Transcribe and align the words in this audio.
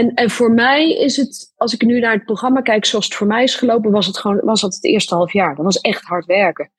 en, 0.00 0.14
en 0.14 0.30
voor 0.30 0.52
mij 0.52 0.92
is 0.92 1.16
het, 1.16 1.52
als 1.56 1.74
ik 1.74 1.82
nu 1.82 2.00
naar 2.00 2.12
het 2.12 2.24
programma 2.24 2.60
kijk 2.60 2.84
zoals 2.84 3.04
het 3.04 3.14
voor 3.14 3.26
mij 3.26 3.42
is 3.42 3.54
gelopen, 3.54 3.90
was 3.90 4.06
het 4.06 4.18
gewoon 4.18 4.40
was 4.44 4.60
dat 4.60 4.74
het 4.74 4.84
eerste 4.84 5.14
half 5.14 5.32
jaar. 5.32 5.54
Dat 5.54 5.64
was 5.64 5.80
echt 5.80 6.04
hard 6.04 6.24
werken. 6.24 6.70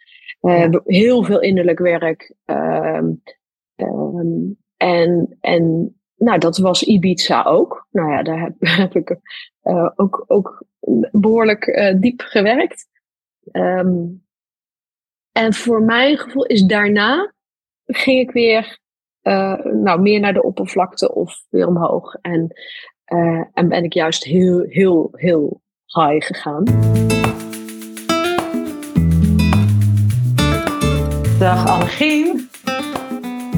Uh, 0.41 0.67
Heel 0.85 1.23
veel 1.23 1.41
innerlijk 1.41 1.79
werk. 1.79 2.33
Ehm, 2.45 3.11
ehm, 3.75 4.51
en, 4.77 5.37
en 5.39 5.95
nou, 6.15 6.39
dat 6.39 6.57
was 6.57 6.83
Ibiza 6.83 7.43
ook. 7.43 7.87
Nou 7.91 8.11
ja, 8.11 8.23
daar 8.23 8.39
heb, 8.39 8.53
heb 8.83 8.95
ik 8.95 9.17
uh, 9.63 9.89
ook, 9.95 10.23
ook 10.27 10.63
behoorlijk 11.11 11.67
uh, 11.67 11.99
diep 11.99 12.21
gewerkt. 12.21 12.87
Um, 13.51 14.25
en 15.31 15.53
voor 15.53 15.81
mijn 15.81 16.17
gevoel 16.17 16.45
is 16.45 16.63
daarna 16.63 17.33
ging 17.85 18.19
ik 18.19 18.31
weer 18.31 18.79
uh, 19.23 19.65
nou, 19.65 20.01
meer 20.01 20.19
naar 20.19 20.33
de 20.33 20.43
oppervlakte 20.43 21.13
of 21.13 21.45
weer 21.49 21.67
omhoog. 21.67 22.15
En, 22.21 22.53
uh, 23.13 23.43
en 23.53 23.67
ben 23.67 23.83
ik 23.83 23.93
juist 23.93 24.23
heel, 24.23 24.65
heel, 24.67 25.09
heel 25.11 25.61
high 25.85 26.25
gegaan. 26.25 26.63
Dag 31.39 31.67
Annegien. 31.67 32.49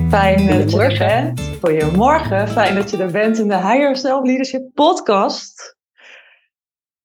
Fijn 0.09 0.47
dat 0.47 0.71
je 0.71 0.81
er 0.81 0.97
bent. 0.97 1.41
Goedemorgen. 1.61 2.47
Fijn 2.47 2.75
dat 2.75 2.91
je 2.91 2.97
er 2.97 3.11
bent 3.11 3.39
in 3.39 3.47
de 3.47 3.55
Higher 3.55 3.95
Self 3.95 4.25
Leadership 4.25 4.69
podcast. 4.73 5.77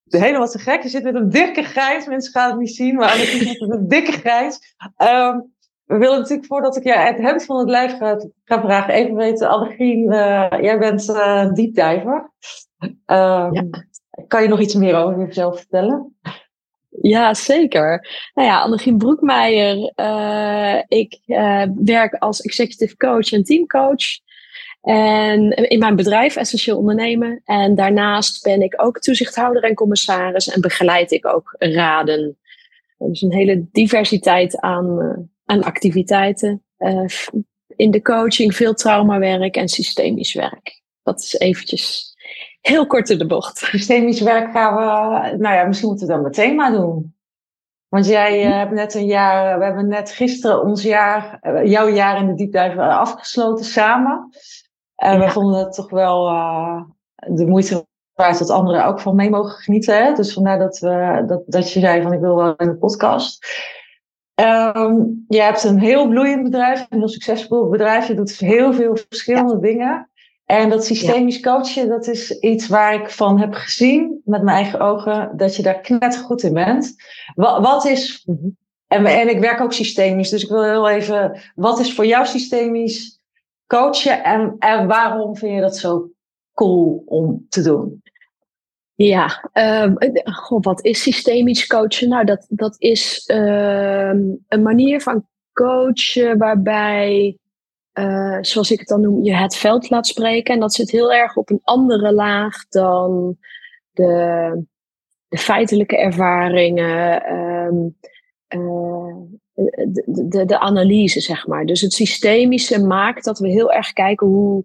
Helemaal 0.04 0.48
te 0.48 0.58
gek. 0.58 0.82
Je 0.82 0.88
zit 0.88 1.02
met 1.02 1.14
een 1.14 1.30
dikke 1.30 1.62
grijs. 1.62 2.06
Mensen 2.06 2.32
gaan 2.32 2.50
het 2.50 2.58
niet 2.58 2.74
zien, 2.74 2.94
maar 2.94 3.10
Annegien 3.10 3.46
zit 3.46 3.60
met 3.60 3.70
een 3.70 3.88
dikke 3.88 4.12
grijs. 4.12 4.76
Um, 4.96 5.56
we 5.88 5.96
willen 5.96 6.18
natuurlijk, 6.18 6.46
voordat 6.46 6.76
ik 6.76 6.84
je 6.84 6.92
het 6.92 7.18
hemd 7.18 7.44
van 7.44 7.58
het 7.58 7.68
lijf 7.68 7.96
ga, 7.96 8.26
ga 8.44 8.60
vragen, 8.60 8.94
even 8.94 9.14
weten, 9.14 9.48
Annegien, 9.48 10.12
uh, 10.12 10.46
jij 10.60 10.78
bent 10.78 11.08
uh, 11.08 11.52
diepdiver. 11.52 12.32
Ja. 13.06 13.66
Kan 14.26 14.42
je 14.42 14.48
nog 14.48 14.60
iets 14.60 14.74
meer 14.74 14.94
over 14.94 15.26
jezelf 15.26 15.58
vertellen? 15.58 16.16
Ja, 16.88 17.34
zeker. 17.34 18.08
Nou 18.34 18.48
ja, 18.48 18.60
Annegien 18.60 18.98
Broekmeijer. 18.98 19.92
Uh, 19.96 20.82
ik 20.88 21.20
werk 21.74 22.14
als 22.14 22.40
executive 22.40 22.96
coach 22.96 23.32
en 23.32 23.44
teamcoach. 23.44 24.04
En 24.80 25.50
in 25.50 25.78
mijn 25.78 25.96
bedrijf 25.96 26.36
Essentieel 26.36 26.78
Ondernemen. 26.78 27.42
En 27.44 27.74
daarnaast 27.74 28.42
ben 28.42 28.62
ik 28.62 28.82
ook 28.82 28.98
toezichthouder 28.98 29.62
en 29.62 29.74
commissaris. 29.74 30.48
En 30.48 30.60
begeleid 30.60 31.10
ik 31.10 31.26
ook 31.26 31.54
raden. 31.58 32.38
Dus 32.98 33.22
een 33.22 33.32
hele 33.32 33.66
diversiteit 33.72 34.60
aan 34.60 35.28
aan 35.48 35.62
activiteiten. 35.62 36.62
Uh, 36.78 37.04
in 37.76 37.90
de 37.90 38.02
coaching 38.02 38.54
veel 38.54 38.74
traumawerk 38.74 39.56
en 39.56 39.68
systemisch 39.68 40.34
werk. 40.34 40.82
Dat 41.02 41.20
is 41.20 41.38
eventjes 41.38 42.14
heel 42.60 42.86
kort 42.86 43.10
in 43.10 43.18
de 43.18 43.26
bocht. 43.26 43.58
Systemisch 43.58 44.20
werk 44.20 44.52
gaan 44.52 44.74
we, 44.74 45.36
nou 45.36 45.54
ja, 45.54 45.64
misschien 45.64 45.88
moeten 45.88 46.06
we 46.06 46.12
dat 46.12 46.22
meteen 46.22 46.54
maar 46.54 46.72
doen. 46.72 47.16
Want 47.88 48.06
jij 48.06 48.46
uh, 48.46 48.56
hebt 48.56 48.72
net 48.72 48.94
een 48.94 49.06
jaar, 49.06 49.58
we 49.58 49.64
hebben 49.64 49.88
net 49.88 50.10
gisteren 50.10 50.62
ons 50.62 50.82
jaar, 50.82 51.38
uh, 51.42 51.64
jouw 51.64 51.88
jaar 51.88 52.20
in 52.20 52.26
de 52.26 52.34
diepduiven 52.34 52.98
afgesloten 52.98 53.64
samen. 53.64 54.28
En 54.94 55.18
ja. 55.18 55.24
we 55.24 55.30
vonden 55.30 55.58
het 55.58 55.72
toch 55.72 55.90
wel 55.90 56.24
de 57.16 57.46
moeite 57.46 57.86
waard 58.12 58.38
dat 58.38 58.50
anderen 58.50 58.84
ook 58.84 59.00
van 59.00 59.14
mee 59.14 59.30
mogen 59.30 59.62
genieten. 59.62 60.04
Hè? 60.04 60.12
Dus 60.12 60.32
vandaar 60.32 60.58
dat, 60.58 60.78
we, 60.78 61.24
dat, 61.26 61.42
dat 61.46 61.72
je 61.72 61.80
zei 61.80 62.02
van 62.02 62.12
ik 62.12 62.20
wil 62.20 62.36
wel 62.36 62.56
in 62.56 62.66
de 62.66 62.76
podcast. 62.76 63.46
Um, 64.40 65.24
je 65.28 65.40
hebt 65.40 65.64
een 65.64 65.78
heel 65.78 66.08
bloeiend 66.08 66.42
bedrijf, 66.42 66.86
een 66.88 66.98
heel 66.98 67.08
succesvol 67.08 67.68
bedrijf. 67.68 68.08
Je 68.08 68.14
doet 68.14 68.38
heel 68.38 68.72
veel 68.72 68.96
verschillende 69.08 69.54
ja. 69.54 69.60
dingen. 69.60 70.10
En 70.44 70.68
dat 70.68 70.84
systemisch 70.84 71.40
coachen, 71.40 71.88
dat 71.88 72.06
is 72.06 72.38
iets 72.38 72.68
waar 72.68 72.94
ik 72.94 73.10
van 73.10 73.40
heb 73.40 73.54
gezien 73.54 74.20
met 74.24 74.42
mijn 74.42 74.56
eigen 74.56 74.80
ogen, 74.80 75.32
dat 75.36 75.56
je 75.56 75.62
daar 75.62 75.80
knettergoed 75.80 76.42
in 76.42 76.52
bent. 76.52 76.94
Wat, 77.34 77.60
wat 77.62 77.84
is, 77.84 78.26
en, 78.86 79.06
en 79.06 79.28
ik 79.28 79.40
werk 79.40 79.60
ook 79.60 79.72
systemisch, 79.72 80.30
dus 80.30 80.42
ik 80.42 80.48
wil 80.48 80.64
heel 80.64 80.88
even, 80.88 81.40
wat 81.54 81.78
is 81.78 81.94
voor 81.94 82.06
jou 82.06 82.26
systemisch 82.26 83.20
coachen 83.66 84.24
en, 84.24 84.54
en 84.58 84.86
waarom 84.86 85.36
vind 85.36 85.54
je 85.54 85.60
dat 85.60 85.76
zo 85.76 86.10
cool 86.54 87.02
om 87.06 87.46
te 87.48 87.62
doen? 87.62 88.02
Ja, 88.98 89.50
goh, 90.24 90.62
wat 90.62 90.84
is 90.84 91.02
systemisch 91.02 91.66
coachen? 91.66 92.08
Nou, 92.08 92.24
dat, 92.24 92.46
dat 92.48 92.74
is 92.78 93.30
um, 93.32 94.44
een 94.48 94.62
manier 94.62 95.00
van 95.00 95.26
coachen 95.52 96.38
waarbij, 96.38 97.38
uh, 97.94 98.38
zoals 98.40 98.70
ik 98.70 98.78
het 98.78 98.88
dan 98.88 99.00
noem, 99.00 99.24
je 99.24 99.34
het 99.34 99.56
veld 99.56 99.90
laat 99.90 100.06
spreken. 100.06 100.54
En 100.54 100.60
dat 100.60 100.74
zit 100.74 100.90
heel 100.90 101.12
erg 101.12 101.36
op 101.36 101.50
een 101.50 101.60
andere 101.62 102.12
laag 102.12 102.68
dan 102.68 103.36
de, 103.90 104.64
de 105.28 105.38
feitelijke 105.38 105.96
ervaringen, 105.96 107.32
um, 107.32 107.96
uh, 108.48 109.14
de, 109.54 110.26
de, 110.28 110.44
de 110.44 110.58
analyse, 110.58 111.20
zeg 111.20 111.46
maar. 111.46 111.64
Dus 111.64 111.80
het 111.80 111.92
systemische 111.92 112.84
maakt 112.84 113.24
dat 113.24 113.38
we 113.38 113.48
heel 113.48 113.72
erg 113.72 113.92
kijken 113.92 114.26
hoe 114.26 114.64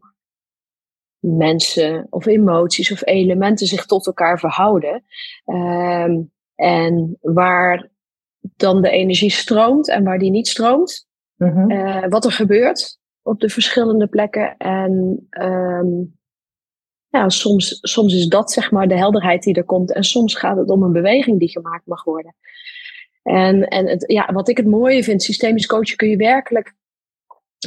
mensen 1.24 2.08
of 2.10 2.26
emoties 2.26 2.92
of 2.92 3.06
elementen 3.06 3.68
zich 3.68 3.86
tot 3.86 4.06
elkaar 4.06 4.40
verhouden. 4.40 5.04
Um, 5.46 6.32
en 6.56 7.18
waar 7.22 7.90
dan 8.42 8.82
de 8.82 8.90
energie 8.90 9.32
stroomt 9.32 9.90
en 9.90 10.04
waar 10.04 10.20
die 10.20 10.32
niet 10.32 10.48
stroomt. 10.48 11.08
Mm-hmm. 11.36 11.72
Uh, 11.72 12.08
wat 12.08 12.26
er 12.26 12.32
gebeurt 12.32 13.00
op 13.22 13.40
de 13.40 13.50
verschillende 13.50 14.08
plekken. 14.08 14.58
En 14.58 15.26
um, 15.30 16.18
ja, 17.08 17.30
soms, 17.30 17.80
soms 17.82 18.14
is 18.14 18.28
dat 18.28 18.52
zeg 18.52 18.72
maar 18.72 18.88
de 18.88 18.98
helderheid 18.98 19.44
die 19.44 19.56
er 19.56 19.64
komt. 19.64 19.94
En 19.94 20.04
soms 20.04 20.36
gaat 20.36 20.58
het 20.58 20.70
om 20.70 20.84
een 20.84 20.92
beweging 20.92 21.40
die 21.40 21.50
gemaakt 21.50 21.86
mag 21.86 22.04
worden. 22.04 22.36
En, 23.24 23.68
en 23.68 23.88
het, 23.88 24.04
ja, 24.08 24.30
wat 24.34 24.50
ik 24.50 24.58
het 24.58 24.68
mooie 24.68 25.04
vind, 25.04 25.24
systemisch 25.24 25.66
coachen 25.66 25.98
kun 25.98 26.10
je 26.10 26.18
werkelijk 26.18 26.76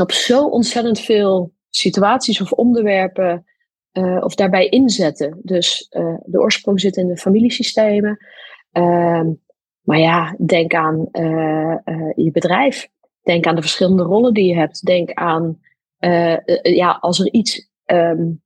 op 0.00 0.12
zo 0.12 0.46
ontzettend 0.46 1.00
veel 1.00 1.54
situaties 1.76 2.40
of 2.40 2.52
onderwerpen 2.52 3.44
uh, 3.92 4.24
of 4.24 4.34
daarbij 4.34 4.68
inzetten. 4.68 5.40
Dus 5.42 5.86
uh, 5.90 6.16
de 6.24 6.40
oorsprong 6.40 6.80
zit 6.80 6.96
in 6.96 7.06
de 7.06 7.16
familiesystemen. 7.16 8.26
Uh, 8.72 9.22
maar 9.80 9.98
ja, 9.98 10.36
denk 10.46 10.74
aan 10.74 11.08
uh, 11.12 11.76
je 12.14 12.30
bedrijf. 12.32 12.88
Denk 13.22 13.46
aan 13.46 13.54
de 13.54 13.60
verschillende 13.60 14.02
rollen 14.02 14.34
die 14.34 14.46
je 14.46 14.54
hebt. 14.54 14.84
Denk 14.84 15.12
aan, 15.12 15.60
ja, 16.62 16.98
als 17.00 17.20
er 17.20 17.32
iets, 17.32 17.70
um, 17.86 18.42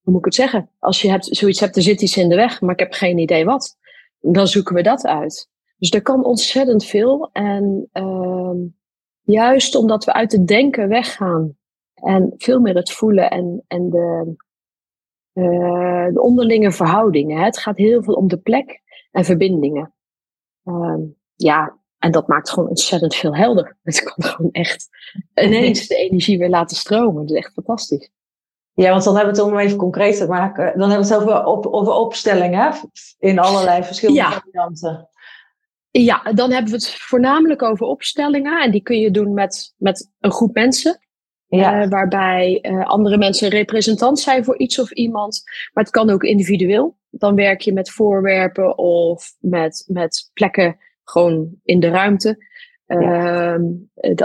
hoe 0.00 0.12
moet 0.12 0.18
ik 0.18 0.24
het 0.24 0.34
zeggen? 0.34 0.70
Als 0.78 1.02
je 1.02 1.10
hebt, 1.10 1.24
zoiets 1.24 1.60
hebt, 1.60 1.76
er 1.76 1.82
zit 1.82 2.02
iets 2.02 2.16
in 2.16 2.28
de 2.28 2.34
weg, 2.34 2.60
maar 2.60 2.72
ik 2.72 2.78
heb 2.78 2.92
geen 2.92 3.18
idee 3.18 3.44
wat. 3.44 3.76
Dan 4.20 4.46
zoeken 4.46 4.74
we 4.74 4.82
dat 4.82 5.06
uit. 5.06 5.50
Dus 5.78 5.90
er 5.90 6.02
kan 6.02 6.24
ontzettend 6.24 6.84
veel. 6.84 7.30
En 7.32 7.88
ehm, 7.92 8.56
juist 9.22 9.74
omdat 9.74 10.04
we 10.04 10.12
uit 10.12 10.32
het 10.32 10.46
denken 10.46 10.88
weggaan 10.88 11.56
en 12.02 12.34
veel 12.36 12.60
meer 12.60 12.74
het 12.74 12.92
voelen 12.92 13.30
en, 13.30 13.64
en 13.66 13.90
de, 13.90 14.34
uh, 15.32 16.06
de 16.12 16.20
onderlinge 16.20 16.72
verhoudingen. 16.72 17.38
Hè. 17.38 17.44
Het 17.44 17.58
gaat 17.58 17.76
heel 17.76 18.02
veel 18.02 18.14
om 18.14 18.28
de 18.28 18.38
plek 18.38 18.80
en 19.10 19.24
verbindingen. 19.24 19.94
Uh, 20.64 20.96
ja, 21.34 21.78
en 21.98 22.10
dat 22.10 22.26
maakt 22.26 22.50
gewoon 22.50 22.68
ontzettend 22.68 23.14
veel 23.14 23.36
helder. 23.36 23.76
Het 23.82 24.02
kan 24.02 24.24
gewoon 24.24 24.52
echt 24.52 24.88
ineens 25.34 25.86
de 25.86 25.96
energie 25.96 26.38
weer 26.38 26.48
laten 26.48 26.76
stromen. 26.76 27.26
Dat 27.26 27.30
is 27.30 27.44
echt 27.44 27.52
fantastisch. 27.52 28.10
Ja, 28.74 28.90
want 28.90 29.04
dan 29.04 29.16
hebben 29.16 29.34
we 29.34 29.40
het 29.40 29.50
om 29.50 29.58
even 29.58 29.76
concreet 29.78 30.16
te 30.16 30.26
maken. 30.26 30.78
Dan 30.78 30.90
hebben 30.90 31.08
we 31.08 31.14
het 31.14 31.22
over, 31.22 31.44
op, 31.44 31.66
over 31.66 31.92
opstellingen 31.92 32.74
in 33.18 33.38
allerlei 33.38 33.84
verschillende 33.84 34.20
ja. 34.20 34.30
varianten. 34.30 35.08
Ja, 35.90 36.32
dan 36.32 36.50
hebben 36.50 36.70
we 36.70 36.76
het 36.76 36.90
voornamelijk 36.90 37.62
over 37.62 37.86
opstellingen. 37.86 38.62
En 38.62 38.70
die 38.70 38.82
kun 38.82 38.98
je 38.98 39.10
doen 39.10 39.34
met, 39.34 39.74
met 39.76 40.10
een 40.20 40.32
groep 40.32 40.54
mensen. 40.54 41.00
Ja. 41.56 41.82
Uh, 41.82 41.88
waarbij 41.88 42.58
uh, 42.62 42.84
andere 42.86 43.18
mensen 43.18 43.48
representant 43.48 44.20
zijn 44.20 44.44
voor 44.44 44.58
iets 44.58 44.78
of 44.80 44.90
iemand. 44.90 45.42
Maar 45.72 45.84
het 45.84 45.92
kan 45.92 46.10
ook 46.10 46.22
individueel. 46.22 46.96
Dan 47.10 47.34
werk 47.34 47.60
je 47.60 47.72
met 47.72 47.90
voorwerpen 47.90 48.78
of 48.78 49.34
met, 49.40 49.84
met 49.86 50.30
plekken 50.32 50.76
gewoon 51.04 51.50
in 51.62 51.80
de 51.80 51.88
ruimte. 51.88 52.50
Ja. 52.86 53.54
Uh, 53.54 53.60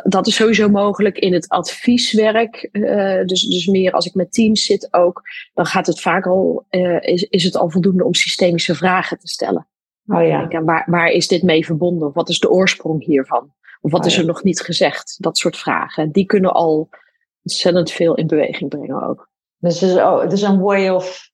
dat 0.03 0.27
is 0.27 0.35
sowieso 0.35 0.69
mogelijk 0.69 1.17
in 1.17 1.33
het 1.33 1.49
advieswerk. 1.49 2.69
Uh, 2.71 3.25
dus, 3.25 3.41
dus 3.41 3.65
meer 3.65 3.91
als 3.91 4.05
ik 4.05 4.13
met 4.13 4.33
teams 4.33 4.65
zit 4.65 4.87
ook. 4.93 5.21
Dan 5.53 5.65
gaat 5.65 5.87
het 5.87 6.01
vaak 6.01 6.25
al, 6.27 6.65
is, 6.99 7.23
is 7.23 7.43
het 7.43 7.57
al 7.57 7.69
voldoende 7.69 8.05
om 8.05 8.13
systemische 8.13 8.75
vragen 8.75 9.19
te 9.19 9.27
stellen. 9.27 9.67
Oh 10.07 10.27
ja. 10.27 10.47
En 10.49 10.65
waar, 10.65 10.83
waar 10.89 11.09
is 11.09 11.27
dit 11.27 11.43
mee 11.43 11.65
verbonden? 11.65 12.07
Of 12.07 12.13
wat 12.13 12.29
is 12.29 12.39
de 12.39 12.49
oorsprong 12.49 13.05
hiervan? 13.05 13.53
Of 13.81 13.91
wat 13.91 14.01
oh, 14.01 14.07
is 14.07 14.17
er 14.17 14.25
nog 14.25 14.43
niet 14.43 14.61
gezegd? 14.61 15.15
Dat 15.19 15.37
soort 15.37 15.57
vragen. 15.57 16.11
Die 16.11 16.25
kunnen 16.25 16.53
al 16.53 16.89
ontzettend 17.47 17.91
veel 17.91 18.15
in 18.15 18.27
beweging 18.27 18.69
brengen 18.69 19.07
ook. 19.07 19.29
Dus 19.57 19.79
het 19.79 19.89
is, 19.89 19.95
oh, 19.95 20.21
het 20.21 20.31
is 20.31 20.41
een 20.41 20.59
way 20.59 20.89
of. 20.89 21.29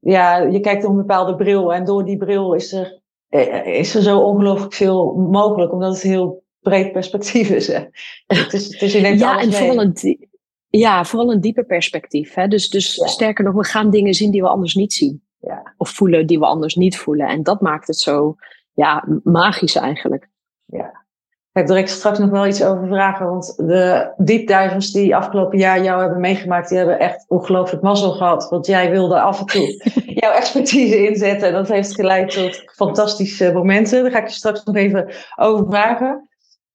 Ja, 0.00 0.36
je 0.36 0.60
kijkt 0.60 0.82
door 0.82 0.90
een 0.90 0.96
bepaalde 0.96 1.36
bril 1.36 1.74
en 1.74 1.84
door 1.84 2.04
die 2.04 2.16
bril 2.16 2.54
is 2.54 2.72
er, 2.72 3.00
eh, 3.28 3.66
is 3.66 3.94
er 3.94 4.02
zo 4.02 4.20
ongelooflijk 4.20 4.72
veel 4.72 5.14
mogelijk, 5.14 5.72
omdat 5.72 5.94
het 5.94 6.04
een 6.04 6.10
heel 6.10 6.44
breed 6.60 6.92
perspectief 6.92 7.50
is. 7.50 7.66
Hè. 7.66 7.84
Het 8.26 8.52
is, 8.52 8.66
het 8.66 8.82
is 8.82 8.92
ja, 8.92 9.40
en 9.40 9.52
vooral 9.52 9.80
een, 9.80 10.28
Ja, 10.68 11.04
vooral 11.04 11.32
een 11.32 11.40
dieper 11.40 11.64
perspectief. 11.64 12.34
Hè? 12.34 12.48
Dus, 12.48 12.68
dus 12.68 12.92
sterker 12.92 13.44
nog, 13.44 13.54
we 13.54 13.64
gaan 13.64 13.90
dingen 13.90 14.14
zien 14.14 14.30
die 14.30 14.42
we 14.42 14.48
anders 14.48 14.74
niet 14.74 14.92
zien. 14.92 15.22
Ja. 15.38 15.74
Of 15.76 15.90
voelen 15.90 16.26
die 16.26 16.38
we 16.38 16.46
anders 16.46 16.74
niet 16.74 16.96
voelen. 16.96 17.28
En 17.28 17.42
dat 17.42 17.60
maakt 17.60 17.86
het 17.86 17.98
zo 17.98 18.36
ja, 18.72 19.20
magisch 19.22 19.76
eigenlijk. 19.76 20.28
Ja. 20.64 21.04
Ik 21.52 21.68
ga 21.68 21.76
ik 21.76 21.88
straks 21.88 22.18
nog 22.18 22.30
wel 22.30 22.46
iets 22.46 22.64
over 22.64 22.86
vragen. 22.86 23.26
Want 23.26 23.56
de 23.56 24.12
diepduivers 24.16 24.92
die 24.92 25.16
afgelopen 25.16 25.58
jaar 25.58 25.82
jou 25.82 26.00
hebben 26.00 26.20
meegemaakt, 26.20 26.68
die 26.68 26.78
hebben 26.78 26.98
echt 26.98 27.24
ongelooflijk 27.28 27.82
mazzel 27.82 28.12
gehad. 28.12 28.48
Want 28.48 28.66
jij 28.66 28.90
wilde 28.90 29.20
af 29.20 29.40
en 29.40 29.46
toe 29.46 29.82
jouw 30.20 30.32
expertise 30.32 31.08
inzetten. 31.08 31.48
En 31.48 31.54
dat 31.54 31.68
heeft 31.68 31.94
geleid 31.94 32.30
tot 32.30 32.62
fantastische 32.74 33.52
momenten. 33.52 34.02
Daar 34.02 34.10
ga 34.10 34.18
ik 34.18 34.28
je 34.28 34.34
straks 34.34 34.64
nog 34.64 34.76
even 34.76 35.14
over 35.36 35.66
vragen. 35.66 36.28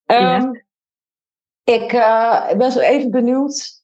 Ehm, 0.06 0.50
ik 1.64 1.92
uh, 1.92 2.52
ben 2.56 2.72
zo 2.72 2.78
even 2.78 3.10
benieuwd. 3.10 3.82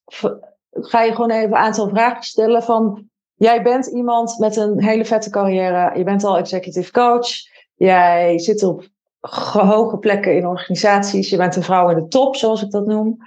Ga 0.71 1.01
je 1.01 1.11
gewoon 1.11 1.31
even 1.31 1.49
een 1.49 1.55
aantal 1.55 1.89
vragen 1.89 2.23
stellen 2.23 2.63
van... 2.63 3.09
Jij 3.37 3.61
bent 3.61 3.85
iemand 3.85 4.39
met 4.39 4.55
een 4.55 4.83
hele 4.83 5.05
vette 5.05 5.29
carrière. 5.29 5.97
Je 5.97 6.03
bent 6.03 6.23
al 6.23 6.37
executive 6.37 6.91
coach. 6.91 7.27
Jij 7.75 8.39
zit 8.39 8.63
op 8.63 8.93
hoge 9.29 9.97
plekken 9.97 10.35
in 10.35 10.47
organisaties. 10.47 11.29
Je 11.29 11.37
bent 11.37 11.55
een 11.55 11.63
vrouw 11.63 11.89
in 11.89 11.95
de 11.95 12.07
top, 12.07 12.35
zoals 12.35 12.61
ik 12.61 12.71
dat 12.71 12.85
noem. 12.85 13.17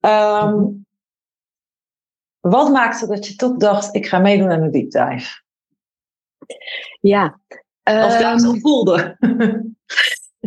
Um, 0.00 0.86
wat 2.40 2.70
maakte 2.70 3.06
dat 3.06 3.26
je 3.26 3.36
toch 3.36 3.56
dacht, 3.56 3.94
ik 3.94 4.06
ga 4.06 4.18
meedoen 4.18 4.50
aan 4.50 4.62
een 4.62 4.70
deep 4.70 4.90
dive? 4.90 5.42
Ja. 7.00 7.40
Of 7.84 8.18
dat 8.18 8.42
um, 8.42 8.60
voelde? 8.60 9.16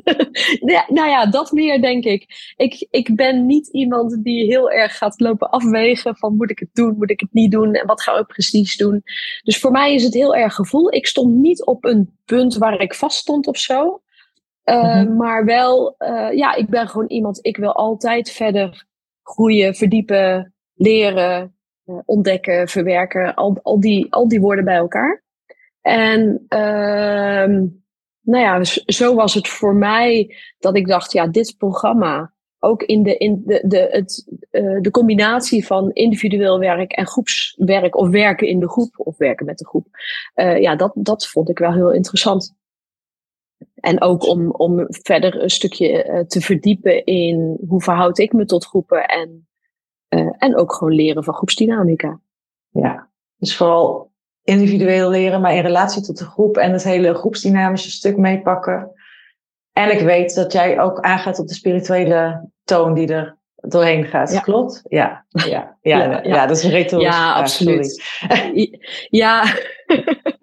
ja, 0.74 0.86
nou 0.88 1.10
ja, 1.10 1.26
dat 1.26 1.52
meer 1.52 1.82
denk 1.82 2.04
ik. 2.04 2.54
ik. 2.58 2.88
Ik 2.90 3.16
ben 3.16 3.46
niet 3.46 3.68
iemand 3.68 4.24
die 4.24 4.46
heel 4.46 4.72
erg 4.72 4.98
gaat 4.98 5.20
lopen 5.20 5.50
afwegen 5.50 6.18
van 6.18 6.36
moet 6.36 6.50
ik 6.50 6.60
het 6.60 6.70
doen, 6.74 6.96
moet 6.98 7.10
ik 7.10 7.20
het 7.20 7.34
niet 7.34 7.52
doen 7.52 7.74
en 7.74 7.88
wat 7.88 8.02
ga 8.02 8.18
ik 8.18 8.28
precies 8.28 8.78
doen. 8.78 9.04
Dus 9.44 9.60
voor 9.60 9.72
mij 9.72 9.94
is 9.94 10.04
het 10.04 10.14
heel 10.14 10.36
erg 10.36 10.56
gevoel. 10.56 10.94
Ik 10.94 11.08
stond 11.08 11.36
niet 11.36 11.66
op 11.66 11.86
een 11.86 12.18
punt 12.26 12.56
waar 12.56 12.80
ik 12.80 12.94
vast 12.94 13.18
stond 13.18 13.48
of 13.48 13.58
zo. 13.58 14.02
Uh, 14.70 15.04
Maar 15.18 15.46
wel, 15.46 15.96
uh, 16.00 16.32
ja, 16.32 16.56
ik 16.56 16.70
ben 16.70 16.88
gewoon 16.88 17.08
iemand, 17.08 17.40
ik 17.42 17.58
wil 17.58 17.74
altijd 17.74 18.32
verder 18.32 18.86
groeien, 19.24 19.76
verdiepen, 19.76 20.54
leren, 20.74 21.56
uh, 21.86 21.96
ontdekken, 22.06 22.68
verwerken. 22.68 23.36
Al, 23.36 23.60
al, 23.64 23.80
die, 23.80 24.14
al 24.14 24.28
die 24.28 24.42
woorden 24.42 24.66
bij 24.66 24.76
elkaar. 24.76 25.24
En 25.82 26.46
ehm, 26.48 27.66
nou 28.22 28.44
ja, 28.44 28.64
zo 28.86 29.16
was 29.16 29.34
het 29.34 29.48
voor 29.48 29.76
mij 29.76 30.36
dat 30.60 30.76
ik 30.76 30.88
dacht, 30.88 31.12
ja, 31.12 31.28
dit 31.28 31.56
programma, 31.58 32.34
ook 32.60 32.84
in 32.84 33.04
de, 33.04 33.18
in 33.18 33.42
de, 33.46 33.64
de, 33.68 33.88
het, 33.92 34.40
de 34.82 34.92
combinatie 34.92 35.66
van 35.66 35.92
individueel 35.92 36.60
werk 36.60 36.92
en 36.92 37.08
groepswerk, 37.08 37.96
of 37.96 38.10
werken 38.10 38.48
in 38.48 38.60
de 38.60 38.70
groep, 38.70 38.94
of 38.98 39.18
werken 39.18 39.46
met 39.46 39.58
de 39.58 39.68
groep, 39.68 39.88
ja, 40.34 40.76
dat, 40.76 40.92
dat 40.96 41.28
vond 41.28 41.50
ik 41.50 41.60
wel 41.60 41.74
heel 41.74 41.92
interessant. 41.94 42.58
En 43.76 44.02
ook 44.02 44.28
om, 44.28 44.52
om 44.52 44.86
verder 44.88 45.44
een 45.44 45.50
stukje 45.50 46.06
uh, 46.06 46.20
te 46.20 46.42
verdiepen 46.42 47.06
in 47.06 47.58
hoe 47.68 47.82
verhoud 47.82 48.18
ik 48.18 48.34
me 48.34 48.46
tot 48.46 48.66
groepen 48.66 49.06
en, 49.06 49.48
uh, 50.10 50.30
en 50.38 50.58
ook 50.58 50.74
gewoon 50.74 50.94
leren 50.94 51.24
van 51.24 51.34
groepsdynamica. 51.34 52.20
Ja, 52.70 53.10
dus 53.38 53.58
vooral 53.58 54.12
individueel 54.44 55.10
leren, 55.10 55.42
maar 55.42 55.56
in 55.56 55.62
relatie 55.62 56.02
tot 56.02 56.18
de 56.18 56.26
groep 56.26 56.58
en 56.58 56.72
het 56.72 56.84
hele 56.84 57.14
groepsdynamische 57.14 57.92
stuk 57.92 58.18
meepakken. 58.18 58.92
En 59.74 59.92
ik 59.92 60.00
weet 60.00 60.36
dat 60.36 60.52
jij 60.52 60.80
ook 60.80 61.00
aangaat 61.00 61.40
op 61.40 61.48
de 61.48 61.54
spirituele 61.54 62.50
toon 62.64 62.94
die 62.94 63.08
er 63.08 63.38
doorheen 63.56 64.06
gaat. 64.06 64.32
Ja. 64.32 64.40
Klopt? 64.40 64.82
Ja, 64.88 65.26
ja, 65.30 65.46
ja, 65.46 65.78
ja, 65.82 66.04
ja, 66.04 66.24
ja. 66.24 66.46
dat 66.46 66.58
is 66.58 66.64
een 66.64 66.70
retorisch. 66.70 67.08
Ja, 67.08 67.34
absoluut. 67.34 68.04
ja. 69.10 69.44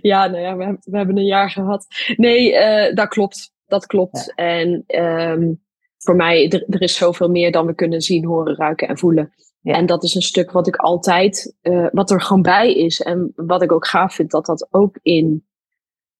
ja, 0.00 0.26
nou 0.26 0.42
ja, 0.42 0.56
we 0.56 0.64
hebben, 0.64 0.82
we 0.84 0.96
hebben 0.96 1.16
een 1.16 1.24
jaar 1.24 1.50
gehad. 1.50 1.86
Nee, 2.16 2.52
uh, 2.52 2.94
dat 2.94 3.08
klopt. 3.08 3.52
Dat 3.66 3.86
klopt. 3.86 4.32
Ja. 4.36 4.44
En 4.44 4.84
um, 4.86 5.62
voor 5.98 6.16
mij, 6.16 6.48
er, 6.48 6.64
er, 6.68 6.82
is 6.82 6.96
zoveel 6.96 7.28
meer 7.28 7.52
dan 7.52 7.66
we 7.66 7.74
kunnen 7.74 8.00
zien, 8.00 8.24
horen, 8.24 8.56
ruiken 8.56 8.88
en 8.88 8.98
voelen. 8.98 9.32
Ja. 9.60 9.74
En 9.74 9.86
dat 9.86 10.02
is 10.02 10.14
een 10.14 10.22
stuk 10.22 10.50
wat 10.50 10.66
ik 10.66 10.76
altijd, 10.76 11.56
uh, 11.62 11.88
wat 11.92 12.10
er 12.10 12.20
gewoon 12.20 12.42
bij 12.42 12.74
is. 12.74 13.00
En 13.00 13.32
wat 13.34 13.62
ik 13.62 13.72
ook 13.72 13.86
gaaf 13.86 14.14
vind, 14.14 14.30
dat 14.30 14.46
dat 14.46 14.68
ook 14.70 14.98
in 15.02 15.46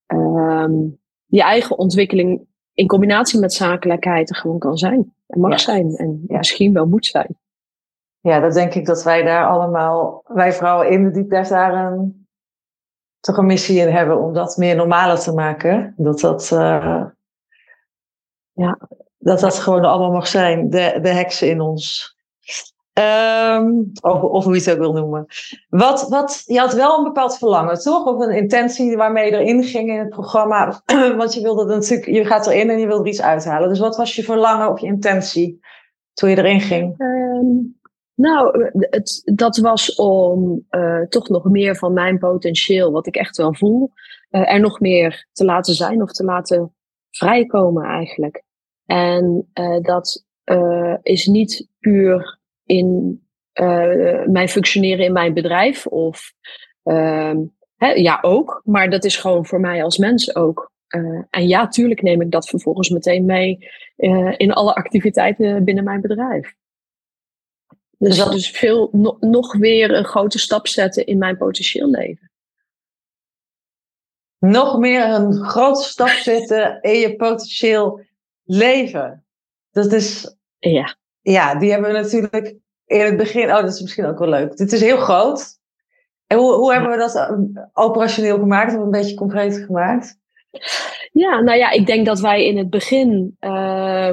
um, 0.07 0.99
je 1.25 1.41
eigen 1.41 1.77
ontwikkeling 1.77 2.47
in 2.73 2.87
combinatie 2.87 3.39
met 3.39 3.53
zakelijkheid 3.53 4.29
er 4.29 4.35
gewoon 4.35 4.59
kan 4.59 4.77
zijn. 4.77 5.13
En 5.27 5.39
mag 5.39 5.51
ja. 5.51 5.57
zijn. 5.57 5.95
En 5.95 6.23
misschien 6.27 6.73
wel 6.73 6.87
moet 6.87 7.05
zijn. 7.05 7.37
Ja, 8.19 8.39
dat 8.39 8.53
denk 8.53 8.73
ik 8.73 8.85
dat 8.85 9.03
wij 9.03 9.23
daar 9.23 9.47
allemaal, 9.47 10.23
wij 10.27 10.53
vrouwen 10.53 10.89
in 10.89 11.03
de 11.03 11.11
diepte 11.11 11.45
daar 11.49 11.91
een 11.91 12.20
toch 13.21 13.37
een 13.37 13.45
missie 13.45 13.79
in 13.79 13.87
hebben 13.87 14.21
om 14.21 14.33
dat 14.33 14.57
meer 14.57 14.75
normaler 14.75 15.19
te 15.19 15.33
maken. 15.33 15.93
Dat 15.97 16.19
dat, 16.19 16.49
uh, 16.53 17.05
ja, 18.51 18.77
dat, 19.17 19.39
dat 19.39 19.59
gewoon 19.59 19.85
allemaal 19.85 20.11
mag 20.11 20.27
zijn, 20.27 20.69
de, 20.69 20.99
de 21.01 21.09
heksen 21.09 21.49
in 21.49 21.61
ons. 21.61 22.15
Um, 22.93 23.91
of, 24.01 24.21
of 24.21 24.43
hoe 24.43 24.53
je 24.53 24.59
het 24.59 24.71
ook 24.71 24.77
wil 24.77 24.93
noemen. 24.93 25.25
Wat, 25.69 26.09
wat, 26.09 26.43
je 26.45 26.59
had 26.59 26.73
wel 26.73 26.97
een 26.97 27.03
bepaald 27.03 27.37
verlangen, 27.37 27.79
toch? 27.79 28.05
Of 28.05 28.19
een 28.19 28.35
intentie 28.35 28.97
waarmee 28.97 29.31
je 29.31 29.37
erin 29.37 29.63
ging 29.63 29.89
in 29.89 29.99
het 29.99 30.09
programma. 30.09 30.81
Want 31.17 31.33
je 31.33 31.41
wilde 31.41 31.65
natuurlijk, 31.65 32.09
je 32.09 32.25
gaat 32.25 32.47
erin 32.47 32.69
en 32.69 32.79
je 32.79 32.87
wilde 32.87 33.03
er 33.03 33.09
iets 33.09 33.21
uithalen. 33.21 33.69
Dus 33.69 33.79
wat 33.79 33.95
was 33.95 34.15
je 34.15 34.23
verlangen 34.23 34.69
of 34.69 34.79
je 34.79 34.87
intentie 34.87 35.59
toen 36.13 36.29
je 36.29 36.37
erin 36.37 36.61
ging? 36.61 36.99
Um, 36.99 37.79
nou, 38.15 38.69
het, 38.73 39.21
dat 39.33 39.57
was 39.57 39.95
om 39.95 40.65
uh, 40.69 41.01
toch 41.01 41.29
nog 41.29 41.43
meer 41.43 41.75
van 41.75 41.93
mijn 41.93 42.17
potentieel, 42.17 42.91
wat 42.91 43.07
ik 43.07 43.15
echt 43.15 43.37
wel 43.37 43.53
voel, 43.53 43.91
uh, 44.31 44.53
er 44.53 44.59
nog 44.59 44.79
meer 44.79 45.27
te 45.31 45.45
laten 45.45 45.73
zijn 45.73 46.01
of 46.01 46.11
te 46.11 46.23
laten 46.23 46.73
vrijkomen 47.09 47.83
eigenlijk. 47.83 48.43
En 48.85 49.49
dat 49.81 50.25
is 51.01 51.25
niet 51.25 51.67
puur 51.79 52.39
in 52.65 53.21
mijn 54.25 54.49
functioneren 54.49 55.05
in 55.05 55.13
mijn 55.13 55.33
bedrijf 55.33 55.87
of 55.87 56.33
ehm, 56.83 57.37
hè, 57.77 57.91
ja 57.91 58.19
ook, 58.21 58.61
maar 58.65 58.89
dat 58.89 59.05
is 59.05 59.15
gewoon 59.15 59.45
voor 59.45 59.59
mij 59.59 59.83
als 59.83 59.97
mens 59.97 60.35
ook. 60.35 60.71
en 61.29 61.47
ja, 61.47 61.67
tuurlijk 61.67 62.01
neem 62.01 62.21
ik 62.21 62.31
dat 62.31 62.49
vervolgens 62.49 62.89
meteen 62.89 63.25
mee 63.25 63.69
in 64.37 64.53
alle 64.53 64.75
activiteiten 64.75 65.63
binnen 65.63 65.83
mijn 65.83 66.01
bedrijf. 66.01 66.55
Dus 68.01 68.17
dat 68.17 68.33
is 68.33 68.49
veel, 68.49 68.89
no, 68.91 69.17
nog 69.19 69.55
weer 69.55 69.93
een 69.93 70.05
grote 70.05 70.39
stap 70.39 70.67
zetten 70.67 71.05
in 71.05 71.17
mijn 71.17 71.37
potentieel 71.37 71.89
leven. 71.89 72.31
Nog 74.39 74.77
meer 74.77 75.03
een 75.03 75.33
grote 75.33 75.83
stap 75.83 76.07
zetten 76.07 76.81
in 76.81 76.99
je 76.99 77.15
potentieel 77.15 78.01
leven. 78.43 79.25
Dat 79.71 79.91
is. 79.93 80.35
Ja. 80.59 80.95
Ja, 81.21 81.55
die 81.55 81.71
hebben 81.71 81.91
we 81.91 81.97
natuurlijk 81.97 82.55
in 82.85 83.05
het 83.05 83.17
begin. 83.17 83.49
Oh, 83.49 83.61
dat 83.61 83.73
is 83.73 83.81
misschien 83.81 84.05
ook 84.05 84.19
wel 84.19 84.29
leuk. 84.29 84.57
Dit 84.57 84.71
is 84.71 84.81
heel 84.81 84.97
groot. 84.97 85.59
En 86.27 86.37
hoe, 86.37 86.53
hoe 86.53 86.73
hebben 86.73 86.91
we 86.91 86.97
dat 86.97 87.15
eh, 87.15 87.37
operationeel 87.73 88.39
gemaakt 88.39 88.75
of 88.75 88.81
een 88.81 88.91
beetje 88.91 89.15
concreet 89.15 89.55
gemaakt? 89.55 90.17
Ja, 91.11 91.39
nou 91.39 91.57
ja, 91.57 91.69
ik 91.69 91.85
denk 91.85 92.05
dat 92.05 92.19
wij 92.19 92.45
in 92.45 92.57
het 92.57 92.69
begin. 92.69 93.37
Uh, 93.39 94.11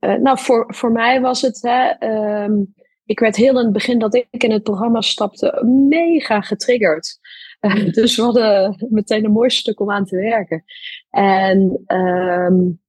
uh, 0.00 0.14
nou, 0.14 0.38
voor, 0.38 0.74
voor 0.74 0.92
mij 0.92 1.20
was 1.20 1.40
het. 1.40 1.62
Hè, 1.62 2.08
uh, 2.48 2.64
ik 3.10 3.20
werd 3.20 3.36
heel 3.36 3.58
in 3.58 3.64
het 3.64 3.72
begin 3.72 3.98
dat 3.98 4.14
ik 4.14 4.42
in 4.42 4.50
het 4.50 4.62
programma 4.62 5.00
stapte 5.00 5.62
mega 5.88 6.40
getriggerd. 6.40 7.18
Uh, 7.60 7.92
dus 7.98 8.16
we 8.16 8.22
hadden 8.22 8.86
meteen 8.90 9.24
een 9.24 9.32
mooi 9.32 9.50
stuk 9.50 9.80
om 9.80 9.90
aan 9.90 10.04
te 10.04 10.16
werken. 10.16 10.64
En 11.10 11.82
um, 11.86 12.80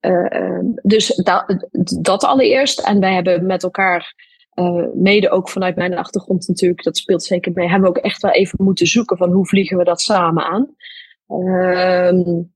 uh, 0.00 0.58
dus 0.82 1.06
dat, 1.06 1.68
dat 2.00 2.24
allereerst. 2.24 2.80
En 2.80 3.00
wij 3.00 3.14
hebben 3.14 3.46
met 3.46 3.62
elkaar, 3.62 4.14
uh, 4.54 4.86
mede 4.94 5.30
ook 5.30 5.48
vanuit 5.48 5.76
mijn 5.76 5.96
achtergrond 5.96 6.48
natuurlijk, 6.48 6.82
dat 6.82 6.96
speelt 6.96 7.22
zeker 7.22 7.52
mee, 7.54 7.68
hebben 7.68 7.92
we 7.92 7.98
ook 7.98 8.04
echt 8.04 8.22
wel 8.22 8.32
even 8.32 8.64
moeten 8.64 8.86
zoeken 8.86 9.16
van 9.16 9.32
hoe 9.32 9.46
vliegen 9.46 9.76
we 9.76 9.84
dat 9.84 10.00
samen 10.00 10.44
aan. 10.44 10.74
Um, 11.26 12.51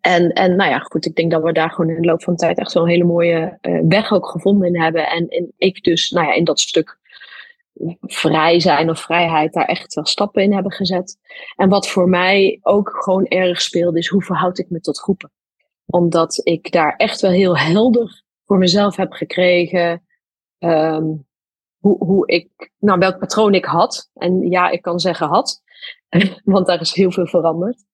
en, 0.00 0.32
en 0.32 0.56
nou 0.56 0.70
ja, 0.70 0.78
goed, 0.78 1.06
ik 1.06 1.14
denk 1.14 1.30
dat 1.30 1.42
we 1.42 1.52
daar 1.52 1.70
gewoon 1.70 1.90
in 1.90 2.00
de 2.00 2.08
loop 2.08 2.22
van 2.22 2.32
de 2.32 2.38
tijd 2.38 2.58
echt 2.58 2.70
zo'n 2.70 2.88
hele 2.88 3.04
mooie 3.04 3.58
uh, 3.62 3.80
weg 3.88 4.12
ook 4.12 4.28
gevonden 4.28 4.68
in 4.68 4.80
hebben. 4.80 5.08
En, 5.08 5.28
en 5.28 5.52
ik 5.56 5.82
dus, 5.82 6.10
nou 6.10 6.26
ja, 6.26 6.32
in 6.32 6.44
dat 6.44 6.60
stuk 6.60 6.98
vrij 8.00 8.60
zijn 8.60 8.90
of 8.90 9.00
vrijheid 9.00 9.52
daar 9.52 9.64
echt 9.64 9.94
wel 9.94 10.06
stappen 10.06 10.42
in 10.42 10.52
hebben 10.52 10.72
gezet. 10.72 11.18
En 11.56 11.68
wat 11.68 11.88
voor 11.88 12.08
mij 12.08 12.58
ook 12.62 12.90
gewoon 12.90 13.24
erg 13.24 13.60
speelde, 13.60 13.98
is 13.98 14.08
hoe 14.08 14.22
verhoud 14.22 14.58
ik 14.58 14.70
me 14.70 14.80
tot 14.80 15.00
groepen. 15.00 15.30
Omdat 15.86 16.40
ik 16.44 16.72
daar 16.72 16.94
echt 16.96 17.20
wel 17.20 17.30
heel 17.30 17.58
helder 17.58 18.22
voor 18.44 18.58
mezelf 18.58 18.96
heb 18.96 19.12
gekregen. 19.12 20.02
Um, 20.58 21.26
hoe, 21.78 22.04
hoe 22.04 22.26
ik, 22.26 22.70
nou, 22.78 22.98
welk 22.98 23.18
patroon 23.18 23.54
ik 23.54 23.64
had. 23.64 24.10
En 24.14 24.50
ja, 24.50 24.68
ik 24.68 24.82
kan 24.82 25.00
zeggen 25.00 25.26
had, 25.26 25.62
want 26.44 26.66
daar 26.66 26.80
is 26.80 26.94
heel 26.94 27.10
veel 27.10 27.26
veranderd. 27.26 27.84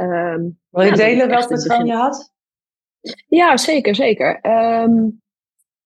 Um, 0.00 0.58
Wil 0.70 0.84
je 0.84 0.90
ja, 0.90 0.96
delen 0.96 1.28
welk 1.28 1.48
patroon 1.48 1.86
je 1.86 1.92
had? 1.92 2.32
Ja, 3.28 3.56
zeker, 3.56 3.94
zeker. 3.94 4.40
Um, 4.82 5.22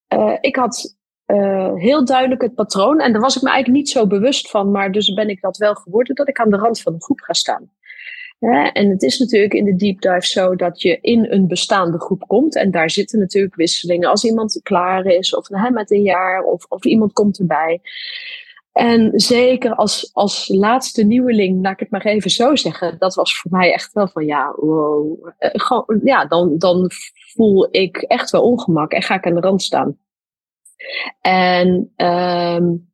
uh, 0.09 0.37
ik 0.41 0.57
had 0.57 0.97
uh, 1.27 1.75
heel 1.75 2.05
duidelijk 2.05 2.43
het 2.43 2.55
patroon. 2.55 3.01
En 3.01 3.13
daar 3.13 3.21
was 3.21 3.37
ik 3.37 3.43
me 3.43 3.51
eigenlijk 3.51 3.79
niet 3.79 3.91
zo 3.91 4.07
bewust 4.07 4.51
van, 4.51 4.71
maar 4.71 4.93
dus 4.93 5.15
ben 5.15 5.29
ik 5.29 5.41
dat 5.41 5.57
wel 5.57 5.75
geworden, 5.75 6.15
dat 6.15 6.29
ik 6.29 6.41
aan 6.41 6.51
de 6.51 6.57
rand 6.57 6.81
van 6.81 6.93
een 6.93 7.03
groep 7.03 7.21
ga 7.21 7.33
staan. 7.33 7.71
en 8.73 8.91
het 8.91 9.03
is 9.03 9.19
natuurlijk 9.19 9.55
in 9.55 9.65
de 9.65 9.77
deep 9.77 10.01
dive 10.01 10.27
zo 10.27 10.57
dat 10.57 10.83
je 10.83 10.99
in 11.01 11.27
een 11.33 11.47
bestaande 11.47 12.01
groep 12.01 12.25
komt. 12.27 12.57
En 12.57 12.71
daar 12.71 12.91
zitten 12.91 13.19
natuurlijk 13.19 13.55
wisselingen. 13.55 14.09
Als 14.09 14.25
iemand 14.25 14.61
klaar 14.63 15.05
is, 15.05 15.35
of 15.35 15.49
hè, 15.49 15.71
met 15.71 15.91
een 15.91 16.03
jaar, 16.03 16.43
of, 16.43 16.65
of 16.69 16.85
iemand 16.85 17.13
komt 17.13 17.39
erbij. 17.39 17.81
En 18.75 19.13
zeker 19.15 19.75
als, 19.75 20.11
als 20.13 20.49
laatste 20.49 21.05
nieuweling, 21.05 21.63
laat 21.63 21.73
ik 21.73 21.79
het 21.79 21.91
maar 21.91 22.05
even 22.05 22.31
zo 22.31 22.55
zeggen, 22.57 22.99
dat 22.99 23.15
was 23.15 23.41
voor 23.41 23.51
mij 23.51 23.73
echt 23.73 23.93
wel 23.93 24.09
van 24.09 24.25
ja, 24.25 24.53
wow. 24.57 25.29
Eh, 25.39 25.51
gewoon, 25.53 26.01
ja, 26.05 26.27
dan, 26.27 26.59
dan 26.59 26.91
voel 27.35 27.69
ik 27.71 27.97
echt 27.97 28.31
wel 28.31 28.43
ongemak 28.43 28.93
en 28.93 29.03
ga 29.03 29.15
ik 29.15 29.27
aan 29.27 29.35
de 29.35 29.41
rand 29.41 29.63
staan. 29.63 29.99
En 31.21 31.93
um, 31.97 32.93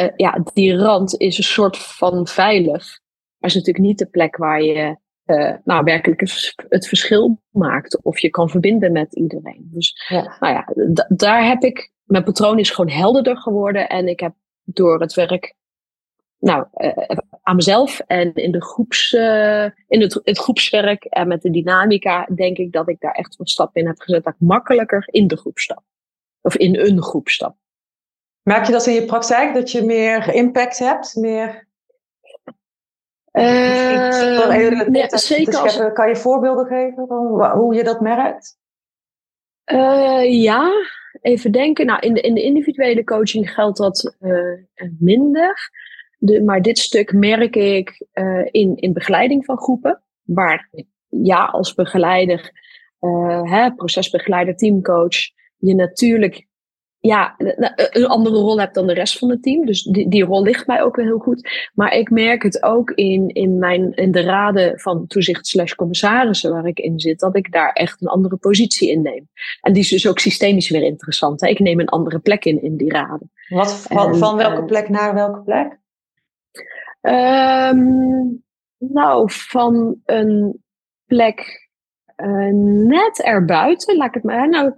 uh, 0.00 0.08
ja, 0.16 0.44
die 0.52 0.76
rand 0.76 1.20
is 1.20 1.38
een 1.38 1.44
soort 1.44 1.78
van 1.78 2.26
veilig, 2.26 3.00
maar 3.38 3.50
is 3.50 3.56
natuurlijk 3.56 3.84
niet 3.84 3.98
de 3.98 4.06
plek 4.06 4.36
waar 4.36 4.62
je 4.62 4.96
uh, 5.26 5.54
nou, 5.64 5.84
werkelijk 5.84 6.20
het 6.68 6.88
verschil 6.88 7.40
maakt 7.50 8.02
of 8.02 8.18
je 8.18 8.30
kan 8.30 8.48
verbinden 8.48 8.92
met 8.92 9.14
iedereen. 9.14 9.68
Dus 9.72 10.06
ja. 10.08 10.36
nou 10.40 10.52
ja, 10.52 10.68
daar 11.08 11.46
heb 11.46 11.62
ik, 11.62 11.92
mijn 12.04 12.24
patroon 12.24 12.58
is 12.58 12.70
gewoon 12.70 12.90
helderder 12.90 13.36
geworden 13.36 13.88
en 13.88 14.08
ik 14.08 14.20
heb 14.20 14.34
door 14.64 15.00
het 15.00 15.14
werk 15.14 15.54
nou, 16.44 16.66
uh, 16.76 17.18
aan 17.42 17.56
mezelf 17.56 18.00
en 18.06 18.34
in, 18.34 18.52
de 18.52 18.62
groeps, 18.62 19.12
uh, 19.12 19.64
in 19.64 20.00
het, 20.00 20.20
het, 20.24 20.38
groepswerk 20.38 21.04
en 21.04 21.28
met 21.28 21.42
de 21.42 21.50
dynamica, 21.50 22.28
denk 22.34 22.56
ik 22.56 22.72
dat 22.72 22.88
ik 22.88 23.00
daar 23.00 23.14
echt 23.14 23.36
een 23.38 23.46
stap 23.46 23.76
in 23.76 23.86
heb 23.86 24.00
gezet. 24.00 24.24
Dat 24.24 24.32
ik 24.32 24.40
makkelijker 24.40 25.04
in 25.06 25.26
de 25.26 25.36
groep 25.36 25.58
stap. 25.58 25.82
Of 26.40 26.56
in 26.56 26.76
een 26.76 27.02
groep 27.02 27.28
stap. 27.28 27.56
Merk 28.42 28.66
je 28.66 28.72
dat 28.72 28.86
in 28.86 28.94
je 28.94 29.04
praktijk, 29.04 29.54
dat 29.54 29.70
je 29.70 29.84
meer 29.84 30.34
impact 30.34 30.78
hebt? 30.78 31.14
Meer... 31.16 31.66
Uh, 33.32 34.86
nee, 34.86 35.06
zeker 35.08 35.58
als... 35.58 35.92
Kan 35.92 36.08
je 36.08 36.16
voorbeelden 36.16 36.66
geven 36.66 37.06
van 37.06 37.50
hoe 37.50 37.74
je 37.74 37.84
dat 37.84 38.00
merkt? 38.00 38.58
ja, 40.26 40.70
even 41.20 41.52
denken. 41.52 41.86
Nou, 41.86 42.00
in 42.00 42.14
de, 42.14 42.20
in 42.20 42.34
de 42.34 42.42
individuele 42.42 43.04
coaching 43.04 43.50
geldt 43.50 43.78
dat 43.78 44.16
uh, 44.20 44.88
minder. 44.98 45.70
De, 46.18 46.42
maar 46.42 46.62
dit 46.62 46.78
stuk 46.78 47.12
merk 47.12 47.56
ik 47.56 48.06
uh, 48.14 48.46
in, 48.50 48.76
in 48.76 48.92
begeleiding 48.92 49.44
van 49.44 49.58
groepen. 49.58 50.02
Waar 50.22 50.70
ja, 51.08 51.44
als 51.44 51.74
begeleider, 51.74 52.52
uh, 53.00 53.50
hè, 53.50 53.74
procesbegeleider, 53.74 54.56
teamcoach, 54.56 55.16
je 55.56 55.74
natuurlijk 55.74 56.46
ja, 57.06 57.34
een 57.90 58.06
andere 58.06 58.36
rol 58.36 58.60
heb 58.60 58.74
dan 58.74 58.86
de 58.86 58.92
rest 58.92 59.18
van 59.18 59.30
het 59.30 59.42
team. 59.42 59.66
Dus 59.66 59.82
die, 59.82 60.08
die 60.08 60.24
rol 60.24 60.42
ligt 60.42 60.66
mij 60.66 60.82
ook 60.82 60.96
wel 60.96 61.04
heel 61.04 61.18
goed. 61.18 61.70
Maar 61.74 61.92
ik 61.92 62.10
merk 62.10 62.42
het 62.42 62.62
ook 62.62 62.90
in, 62.90 63.28
in, 63.28 63.58
mijn, 63.58 63.92
in 63.92 64.12
de 64.12 64.20
raden 64.20 64.80
van 64.80 65.06
toezicht 65.06 65.46
slash 65.46 65.72
commissarissen 65.72 66.52
waar 66.52 66.66
ik 66.66 66.78
in 66.78 67.00
zit, 67.00 67.18
dat 67.18 67.36
ik 67.36 67.52
daar 67.52 67.72
echt 67.72 68.02
een 68.02 68.08
andere 68.08 68.36
positie 68.36 68.90
in 68.90 69.02
neem. 69.02 69.28
En 69.60 69.72
die 69.72 69.82
is 69.82 69.88
dus 69.88 70.08
ook 70.08 70.18
systemisch 70.18 70.70
weer 70.70 70.82
interessant. 70.82 71.40
Hè? 71.40 71.48
Ik 71.48 71.58
neem 71.58 71.80
een 71.80 71.88
andere 71.88 72.18
plek 72.18 72.44
in, 72.44 72.62
in 72.62 72.76
die 72.76 72.92
raden. 72.92 73.30
Wat, 73.48 73.72
van, 73.72 74.16
van 74.16 74.36
welke 74.36 74.60
eh, 74.60 74.64
plek 74.64 74.88
naar 74.88 75.14
welke 75.14 75.40
plek? 75.40 75.78
Um, 77.00 78.44
nou, 78.78 79.30
van 79.32 80.00
een 80.04 80.62
plek 81.06 81.63
uh, 82.16 82.52
net 82.88 83.22
erbuiten, 83.22 83.96
laat 83.96 84.08
ik 84.08 84.14
het 84.14 84.22
maar, 84.22 84.48
nou, 84.48 84.72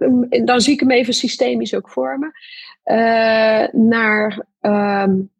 dan 0.45 0.61
zie 0.61 0.73
ik 0.73 0.79
hem 0.79 0.91
even 0.91 1.13
systemisch 1.13 1.75
ook 1.75 1.89
voor 1.89 2.19
me, 2.19 2.31
uh, 2.93 3.81
naar 3.81 4.45
um, 4.61 5.31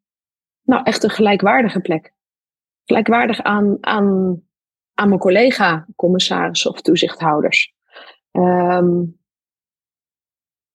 nou, 0.64 0.84
echt 0.84 1.04
een 1.04 1.10
gelijkwaardige 1.10 1.80
plek. 1.80 2.14
Gelijkwaardig 2.86 3.44
aan, 3.44 3.78
aan, 3.82 4.42
aan 4.94 5.08
mijn 5.08 5.20
collega, 5.20 5.86
commissarissen 5.96 6.72
of 6.72 6.82
toezichthouders. 6.82 7.74
Um, 8.32 9.20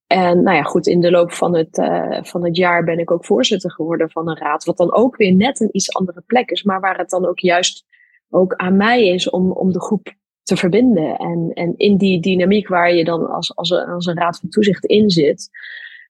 en 0.07 0.43
nou 0.43 0.57
ja, 0.57 0.63
goed, 0.63 0.87
in 0.87 1.01
de 1.01 1.11
loop 1.11 1.33
van 1.33 1.57
het, 1.57 1.79
uh, 1.79 2.23
van 2.23 2.45
het 2.45 2.57
jaar 2.57 2.85
ben 2.85 2.99
ik 2.99 3.11
ook 3.11 3.25
voorzitter 3.25 3.71
geworden 3.71 4.11
van 4.11 4.29
een 4.29 4.39
raad, 4.39 4.65
wat 4.65 4.77
dan 4.77 4.93
ook 4.93 5.17
weer 5.17 5.35
net 5.35 5.61
een 5.61 5.77
iets 5.77 5.95
andere 5.95 6.21
plek 6.27 6.51
is, 6.51 6.63
maar 6.63 6.81
waar 6.81 6.99
het 6.99 7.11
dan 7.11 7.27
ook 7.27 7.39
juist 7.39 7.87
ook 8.31 8.55
aan 8.55 8.77
mij 8.77 9.07
is 9.07 9.31
om, 9.31 9.53
om 9.53 9.73
de 9.73 9.81
groep 9.81 10.15
te 10.43 10.57
verbinden. 10.57 11.17
En, 11.17 11.51
en 11.55 11.75
in 11.77 11.97
die 11.97 12.21
dynamiek 12.21 12.69
waar 12.69 12.95
je 12.95 13.05
dan 13.05 13.31
als, 13.31 13.57
als, 13.57 13.71
een, 13.71 13.89
als 13.89 14.07
een 14.07 14.19
raad 14.19 14.39
van 14.39 14.49
toezicht 14.49 14.85
in 14.85 15.11
zit, 15.11 15.51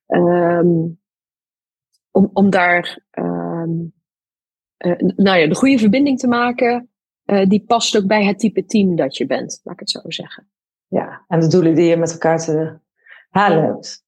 um, 0.06 1.00
om, 2.10 2.30
om 2.32 2.50
daar 2.50 3.02
um, 3.10 3.92
uh, 4.78 4.98
nou 4.98 5.38
ja, 5.38 5.46
de 5.48 5.54
goede 5.54 5.78
verbinding 5.78 6.18
te 6.18 6.28
maken, 6.28 6.90
uh, 7.24 7.46
die 7.46 7.64
past 7.64 7.96
ook 7.96 8.06
bij 8.06 8.24
het 8.24 8.38
type 8.38 8.64
team 8.64 8.96
dat 8.96 9.16
je 9.16 9.26
bent, 9.26 9.60
laat 9.62 9.74
ik 9.74 9.80
het 9.80 9.90
zo 9.90 10.00
zeggen. 10.04 10.50
Ja, 10.86 11.24
en 11.28 11.40
de 11.40 11.46
doelen 11.46 11.74
die 11.74 11.84
je 11.84 11.96
met 11.96 12.12
elkaar 12.12 12.38
te 12.38 12.78
halen 13.30 13.64
hebt. 13.64 14.04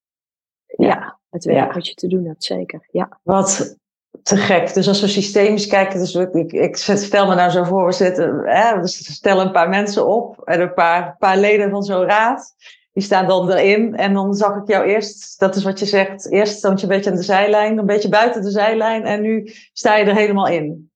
Ja, 0.67 1.21
het 1.31 1.45
werk 1.45 1.73
wat 1.73 1.87
je 1.87 1.95
te 1.95 2.09
doen 2.09 2.25
hebt, 2.25 2.45
zeker. 2.45 2.89
Ja. 2.91 3.21
Wat 3.23 3.79
te 4.25 4.37
gek. 4.37 4.75
Dus 4.75 4.89
als 4.89 5.01
we 5.01 5.09
systemisch 5.09 5.67
kijken, 5.67 5.99
dus 5.99 6.15
ik, 6.15 6.53
ik 6.53 6.77
stel 6.77 7.27
me 7.27 7.35
nou 7.35 7.51
zo 7.51 7.65
voor, 7.65 7.87
we 7.87 7.93
zitten, 7.93 8.43
hè, 8.45 8.81
we 8.81 8.87
stellen 8.87 9.47
een 9.47 9.53
paar 9.53 9.69
mensen 9.69 10.07
op 10.07 10.41
en 10.45 10.61
een 10.61 10.75
paar, 10.75 11.17
paar 11.19 11.37
leden 11.37 11.71
van 11.71 11.83
zo'n 11.83 12.05
raad. 12.05 12.55
Die 12.93 13.03
staan 13.03 13.27
dan 13.27 13.51
erin. 13.51 13.97
En 13.97 14.15
dan 14.15 14.35
zag 14.35 14.57
ik 14.57 14.69
jou 14.69 14.85
eerst, 14.85 15.39
dat 15.39 15.57
is 15.57 15.65
wat 15.65 15.79
je 15.79 15.87
zegt, 15.87 16.31
eerst 16.31 16.57
stond 16.57 16.81
je 16.81 16.87
een 16.87 16.93
beetje 16.93 17.11
aan 17.11 17.17
de 17.17 17.23
zijlijn, 17.23 17.79
een 17.79 17.87
beetje 17.87 18.09
buiten 18.09 18.43
de 18.43 18.51
zijlijn 18.51 19.05
en 19.05 19.21
nu 19.21 19.53
sta 19.73 19.97
je 19.97 20.05
er 20.05 20.15
helemaal 20.15 20.49
in. 20.49 20.91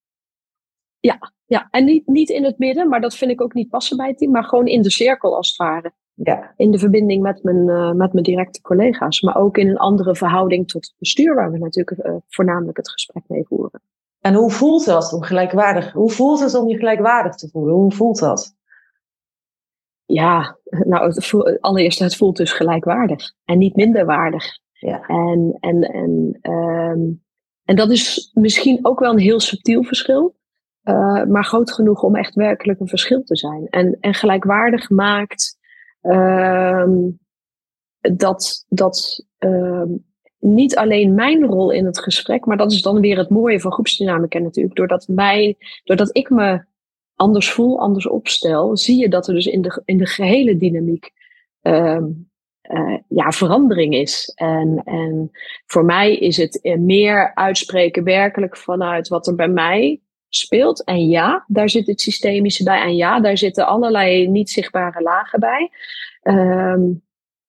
Ja, 1.00 1.32
ja. 1.46 1.68
en 1.70 1.84
niet, 1.84 2.06
niet 2.06 2.28
in 2.28 2.44
het 2.44 2.58
midden, 2.58 2.88
maar 2.88 3.00
dat 3.00 3.16
vind 3.16 3.30
ik 3.30 3.40
ook 3.40 3.54
niet 3.54 3.68
passen 3.68 3.96
bij 3.96 4.08
het 4.08 4.18
team, 4.18 4.30
maar 4.30 4.44
gewoon 4.44 4.66
in 4.66 4.82
de 4.82 4.90
cirkel 4.90 5.36
als 5.36 5.48
het 5.48 5.56
ware. 5.56 5.92
Ja. 6.22 6.52
In 6.56 6.70
de 6.70 6.78
verbinding 6.78 7.22
met 7.22 7.42
mijn, 7.42 7.68
uh, 7.68 7.92
met 7.92 8.12
mijn 8.12 8.24
directe 8.24 8.60
collega's. 8.60 9.20
Maar 9.20 9.36
ook 9.36 9.56
in 9.56 9.68
een 9.68 9.76
andere 9.76 10.16
verhouding 10.16 10.68
tot 10.68 10.84
het 10.84 10.94
bestuur, 10.98 11.34
waar 11.34 11.50
we 11.50 11.58
natuurlijk 11.58 12.06
uh, 12.06 12.14
voornamelijk 12.28 12.76
het 12.76 12.90
gesprek 12.90 13.22
mee 13.26 13.44
voeren. 13.46 13.82
En 14.20 14.34
hoe 14.34 14.50
voelt 14.50 14.84
dat 14.84 15.12
om 15.12 15.22
gelijkwaardig? 15.22 15.92
Hoe 15.92 16.10
voelt 16.10 16.40
het 16.40 16.54
om 16.54 16.68
je 16.68 16.76
gelijkwaardig 16.76 17.34
te 17.34 17.48
voelen? 17.48 17.74
Hoe 17.74 17.92
voelt 17.92 18.18
dat? 18.18 18.56
Ja, 20.04 20.58
nou, 20.64 21.06
het 21.06 21.26
voelt, 21.26 21.60
allereerst, 21.60 21.98
het 21.98 22.16
voelt 22.16 22.36
dus 22.36 22.52
gelijkwaardig 22.52 23.32
en 23.44 23.58
niet 23.58 23.76
minderwaardig. 23.76 24.44
Ja. 24.72 25.06
En, 25.06 25.56
en, 25.60 25.82
en, 25.82 26.38
um, 26.52 27.22
en 27.64 27.76
dat 27.76 27.90
is 27.90 28.30
misschien 28.34 28.78
ook 28.82 29.00
wel 29.00 29.12
een 29.12 29.18
heel 29.18 29.40
subtiel 29.40 29.82
verschil. 29.82 30.36
Uh, 30.84 31.24
maar 31.24 31.44
groot 31.44 31.72
genoeg 31.72 32.02
om 32.02 32.16
echt 32.16 32.34
werkelijk 32.34 32.80
een 32.80 32.88
verschil 32.88 33.22
te 33.22 33.36
zijn. 33.36 33.66
En, 33.68 33.96
en 34.00 34.14
gelijkwaardig 34.14 34.90
maakt 34.90 35.57
dat 38.00 38.64
dat 38.68 39.24
um, 39.38 40.06
niet 40.38 40.76
alleen 40.76 41.14
mijn 41.14 41.44
rol 41.44 41.70
in 41.70 41.86
het 41.86 41.98
gesprek, 42.00 42.44
maar 42.44 42.56
dat 42.56 42.72
is 42.72 42.82
dan 42.82 43.00
weer 43.00 43.18
het 43.18 43.28
mooie 43.28 43.60
van 43.60 43.72
groepsdynamica 43.72 44.38
natuurlijk. 44.38 44.74
Doordat, 44.74 45.08
mij, 45.08 45.56
doordat 45.84 46.16
ik 46.16 46.30
me 46.30 46.64
anders 47.14 47.50
voel, 47.50 47.80
anders 47.80 48.08
opstel, 48.08 48.76
zie 48.76 49.00
je 49.00 49.08
dat 49.08 49.28
er 49.28 49.34
dus 49.34 49.46
in 49.46 49.62
de, 49.62 49.82
in 49.84 49.98
de 49.98 50.06
gehele 50.06 50.56
dynamiek 50.56 51.10
um, 51.62 52.30
uh, 52.62 52.96
ja, 53.08 53.30
verandering 53.30 53.94
is. 53.94 54.32
En, 54.34 54.82
en 54.84 55.30
voor 55.66 55.84
mij 55.84 56.16
is 56.16 56.36
het 56.36 56.76
meer 56.78 57.34
uitspreken 57.34 58.04
werkelijk 58.04 58.56
vanuit 58.56 59.08
wat 59.08 59.26
er 59.26 59.34
bij 59.34 59.48
mij 59.48 60.00
speelt. 60.28 60.84
En 60.84 61.08
ja, 61.08 61.44
daar 61.46 61.70
zit 61.70 61.86
het 61.86 62.00
systemische 62.00 62.64
bij. 62.64 62.82
En 62.82 62.96
ja, 62.96 63.20
daar 63.20 63.38
zitten 63.38 63.66
allerlei 63.66 64.28
niet 64.28 64.50
zichtbare 64.50 65.02
lagen 65.02 65.40
bij. 65.40 65.70
Um, 66.22 67.02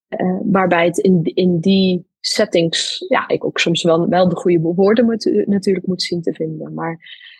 uh, 0.10 0.40
waarbij 0.44 0.86
het 0.86 0.98
in, 0.98 1.22
in 1.24 1.60
die 1.60 2.08
settings, 2.20 3.06
ja, 3.08 3.28
ik 3.28 3.46
ook 3.46 3.60
soms 3.60 3.84
wel, 3.84 4.08
wel 4.08 4.30
de 4.30 4.36
goede 4.36 4.60
woorden 4.60 5.06
moet, 5.06 5.46
natuurlijk 5.46 5.88
moet 5.88 6.02
zien 6.02 6.22
te 6.22 6.34
vinden. 6.34 6.74
Maar 6.74 7.00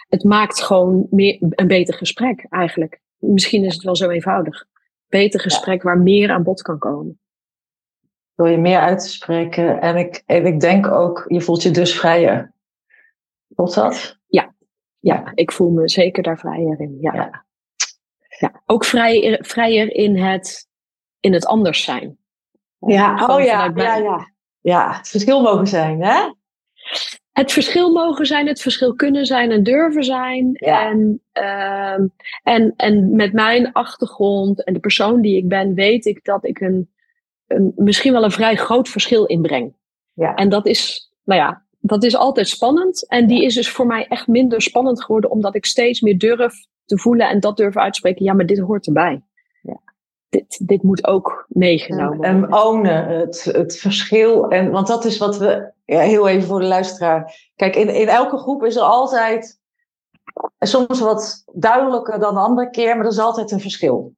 het 0.10 0.24
maakt 0.24 0.62
gewoon 0.62 1.08
meer, 1.10 1.38
een 1.40 1.68
beter 1.68 1.94
gesprek 1.94 2.46
eigenlijk. 2.50 3.02
Misschien 3.18 3.64
is 3.64 3.74
het 3.74 3.84
wel 3.84 3.96
zo 3.96 4.10
eenvoudig. 4.10 4.66
Beter 5.08 5.40
gesprek 5.40 5.84
waar 5.84 6.00
meer 6.00 6.32
aan 6.32 6.44
bod 6.44 6.62
kan 6.62 6.80
komen. 6.80 7.20
Door 8.36 8.50
je 8.50 8.58
meer 8.58 8.80
uit 8.80 9.00
te 9.00 9.10
spreken. 9.10 9.82
En 9.82 9.96
ik, 9.96 10.24
en 10.26 10.46
ik 10.46 10.60
denk 10.60 10.88
ook, 10.88 11.26
je 11.28 11.42
voelt 11.42 11.64
je 11.64 11.72
dus 11.72 12.00
vrijer. 12.00 12.54
Klopt 13.56 13.76
dat? 13.76 14.19
Ja, 15.14 15.32
ik 15.36 15.52
voel 15.52 15.70
me 15.70 15.90
zeker 15.90 16.24
daar 16.24 16.40
vrijer 16.40 16.80
in. 16.80 16.98
Ja. 17.02 17.14
ja. 17.14 17.46
ja. 18.40 18.62
Ook 18.66 18.86
vrij, 18.86 19.40
vrijer 19.42 19.94
in 19.94 20.18
het, 20.18 20.68
in 21.20 21.34
het 21.34 21.46
anders 21.46 21.84
zijn. 21.84 22.18
Ja, 22.80 23.26
oh 23.28 23.44
ja, 23.44 23.72
ja, 23.76 23.96
ja. 23.96 24.32
Ja, 24.62 24.98
het 24.98 25.08
verschil 25.08 25.42
mogen 25.42 25.68
zijn, 25.68 26.02
hè? 26.04 26.34
Het 27.32 27.52
verschil 27.52 27.92
mogen 27.92 28.26
zijn, 28.26 28.48
het 28.48 28.62
verschil 28.62 28.96
kunnen 28.96 29.26
zijn 29.26 29.52
en 29.52 29.64
durven 29.64 30.04
zijn. 30.04 30.50
Ja. 30.54 30.90
En, 30.90 31.22
uh, 31.34 32.08
en, 32.44 32.74
en 32.76 33.16
met 33.16 33.34
mijn 33.34 33.72
achtergrond 33.72 34.64
en 34.64 34.74
de 34.74 34.80
persoon 34.80 35.22
die 35.22 35.38
ik 35.38 35.48
ben, 35.48 35.74
weet 35.74 36.06
ik 36.06 36.24
dat 36.24 36.46
ik 36.46 36.60
een, 36.60 36.90
een 37.48 37.72
misschien 37.76 38.14
wel 38.14 38.24
een 38.24 38.32
vrij 38.32 38.56
groot 38.56 38.90
verschil 38.90 39.26
inbreng. 39.26 39.76
Ja. 40.14 40.36
En 40.36 40.50
dat 40.50 40.66
is, 40.66 41.12
nou 41.24 41.40
ja, 41.40 41.66
dat 41.80 42.04
is 42.04 42.16
altijd 42.16 42.48
spannend. 42.48 43.08
En 43.08 43.28
die 43.28 43.46
is 43.46 43.56
dus 43.56 43.72
voor 43.72 43.88
mij 43.88 44.08
echt 44.08 44.28
minder 44.28 44.62
spannend 44.62 45.04
geworden, 45.04 45.30
omdat 45.30 45.56
ik 45.56 45.66
steeds 45.66 46.02
meer 46.02 46.18
durf 46.18 46.66
te 46.86 46.98
voelen 46.98 47.30
en 47.30 47.40
dat 47.40 47.58
durf 47.58 47.78
uitspreken. 47.78 48.26
Ja, 48.26 48.34
maar 48.34 48.46
dit 48.46 48.60
hoort 48.60 48.88
erbij. 48.88 49.22
Ja. 49.62 49.80
Dit, 50.30 50.68
dit 50.68 50.84
moet 50.84 51.08
ook 51.08 51.46
meegenomen 51.48 52.28
en, 52.28 52.40
worden. 52.40 52.58
En 52.58 52.64
ownen, 52.64 53.08
het, 53.08 53.44
het 53.44 53.78
verschil. 53.78 54.50
En, 54.50 54.72
want 54.72 54.88
dat 54.88 55.06
is 55.06 55.18
wat 55.18 55.38
we, 55.38 55.72
ja, 55.86 56.00
heel 56.00 56.28
even 56.28 56.48
voor 56.48 56.60
de 56.60 56.66
luisteraar. 56.66 57.52
Kijk, 57.56 57.76
in, 57.76 57.90
in 57.90 58.08
elke 58.08 58.38
groep 58.38 58.64
is 58.64 58.76
er 58.76 58.82
altijd 58.82 59.60
soms 60.60 61.00
wat 61.00 61.44
duidelijker 61.54 62.20
dan 62.20 62.34
de 62.34 62.40
andere 62.40 62.70
keer, 62.70 62.96
maar 62.96 63.06
er 63.06 63.12
is 63.12 63.20
altijd 63.20 63.52
een 63.52 63.60
verschil. 63.60 64.14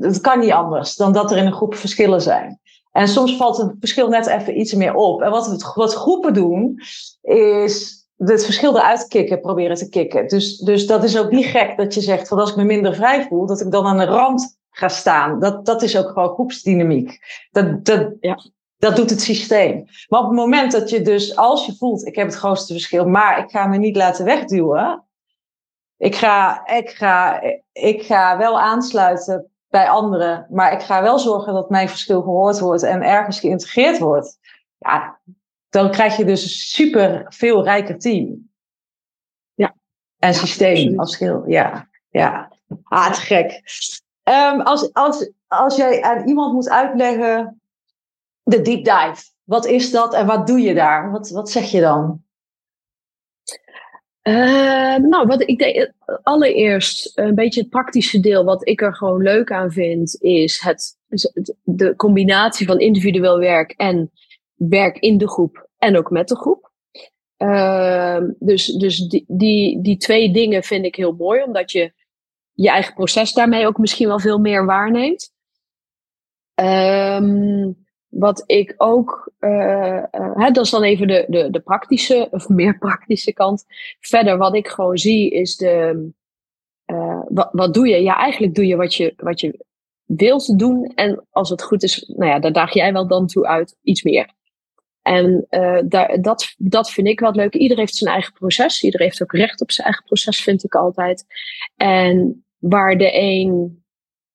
Het 0.00 0.20
kan 0.20 0.38
niet 0.38 0.52
anders 0.52 0.96
dan 0.96 1.12
dat 1.12 1.30
er 1.30 1.36
in 1.36 1.46
een 1.46 1.52
groep 1.52 1.74
verschillen 1.74 2.22
zijn. 2.22 2.60
En 2.96 3.08
soms 3.08 3.36
valt 3.36 3.56
het 3.56 3.74
verschil 3.78 4.08
net 4.08 4.26
even 4.26 4.58
iets 4.58 4.74
meer 4.74 4.94
op. 4.94 5.22
En 5.22 5.30
wat, 5.30 5.48
we, 5.48 5.72
wat 5.74 5.94
groepen 5.94 6.34
doen, 6.34 6.80
is 7.22 8.06
het 8.16 8.44
verschil 8.44 8.76
eruit 8.76 9.06
kicken, 9.08 9.40
proberen 9.40 9.76
te 9.76 9.88
kicken. 9.88 10.28
Dus, 10.28 10.58
dus 10.58 10.86
dat 10.86 11.04
is 11.04 11.18
ook 11.18 11.30
niet 11.30 11.44
gek 11.44 11.76
dat 11.76 11.94
je 11.94 12.00
zegt, 12.00 12.28
van 12.28 12.38
als 12.38 12.50
ik 12.50 12.56
me 12.56 12.64
minder 12.64 12.94
vrij 12.94 13.26
voel, 13.26 13.46
dat 13.46 13.60
ik 13.60 13.70
dan 13.70 13.86
aan 13.86 13.98
de 13.98 14.04
rand 14.04 14.58
ga 14.70 14.88
staan. 14.88 15.40
Dat, 15.40 15.66
dat 15.66 15.82
is 15.82 15.96
ook 15.96 16.08
gewoon 16.08 16.28
groepsdynamiek. 16.28 17.18
Dat, 17.50 17.84
dat, 17.84 18.12
ja. 18.20 18.38
dat 18.76 18.96
doet 18.96 19.10
het 19.10 19.20
systeem. 19.20 19.84
Maar 20.08 20.20
op 20.20 20.26
het 20.26 20.36
moment 20.36 20.72
dat 20.72 20.90
je 20.90 21.02
dus, 21.02 21.36
als 21.36 21.66
je 21.66 21.76
voelt, 21.76 22.06
ik 22.06 22.16
heb 22.16 22.26
het 22.26 22.36
grootste 22.36 22.72
verschil, 22.72 23.08
maar 23.08 23.38
ik 23.38 23.50
ga 23.50 23.66
me 23.66 23.76
niet 23.76 23.96
laten 23.96 24.24
wegduwen. 24.24 25.04
Ik 25.96 26.14
ga, 26.14 26.66
ik 26.66 26.90
ga, 26.90 27.42
ik 27.72 28.02
ga 28.02 28.38
wel 28.38 28.60
aansluiten 28.60 29.50
bij 29.68 29.88
anderen. 29.88 30.46
Maar 30.50 30.72
ik 30.72 30.80
ga 30.80 31.02
wel 31.02 31.18
zorgen 31.18 31.54
dat 31.54 31.70
mijn 31.70 31.88
verschil 31.88 32.22
gehoord 32.22 32.58
wordt 32.58 32.82
en 32.82 33.02
ergens 33.02 33.40
geïntegreerd 33.40 33.98
wordt. 33.98 34.38
Ja, 34.78 35.18
dan 35.68 35.90
krijg 35.90 36.16
je 36.16 36.24
dus 36.24 36.42
een 36.42 36.48
super 36.48 37.24
veel 37.28 37.64
rijker 37.64 37.98
team. 37.98 38.50
Ja. 39.54 39.74
En 40.18 40.34
systeem 40.34 41.00
als. 41.00 41.18
Ja, 41.46 41.88
ja. 42.10 42.52
Ah, 42.82 43.12
te 43.12 43.20
gek. 43.20 43.62
Um, 44.24 44.60
als, 44.60 44.92
als, 44.92 45.30
als 45.46 45.76
jij 45.76 46.02
aan 46.02 46.28
iemand 46.28 46.52
moet 46.52 46.68
uitleggen 46.68 47.60
de 48.42 48.62
deep 48.62 48.84
dive. 48.84 49.30
Wat 49.44 49.66
is 49.66 49.90
dat 49.90 50.14
en 50.14 50.26
wat 50.26 50.46
doe 50.46 50.60
je 50.60 50.74
daar? 50.74 51.10
Wat, 51.10 51.30
wat 51.30 51.50
zeg 51.50 51.70
je 51.70 51.80
dan? 51.80 52.24
Uh, 54.28 54.96
nou, 54.96 55.26
wat 55.26 55.48
ik 55.48 55.58
denk, 55.58 55.92
allereerst 56.22 57.18
een 57.18 57.34
beetje 57.34 57.60
het 57.60 57.70
praktische 57.70 58.20
deel, 58.20 58.44
wat 58.44 58.68
ik 58.68 58.80
er 58.80 58.94
gewoon 58.94 59.22
leuk 59.22 59.52
aan 59.52 59.72
vind, 59.72 60.22
is 60.22 60.60
het, 60.62 60.98
de 61.62 61.96
combinatie 61.96 62.66
van 62.66 62.78
individueel 62.78 63.38
werk 63.38 63.70
en 63.70 64.10
werk 64.54 64.98
in 64.98 65.18
de 65.18 65.28
groep 65.28 65.68
en 65.78 65.96
ook 65.96 66.10
met 66.10 66.28
de 66.28 66.36
groep. 66.36 66.72
Uh, 67.38 68.18
dus 68.38 68.66
dus 68.66 68.98
die, 69.08 69.24
die, 69.28 69.82
die 69.82 69.96
twee 69.96 70.32
dingen 70.32 70.62
vind 70.62 70.84
ik 70.84 70.94
heel 70.94 71.12
mooi, 71.12 71.42
omdat 71.42 71.72
je 71.72 71.92
je 72.52 72.68
eigen 72.68 72.94
proces 72.94 73.32
daarmee 73.32 73.66
ook 73.66 73.78
misschien 73.78 74.08
wel 74.08 74.20
veel 74.20 74.38
meer 74.38 74.64
waarneemt. 74.64 75.32
Um, 76.54 77.85
wat 78.18 78.42
ik 78.46 78.74
ook, 78.76 79.32
uh, 79.40 80.02
uh, 80.12 80.50
dat 80.52 80.64
is 80.64 80.70
dan 80.70 80.82
even 80.82 81.06
de, 81.06 81.24
de, 81.28 81.50
de 81.50 81.60
praktische, 81.60 82.28
of 82.30 82.48
meer 82.62 82.78
praktische 82.78 83.32
kant. 83.32 83.64
Verder, 84.00 84.36
wat 84.38 84.54
ik 84.54 84.68
gewoon 84.68 84.98
zie, 84.98 85.30
is 85.30 85.56
de, 85.56 86.08
uh, 86.86 87.22
wat, 87.28 87.48
wat 87.52 87.74
doe 87.74 87.88
je? 87.88 88.02
Ja, 88.02 88.16
eigenlijk 88.16 88.54
doe 88.54 88.66
je 88.66 88.76
wat 88.76 88.94
je, 88.94 89.12
wat 89.16 89.40
je 89.40 89.64
wilt 90.04 90.58
doen. 90.58 90.92
En 90.94 91.26
als 91.30 91.50
het 91.50 91.62
goed 91.62 91.82
is, 91.82 92.12
nou 92.16 92.30
ja, 92.30 92.38
daar 92.38 92.52
daag 92.52 92.72
jij 92.72 92.92
wel 92.92 93.06
dan 93.06 93.26
toe 93.26 93.46
uit, 93.46 93.76
iets 93.82 94.02
meer. 94.02 94.34
En 95.02 95.46
daar, 95.88 96.20
dat, 96.20 96.54
dat 96.56 96.90
vind 96.90 97.06
ik 97.06 97.20
wat 97.20 97.36
leuk. 97.36 97.54
Iedereen 97.54 97.82
heeft 97.82 97.96
zijn 97.96 98.12
eigen 98.12 98.32
proces. 98.32 98.82
Iedereen 98.82 99.06
heeft 99.06 99.22
ook 99.22 99.32
recht 99.32 99.60
op 99.60 99.70
zijn 99.70 99.86
eigen 99.86 100.04
proces, 100.04 100.42
vind 100.42 100.64
ik 100.64 100.74
altijd. 100.74 101.24
En 101.76 102.44
waar 102.58 102.98
de 102.98 103.10
een 103.14 103.84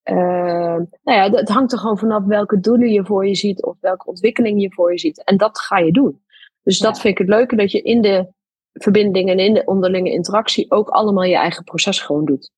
uh, 0.03 0.77
nou 1.03 1.17
ja, 1.17 1.29
het 1.29 1.49
hangt 1.49 1.71
er 1.71 1.77
gewoon 1.77 1.97
vanaf 1.97 2.23
welke 2.23 2.59
doelen 2.59 2.89
je 2.89 3.05
voor 3.05 3.27
je 3.27 3.35
ziet 3.35 3.63
of 3.63 3.77
welke 3.79 4.05
ontwikkeling 4.05 4.61
je 4.61 4.73
voor 4.73 4.91
je 4.91 4.99
ziet. 4.99 5.23
En 5.23 5.37
dat 5.37 5.59
ga 5.59 5.77
je 5.77 5.91
doen. 5.91 6.21
Dus 6.63 6.79
dat 6.79 6.99
vind 6.99 7.13
ik 7.13 7.17
het 7.17 7.35
leuke, 7.35 7.55
dat 7.55 7.71
je 7.71 7.81
in 7.81 8.01
de 8.01 8.27
verbinding 8.73 9.29
en 9.29 9.39
in 9.39 9.53
de 9.53 9.65
onderlinge 9.65 10.11
interactie 10.11 10.71
ook 10.71 10.89
allemaal 10.89 11.23
je 11.23 11.35
eigen 11.35 11.63
proces 11.63 12.01
gewoon 12.01 12.25
doet. 12.25 12.51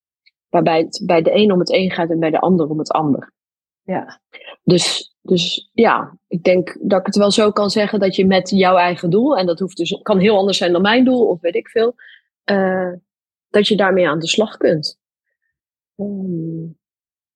Waarbij 0.50 0.80
het 0.80 1.02
bij 1.06 1.22
de 1.22 1.36
een 1.36 1.52
om 1.52 1.60
het 1.60 1.72
een 1.72 1.92
gaat 1.92 2.10
en 2.10 2.20
bij 2.20 2.30
de 2.30 2.40
ander 2.40 2.70
om 2.70 2.80
het 2.80 2.92
ander. 2.92 3.34
Ja. 3.84 4.22
Dus, 4.64 5.16
dus 5.22 5.70
ja, 5.74 6.18
ik 6.28 6.44
denk 6.44 6.78
dat 6.82 7.00
ik 7.00 7.06
het 7.06 7.16
wel 7.16 7.32
zo 7.32 7.52
kan 7.52 7.70
zeggen 7.70 8.00
dat 8.00 8.16
je 8.16 8.26
met 8.26 8.50
jouw 8.50 8.78
eigen 8.78 9.10
doel, 9.10 9.38
en 9.38 9.46
dat 9.46 9.60
hoeft 9.60 9.78
dus, 9.78 10.00
kan 10.02 10.20
heel 10.20 10.38
anders 10.38 10.58
zijn 10.58 10.72
dan 10.72 10.82
mijn 10.82 11.06
doel 11.06 11.28
of 11.28 11.42
weet 11.42 11.56
ik 11.56 11.70
veel, 11.70 11.96
uh, 12.46 12.94
dat 13.50 13.68
je 13.68 13.76
daarmee 13.76 14.08
aan 14.08 14.20
de 14.20 14.28
slag 14.28 14.58
kunt. 14.58 15.00
Um, 15.96 16.78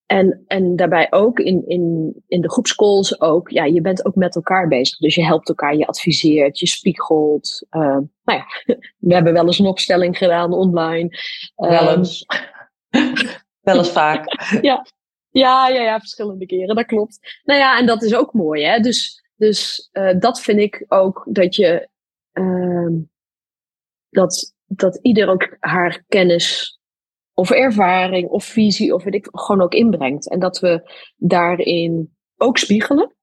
en, 0.08 0.44
en 0.48 0.76
daarbij 0.76 1.08
ook 1.10 1.40
in, 1.40 1.68
in, 1.68 2.16
in 2.28 2.42
de 2.42 2.50
groepscalls 2.50 3.22
ook, 3.22 3.50
ja, 3.50 3.64
je 3.64 3.82
bent 3.82 4.06
ook 4.06 4.16
met 4.16 4.36
elkaar 4.36 4.68
bezig. 4.68 4.98
Dus 4.98 5.16
je 5.16 5.26
helpt 5.26 5.50
elkaar, 5.50 5.76
je 5.76 5.88
adviseert, 5.88 6.60
je 6.60 6.68
spiegelt. 6.68 7.66
Uh, 7.72 7.98
nou 8.24 8.40
ja, 8.40 8.46
we 8.98 9.14
hebben 9.14 9.34
wel 9.34 9.46
eens 9.46 9.60
een 9.60 9.66
opstelling 9.66 10.18
gedaan 10.18 10.54
online. 10.54 11.10
Wel 11.56 11.72
ehm, 11.72 11.98
eens. 11.98 12.26
wel 13.62 13.78
eens 13.78 13.92
vaak. 13.92 14.26
ja. 14.62 14.86
Ja, 15.30 15.68
ja, 15.68 15.82
ja, 15.82 16.00
verschillende 16.00 16.46
keren, 16.46 16.76
dat 16.76 16.86
klopt. 16.86 17.42
Nou 17.44 17.60
ja, 17.60 17.78
en 17.80 17.86
dat 17.86 18.04
is 18.04 18.16
ook 18.16 18.34
mooi, 18.34 18.64
hè. 18.64 18.80
Dus, 18.80 19.24
dus 19.36 19.90
uh, 19.94 20.20
dat 20.20 20.42
vind 20.42 20.60
ik 20.60 20.86
ook, 20.88 21.28
dat 21.30 21.56
je, 21.56 21.90
uh, 22.34 23.02
dat, 24.10 24.56
dat 24.66 25.00
ieder 25.02 25.30
ook 25.30 25.58
haar 25.60 26.04
kennis 26.08 26.77
of 27.40 27.52
ervaring 27.52 28.30
of 28.30 28.44
visie 28.44 28.94
of 28.94 29.04
weet 29.04 29.14
ik 29.14 29.28
gewoon 29.32 29.62
ook 29.62 29.74
inbrengt. 29.74 30.30
En 30.30 30.40
dat 30.40 30.60
we 30.60 30.92
daarin 31.16 32.16
ook 32.38 32.58
spiegelen. 32.58 33.16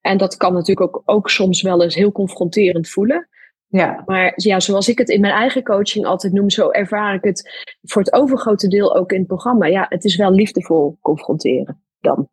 En 0.00 0.16
dat 0.18 0.36
kan 0.36 0.52
natuurlijk 0.52 0.96
ook, 0.96 1.02
ook 1.04 1.30
soms 1.30 1.62
wel 1.62 1.82
eens 1.82 1.94
heel 1.94 2.12
confronterend 2.12 2.88
voelen. 2.88 3.28
Ja. 3.66 4.02
Maar 4.06 4.32
ja, 4.36 4.60
zoals 4.60 4.88
ik 4.88 4.98
het 4.98 5.08
in 5.08 5.20
mijn 5.20 5.32
eigen 5.32 5.62
coaching 5.62 6.06
altijd 6.06 6.32
noem, 6.32 6.50
zo 6.50 6.70
ervaar 6.70 7.14
ik 7.14 7.24
het 7.24 7.66
voor 7.82 8.02
het 8.02 8.12
overgrote 8.12 8.68
deel 8.68 8.96
ook 8.96 9.12
in 9.12 9.18
het 9.18 9.26
programma. 9.26 9.66
Ja, 9.66 9.86
het 9.88 10.04
is 10.04 10.16
wel 10.16 10.30
liefdevol 10.30 10.98
confronteren 11.00 11.82
dan. 12.00 12.28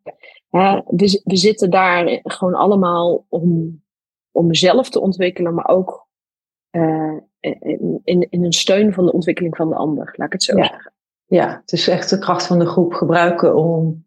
we, 0.50 1.22
we 1.24 1.38
zitten 1.38 1.70
daar 1.70 2.20
gewoon 2.24 2.56
allemaal 2.56 3.26
om, 3.30 3.82
om 4.32 4.48
mezelf 4.48 4.89
te 4.89 5.02
ontwikkelen, 5.02 5.54
maar 5.54 5.67
ook 5.67 6.08
uh, 6.72 7.17
in, 8.04 8.28
in 8.30 8.44
een 8.44 8.54
steun 8.54 8.94
van 8.94 9.06
de 9.06 9.13
ontwikkeling 9.13 9.56
van 9.56 9.70
de 9.70 9.76
ander, 9.76 10.13
laat 10.15 10.28
ik 10.28 10.34
het 10.34 10.44
zo 10.44 10.56
zeggen 10.56 10.94
ja, 11.32 11.60
het 11.62 11.72
is 11.72 11.88
echt 11.88 12.10
de 12.10 12.20
kracht 12.20 12.48
van 12.48 12.60
de 12.60 12.65
groep 12.65 12.94
gebruiken 12.94 13.56
om. 13.56 14.06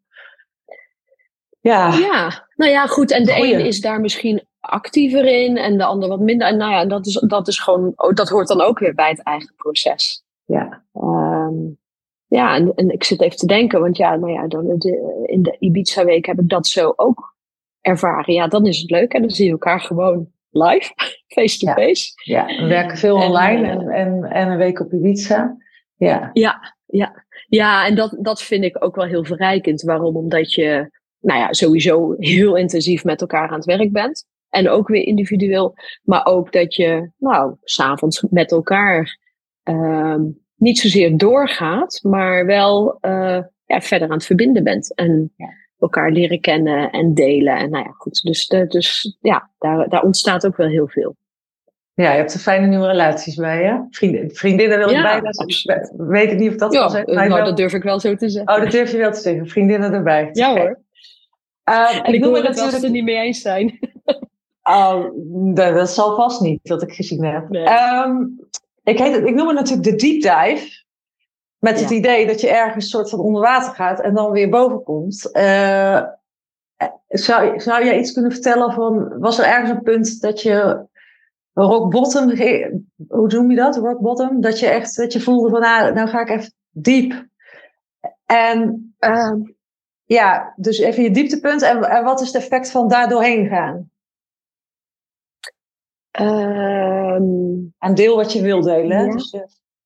Ja. 1.61 1.95
ja, 1.95 2.47
nou 2.57 2.71
ja, 2.71 2.87
goed. 2.87 3.11
En 3.11 3.25
de 3.25 3.33
ene 3.33 3.67
is 3.67 3.81
daar 3.81 4.01
misschien 4.01 4.43
actiever 4.61 5.25
in 5.25 5.57
en 5.57 5.79
de 5.79 5.85
ander 5.85 6.09
wat 6.09 6.21
minder. 6.21 6.49
En 6.49 6.57
nou 6.57 6.73
ja, 6.73 6.85
dat 6.87 7.07
is, 7.07 7.25
dat 7.27 7.49
is 7.49 7.59
gewoon, 7.59 7.93
oh, 7.97 8.15
dat 8.15 8.29
hoort 8.29 8.49
dan 8.49 8.61
ook 8.61 8.79
weer 8.79 8.95
bij 8.95 9.09
het 9.09 9.23
eigen 9.23 9.55
proces. 9.57 10.25
Ja. 10.45 10.83
Um, 10.95 11.79
ja, 12.27 12.55
en, 12.55 12.75
en 12.75 12.91
ik 12.91 13.05
zit 13.05 13.21
even 13.21 13.37
te 13.37 13.47
denken, 13.47 13.81
want 13.81 13.97
ja, 13.97 14.17
nou 14.17 14.33
ja, 14.33 14.47
dan 14.47 14.79
de, 14.79 15.25
in 15.27 15.43
de 15.43 15.57
Ibiza-week 15.59 16.27
heb 16.27 16.41
ik 16.41 16.49
dat 16.49 16.67
zo 16.67 16.93
ook 16.97 17.37
ervaren. 17.81 18.35
Ja, 18.35 18.49
dan 18.49 18.67
is 18.67 18.81
het 18.81 18.91
leuk 18.91 19.13
en 19.13 19.21
dan 19.21 19.31
zie 19.31 19.45
je 19.45 19.51
elkaar 19.51 19.81
gewoon 19.81 20.29
live, 20.51 20.93
face-to-face. 21.35 22.13
Ja, 22.25 22.47
we 22.47 22.67
werken 22.67 22.99
veel 22.99 23.17
online 23.17 23.69
en, 23.69 23.89
eh, 23.89 24.01
en, 24.01 24.25
en, 24.25 24.49
een 24.49 24.57
week 24.57 24.81
op 24.81 24.93
Ibiza. 24.93 25.57
Ja. 25.97 26.31
Ja, 26.33 26.74
ja. 26.97 27.25
ja 27.47 27.87
en 27.87 27.95
dat, 27.95 28.17
dat 28.21 28.43
vind 28.43 28.65
ik 28.65 28.85
ook 28.85 28.97
wel 28.97 29.07
heel 29.07 29.25
verrijkend. 29.25 29.83
Waarom? 29.83 30.17
Omdat 30.17 30.53
je 30.53 30.91
nou 31.21 31.41
ja, 31.41 31.53
sowieso 31.53 32.15
heel 32.19 32.57
intensief 32.57 33.05
met 33.05 33.21
elkaar 33.21 33.49
aan 33.49 33.55
het 33.55 33.65
werk 33.65 33.93
bent. 33.93 34.27
En 34.49 34.69
ook 34.69 34.89
weer 34.89 35.03
individueel. 35.03 35.75
Maar 36.03 36.27
ook 36.27 36.53
dat 36.53 36.75
je, 36.75 37.11
nou, 37.19 37.57
s'avonds 37.63 38.27
met 38.31 38.53
elkaar 38.53 39.19
uh, 39.65 40.21
niet 40.57 40.79
zozeer 40.79 41.17
doorgaat, 41.17 42.01
maar 42.03 42.47
wel 42.47 42.99
uh, 43.01 43.43
ja, 43.65 43.81
verder 43.81 44.09
aan 44.09 44.15
het 44.15 44.27
verbinden 44.27 44.65
bent. 44.65 44.95
En 44.95 45.35
elkaar 45.79 46.11
leren 46.11 46.41
kennen 46.41 46.91
en 46.91 47.15
delen. 47.15 47.57
En 47.57 47.71
nou 47.71 47.85
ja, 47.85 47.91
goed. 47.91 48.23
Dus, 48.23 48.47
de, 48.47 48.67
dus 48.67 49.17
ja, 49.21 49.51
daar, 49.59 49.89
daar 49.89 50.03
ontstaat 50.03 50.47
ook 50.47 50.57
wel 50.57 50.69
heel 50.69 50.89
veel. 50.89 51.17
Ja, 51.95 52.11
je 52.11 52.17
hebt 52.17 52.35
een 52.35 52.41
fijne 52.41 52.67
nieuwe 52.67 52.87
relaties 52.87 53.35
bij 53.35 53.63
je. 53.63 53.87
Vrienden, 53.91 54.35
vriendinnen 54.35 54.79
wil 54.79 54.89
ik 54.89 54.95
ja, 54.95 55.21
Weet 55.97 56.33
ik 56.33 56.39
niet 56.39 56.51
of 56.51 56.57
dat 56.57 56.73
ja, 56.73 56.81
kan 56.81 56.91
zeggen. 56.91 57.29
Nou, 57.29 57.45
dat 57.45 57.57
durf 57.57 57.73
ik 57.73 57.83
wel 57.83 58.01
zo 58.01 58.17
te 58.17 58.29
zeggen. 58.29 58.55
Oh, 58.55 58.63
dat 58.63 58.71
durf 58.71 58.91
je 58.91 58.97
wel 58.97 59.13
te 59.13 59.21
zeggen. 59.21 59.49
Vriendinnen 59.49 59.93
erbij. 59.93 60.29
Ja 60.33 60.51
hoor. 60.57 60.83
Uh, 61.71 61.97
en 61.97 62.05
ik, 62.05 62.15
ik 62.15 62.21
noem 62.21 62.35
het 62.35 62.43
natuurlijk... 62.43 62.77
ze 62.77 62.89
niet 62.89 63.05
mee 63.05 63.17
eens 63.17 63.41
zijn. 63.41 63.79
Oh, 64.67 65.05
dat, 65.55 65.75
dat, 65.75 65.91
zal 65.91 66.17
vast 66.17 66.41
niet, 66.41 66.69
wat 66.69 66.83
ik 66.83 66.93
gezien 66.93 67.25
heb. 67.25 67.49
Nee. 67.49 67.67
Um, 68.07 68.39
ik, 68.85 68.99
heet 68.99 69.17
ik 69.17 69.35
noem 69.35 69.47
het 69.47 69.57
natuurlijk 69.57 69.83
de 69.83 69.97
deep 69.97 70.23
dive. 70.23 70.85
Met 71.59 71.81
het 71.81 71.91
idee 71.91 72.27
dat 72.27 72.41
je 72.41 72.49
ergens 72.49 72.91
soort 72.91 73.11
van 73.11 73.19
onder 73.19 73.43
water 73.43 73.75
gaat 73.75 74.01
en 74.01 74.15
dan 74.15 74.31
weer 74.31 74.49
boven 74.49 74.83
komt. 74.83 75.29
Uh, 75.33 76.03
zou, 77.09 77.61
zou 77.61 77.85
jij 77.85 77.99
iets 77.99 78.13
kunnen 78.13 78.33
vertellen 78.33 78.73
van, 78.73 79.19
was 79.19 79.39
er 79.39 79.45
ergens 79.45 79.71
een 79.71 79.83
punt 79.83 80.21
dat 80.21 80.43
je 80.43 80.87
rock 81.55 81.91
bottom, 81.91 82.31
hoe 83.09 83.29
noem 83.29 83.51
je 83.51 83.57
dat? 83.57 83.77
Rock 83.77 84.01
bottom? 84.01 84.41
Dat 84.41 84.59
je 84.59 84.67
echt, 84.67 84.97
dat 84.97 85.13
je 85.13 85.21
voelde 85.21 85.51
van, 85.51 85.61
nou, 85.61 85.93
nou 85.93 86.09
ga 86.09 86.21
ik 86.21 86.31
even 86.31 86.53
diep. 86.71 87.27
En 88.27 88.95
uh, 89.01 89.35
ja, 90.05 90.55
dus 90.57 90.79
even 90.79 91.03
je 91.03 91.11
dieptepunt. 91.11 91.63
En, 91.63 91.83
en 91.83 92.05
wat 92.05 92.21
is 92.21 92.27
het 92.27 92.43
effect 92.43 92.71
van 92.71 92.89
daar 92.89 93.09
doorheen 93.09 93.49
gaan? 93.49 93.91
Um, 96.21 97.75
een 97.79 97.95
deel 97.95 98.17
wat 98.17 98.33
je 98.33 98.43
wil 98.43 98.61
delen. 98.61 99.05
Ja. 99.05 99.13
Dus, 99.13 99.33
uh, 99.33 99.43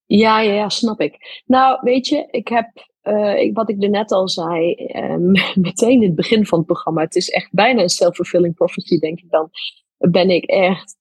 ja, 0.06 0.40
ja, 0.40 0.52
ja, 0.52 0.68
snap 0.68 1.00
ik. 1.00 1.42
Nou, 1.46 1.78
weet 1.82 2.06
je, 2.06 2.28
ik 2.30 2.48
heb, 2.48 2.88
uh, 3.02 3.36
ik, 3.36 3.54
wat 3.54 3.68
ik 3.68 3.82
er 3.82 3.90
net 3.90 4.12
al 4.12 4.28
zei, 4.28 4.74
um, 4.94 5.30
meteen 5.66 6.02
in 6.02 6.02
het 6.02 6.14
begin 6.14 6.46
van 6.46 6.58
het 6.58 6.66
programma, 6.66 7.02
het 7.02 7.16
is 7.16 7.28
echt 7.28 7.52
bijna 7.52 7.82
een 7.82 7.88
self-fulfilling 7.88 8.54
prophecy, 8.54 8.98
denk 8.98 9.18
ik 9.18 9.30
dan, 9.30 9.50
ben 9.98 10.30
ik 10.30 10.44
echt 10.44 10.96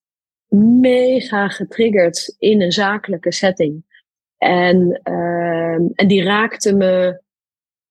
mega 0.79 1.47
getriggerd 1.47 2.35
in 2.37 2.61
een 2.61 2.71
zakelijke 2.71 3.31
setting. 3.31 3.85
En, 4.37 5.01
uh, 5.03 5.73
en 5.73 6.07
die 6.07 6.23
raakte 6.23 6.75
me 6.75 7.21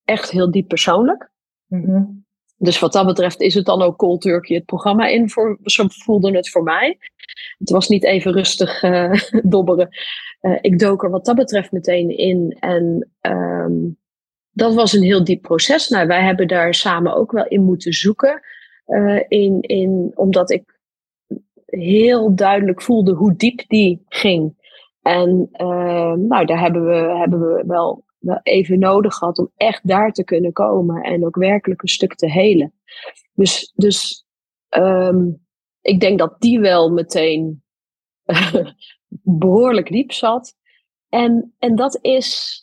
echt 0.04 0.30
heel 0.30 0.50
diep 0.50 0.68
persoonlijk. 0.68 1.30
Mm-hmm. 1.66 2.24
Dus 2.58 2.78
wat 2.78 2.92
dat 2.92 3.06
betreft 3.06 3.40
is 3.40 3.54
het 3.54 3.64
dan 3.64 3.82
ook 3.82 3.96
cold 3.96 4.20
turkey 4.20 4.56
het 4.56 4.64
programma 4.64 5.06
in. 5.06 5.30
Voor, 5.30 5.58
zo 5.62 5.84
voelde 5.88 6.36
het 6.36 6.50
voor 6.50 6.62
mij. 6.62 6.98
Het 7.58 7.70
was 7.70 7.88
niet 7.88 8.04
even 8.04 8.32
rustig 8.32 8.82
uh, 8.82 9.12
dobberen. 9.42 9.88
Uh, 10.40 10.58
ik 10.60 10.78
dook 10.78 11.02
er 11.02 11.10
wat 11.10 11.24
dat 11.24 11.36
betreft 11.36 11.72
meteen 11.72 12.16
in. 12.16 12.56
En 12.60 13.10
um, 13.20 13.98
dat 14.50 14.74
was 14.74 14.92
een 14.92 15.02
heel 15.02 15.24
diep 15.24 15.42
proces. 15.42 15.88
Nou, 15.88 16.06
wij 16.06 16.22
hebben 16.22 16.48
daar 16.48 16.74
samen 16.74 17.14
ook 17.14 17.32
wel 17.32 17.46
in 17.46 17.62
moeten 17.62 17.92
zoeken. 17.92 18.40
Uh, 18.86 19.20
in, 19.28 19.60
in, 19.60 20.12
omdat 20.14 20.50
ik 20.50 20.75
heel 21.76 22.34
duidelijk 22.34 22.82
voelde 22.82 23.12
hoe 23.12 23.36
diep 23.36 23.64
die 23.68 24.04
ging. 24.08 24.64
En 25.02 25.48
nou, 26.28 26.44
daar 26.44 26.60
hebben 26.60 26.86
we, 26.86 26.94
hebben 26.94 27.40
we 27.40 27.64
wel 27.66 28.04
wel 28.26 28.40
even 28.42 28.78
nodig 28.78 29.14
gehad 29.14 29.38
om 29.38 29.50
echt 29.56 29.88
daar 29.88 30.12
te 30.12 30.24
kunnen 30.24 30.52
komen 30.52 31.02
en 31.02 31.26
ook 31.26 31.36
werkelijk 31.36 31.82
een 31.82 31.88
stuk 31.88 32.14
te 32.14 32.30
helen. 32.30 32.74
Dus, 33.34 33.72
dus 33.74 34.26
um, 34.70 35.46
ik 35.80 36.00
denk 36.00 36.18
dat 36.18 36.40
die 36.40 36.60
wel 36.60 36.90
meteen 36.90 37.62
behoorlijk 39.22 39.90
diep 39.90 40.12
zat. 40.12 40.54
En, 41.08 41.54
en 41.58 41.76
dat 41.76 41.98
is, 42.02 42.60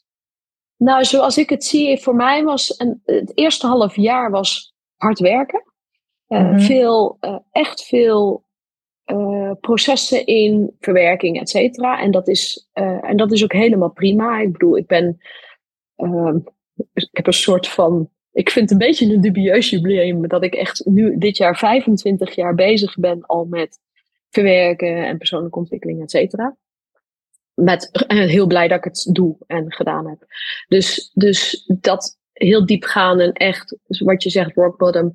nou, 0.77 1.03
zoals 1.03 1.37
ik 1.37 1.49
het 1.49 1.63
zie, 1.63 2.01
voor 2.01 2.15
mij 2.15 2.43
was 2.43 2.79
een, 2.79 3.01
het 3.05 3.37
eerste 3.37 3.67
half 3.67 3.95
jaar 3.95 4.31
was 4.31 4.75
hard 4.95 5.19
werken. 5.19 5.63
Uh, 6.27 6.39
mm 6.39 6.49
-hmm. 6.49 6.59
Veel, 6.59 7.17
uh, 7.21 7.37
echt 7.51 7.83
veel 7.83 8.45
uh, 9.05 9.51
processen 9.61 10.25
in 10.25 10.75
verwerking, 10.79 11.39
et 11.39 11.49
cetera. 11.49 12.01
En, 12.01 12.11
dat 12.11 12.27
is, 12.27 12.69
en 12.73 13.17
dat 13.17 13.31
is 13.31 13.43
ook 13.43 13.53
helemaal 13.53 13.91
prima. 13.91 14.39
Ik 14.39 14.51
bedoel, 14.51 14.77
ik 14.77 14.87
ben 14.87 15.19
uh, 15.97 16.35
ik 16.93 17.09
heb 17.11 17.27
een 17.27 17.33
soort 17.33 17.67
van. 17.67 18.09
Ik 18.31 18.49
vind 18.49 18.69
het 18.69 18.81
een 18.81 18.87
beetje 18.87 19.13
een 19.13 19.21
dubieus 19.21 19.69
jubileum 19.69 20.27
dat 20.27 20.43
ik 20.43 20.53
echt 20.53 20.85
nu 20.85 21.17
dit 21.17 21.37
jaar 21.37 21.57
25 21.57 22.35
jaar 22.35 22.55
bezig 22.55 22.95
ben 22.95 23.25
al 23.25 23.45
met 23.45 23.79
verwerken 24.29 25.05
en 25.05 25.17
persoonlijke 25.17 25.59
ontwikkeling, 25.59 26.01
et 26.01 26.11
cetera. 26.11 26.57
Met, 27.53 28.05
en 28.07 28.27
heel 28.27 28.47
blij 28.47 28.67
dat 28.67 28.77
ik 28.77 28.83
het 28.83 29.09
doe 29.11 29.35
en 29.47 29.73
gedaan 29.73 30.07
heb. 30.07 30.25
Dus, 30.67 31.11
dus 31.13 31.65
dat 31.79 32.19
heel 32.31 32.65
diep 32.65 32.83
gaan 32.83 33.19
en 33.19 33.31
echt, 33.31 33.77
wat 33.87 34.23
je 34.23 34.29
zegt, 34.29 34.55
rock 34.55 34.77
bottom. 34.77 35.11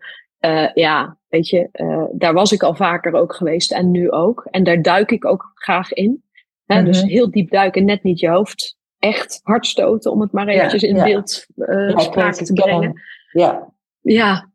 Ja, 0.75 1.18
weet 1.29 1.49
je, 1.49 1.69
uh, 1.73 2.05
daar 2.13 2.33
was 2.33 2.53
ik 2.53 2.63
al 2.63 2.75
vaker 2.75 3.13
ook 3.13 3.35
geweest 3.35 3.73
en 3.73 3.91
nu 3.91 4.11
ook. 4.11 4.47
En 4.51 4.65
daar 4.65 4.83
duik 4.83 5.11
ik 5.11 5.25
ook 5.25 5.51
graag 5.55 5.93
in. 5.93 6.23
Hè, 6.65 6.75
mm 6.75 6.83
-hmm. 6.83 6.93
Dus 6.93 7.03
heel 7.03 7.31
diep 7.31 7.51
duiken, 7.51 7.85
net 7.85 8.03
niet 8.03 8.21
je 8.21 8.29
hoofd 8.29 8.77
echt 8.99 9.41
hard 9.43 9.67
stoten, 9.67 10.13
om 10.13 10.21
het 10.21 10.33
maar 10.33 10.49
eventjes 10.49 10.83
in 10.83 10.97
ja. 10.97 11.05
beeld 11.05 11.47
uh, 11.57 11.91
ja, 11.91 12.31
te 12.31 12.53
brengen. 12.53 13.03
Ja. 13.33 13.73
Ja. 14.01 14.51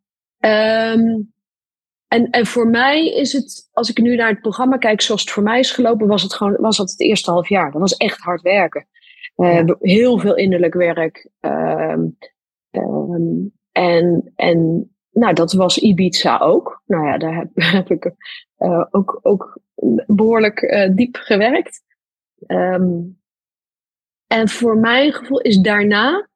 Um, 0.93 1.33
en, 2.07 2.29
en 2.29 2.45
voor 2.45 2.67
mij 2.67 3.07
is 3.07 3.33
het, 3.33 3.69
als 3.71 3.89
ik 3.89 3.97
nu 3.97 4.15
naar 4.15 4.29
het 4.29 4.41
programma 4.41 4.77
kijk 4.77 5.01
zoals 5.01 5.21
het 5.21 5.31
voor 5.31 5.43
mij 5.43 5.59
is 5.59 5.71
gelopen, 5.71 6.07
was 6.07 6.21
het 6.21 6.33
gewoon 6.33 6.55
was 6.59 6.77
dat 6.77 6.91
het 6.91 7.01
eerste 7.01 7.31
half 7.31 7.49
jaar. 7.49 7.71
Dat 7.71 7.81
was 7.81 7.97
echt 7.97 8.19
hard 8.19 8.41
werken. 8.41 8.87
Uh, 9.35 9.63
heel 9.79 10.19
veel 10.19 10.35
innerlijk 10.35 10.73
werk. 10.73 11.29
Um, 11.39 12.17
um, 12.71 13.51
en, 13.71 14.31
en 14.35 14.92
nou, 15.13 15.33
dat 15.33 15.53
was 15.53 15.77
Ibiza 15.77 16.37
ook. 16.37 16.81
Nou 16.85 17.05
ja, 17.07 17.17
daar 17.17 17.35
heb, 17.35 17.49
heb 17.77 17.91
ik 17.91 18.11
uh, 18.57 18.85
ook, 18.89 19.19
ook 19.21 19.59
behoorlijk 20.07 20.61
uh, 20.61 20.95
diep 20.95 21.15
gewerkt. 21.15 21.81
Um, 22.47 23.21
en 24.27 24.49
voor 24.49 24.77
mijn 24.77 25.13
gevoel 25.13 25.39
is 25.39 25.57
daarna 25.57 26.27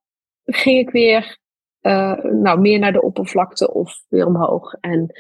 ging 0.44 0.80
ik 0.80 0.90
weer 0.90 1.38
uh, 1.82 2.24
nou, 2.24 2.60
meer 2.60 2.80
naar 2.80 2.94
de 2.94 3.02
oppervlakte 3.02 3.74
of 3.74 4.04
weer 4.08 4.26
omhoog. 4.26 4.74
En, 4.74 5.12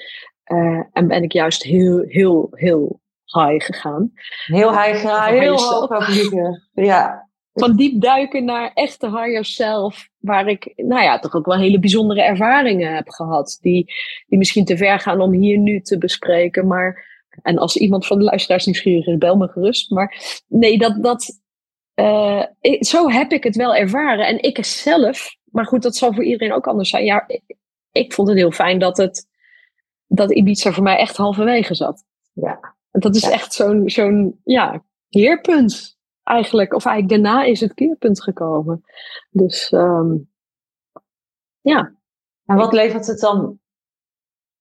en 0.91 1.07
ben 1.07 1.23
ik 1.23 1.31
juist 1.31 1.63
heel, 1.63 2.01
heel, 2.01 2.47
heel 2.51 3.01
high 3.25 3.65
gegaan. 3.65 4.11
Heel 4.45 4.71
high 4.71 4.99
gegaan, 4.99 5.33
heel 5.33 5.57
hoog. 5.57 6.07
Ja. 6.73 7.26
Van 7.59 7.75
diep 7.75 8.01
duiken 8.01 8.45
naar 8.45 8.71
echte 8.73 9.07
higher 9.07 9.45
self, 9.45 10.09
waar 10.19 10.47
ik 10.47 10.73
nou 10.75 11.03
ja, 11.03 11.19
toch 11.19 11.35
ook 11.35 11.45
wel 11.45 11.57
hele 11.57 11.79
bijzondere 11.79 12.21
ervaringen 12.21 12.95
heb 12.95 13.09
gehad. 13.09 13.57
Die, 13.61 13.93
die 14.27 14.37
misschien 14.37 14.65
te 14.65 14.77
ver 14.77 14.99
gaan 14.99 15.21
om 15.21 15.31
hier 15.31 15.57
nu 15.57 15.81
te 15.81 15.97
bespreken. 15.97 16.67
Maar, 16.67 17.05
en 17.41 17.57
als 17.57 17.77
iemand 17.77 18.07
van 18.07 18.17
de 18.17 18.23
luisteraars 18.23 18.65
nieuwsgierig 18.65 19.07
is, 19.07 19.17
bel 19.17 19.35
me 19.35 19.47
gerust. 19.47 19.91
Maar 19.91 20.41
nee, 20.47 20.77
dat, 20.77 21.03
dat, 21.03 21.41
uh, 21.95 22.43
ik, 22.61 22.85
zo 22.85 23.09
heb 23.09 23.31
ik 23.31 23.43
het 23.43 23.55
wel 23.55 23.75
ervaren. 23.75 24.27
En 24.27 24.41
ik 24.41 24.65
zelf, 24.65 25.35
maar 25.43 25.65
goed, 25.65 25.81
dat 25.81 25.95
zal 25.95 26.13
voor 26.13 26.23
iedereen 26.23 26.53
ook 26.53 26.67
anders 26.67 26.89
zijn. 26.89 27.05
Ja, 27.05 27.23
ik, 27.27 27.55
ik 27.91 28.13
vond 28.13 28.27
het 28.27 28.37
heel 28.37 28.51
fijn 28.51 28.79
dat, 28.79 28.97
het, 28.97 29.27
dat 30.07 30.31
Ibiza 30.31 30.71
voor 30.71 30.83
mij 30.83 30.97
echt 30.97 31.17
halverwege 31.17 31.75
zat. 31.75 32.03
Ja. 32.33 32.75
Dat 32.91 33.15
is 33.15 33.21
ja. 33.21 33.31
echt 33.31 33.53
zo'n 33.53 33.89
zo'n 33.89 34.39
ja, 34.43 34.83
keerpunt 35.09 35.96
eigenlijk. 36.27 36.73
Of 36.73 36.85
eigenlijk 36.85 37.23
daarna 37.23 37.43
is 37.43 37.59
het 37.59 37.73
keerpunt 37.73 38.23
gekomen. 38.23 38.83
Dus 39.29 39.71
um, 39.71 40.29
ja. 41.61 41.95
En 42.45 42.55
wat 42.55 42.73
levert 42.73 43.07
het 43.07 43.19
dan 43.19 43.59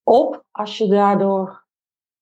op 0.03 0.45
als 0.51 0.79
je 0.79 0.89
daardoor 0.89 1.67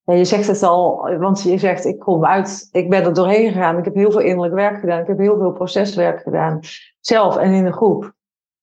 je 0.05 0.25
zegt 0.25 0.47
het 0.47 0.63
al, 0.63 1.17
want 1.19 1.43
je 1.43 1.59
zegt 1.59 1.85
ik 1.85 1.99
kom 1.99 2.25
uit, 2.25 2.69
ik 2.73 2.91
ben 2.91 3.05
er 3.05 3.15
doorheen 3.15 3.53
gegaan. 3.53 3.79
Ik 3.79 3.85
heb 3.85 3.95
heel 3.95 4.11
veel 4.11 4.21
innerlijk 4.21 4.55
werk 4.55 4.81
gedaan. 4.81 5.01
Ik 5.01 5.07
heb 5.07 5.19
heel 5.19 5.39
veel 5.39 5.53
proceswerk 5.53 6.23
gedaan. 6.23 6.61
Zelf 7.01 7.37
en 7.37 7.53
in 7.53 7.65
de 7.65 7.73
groep. 7.73 8.13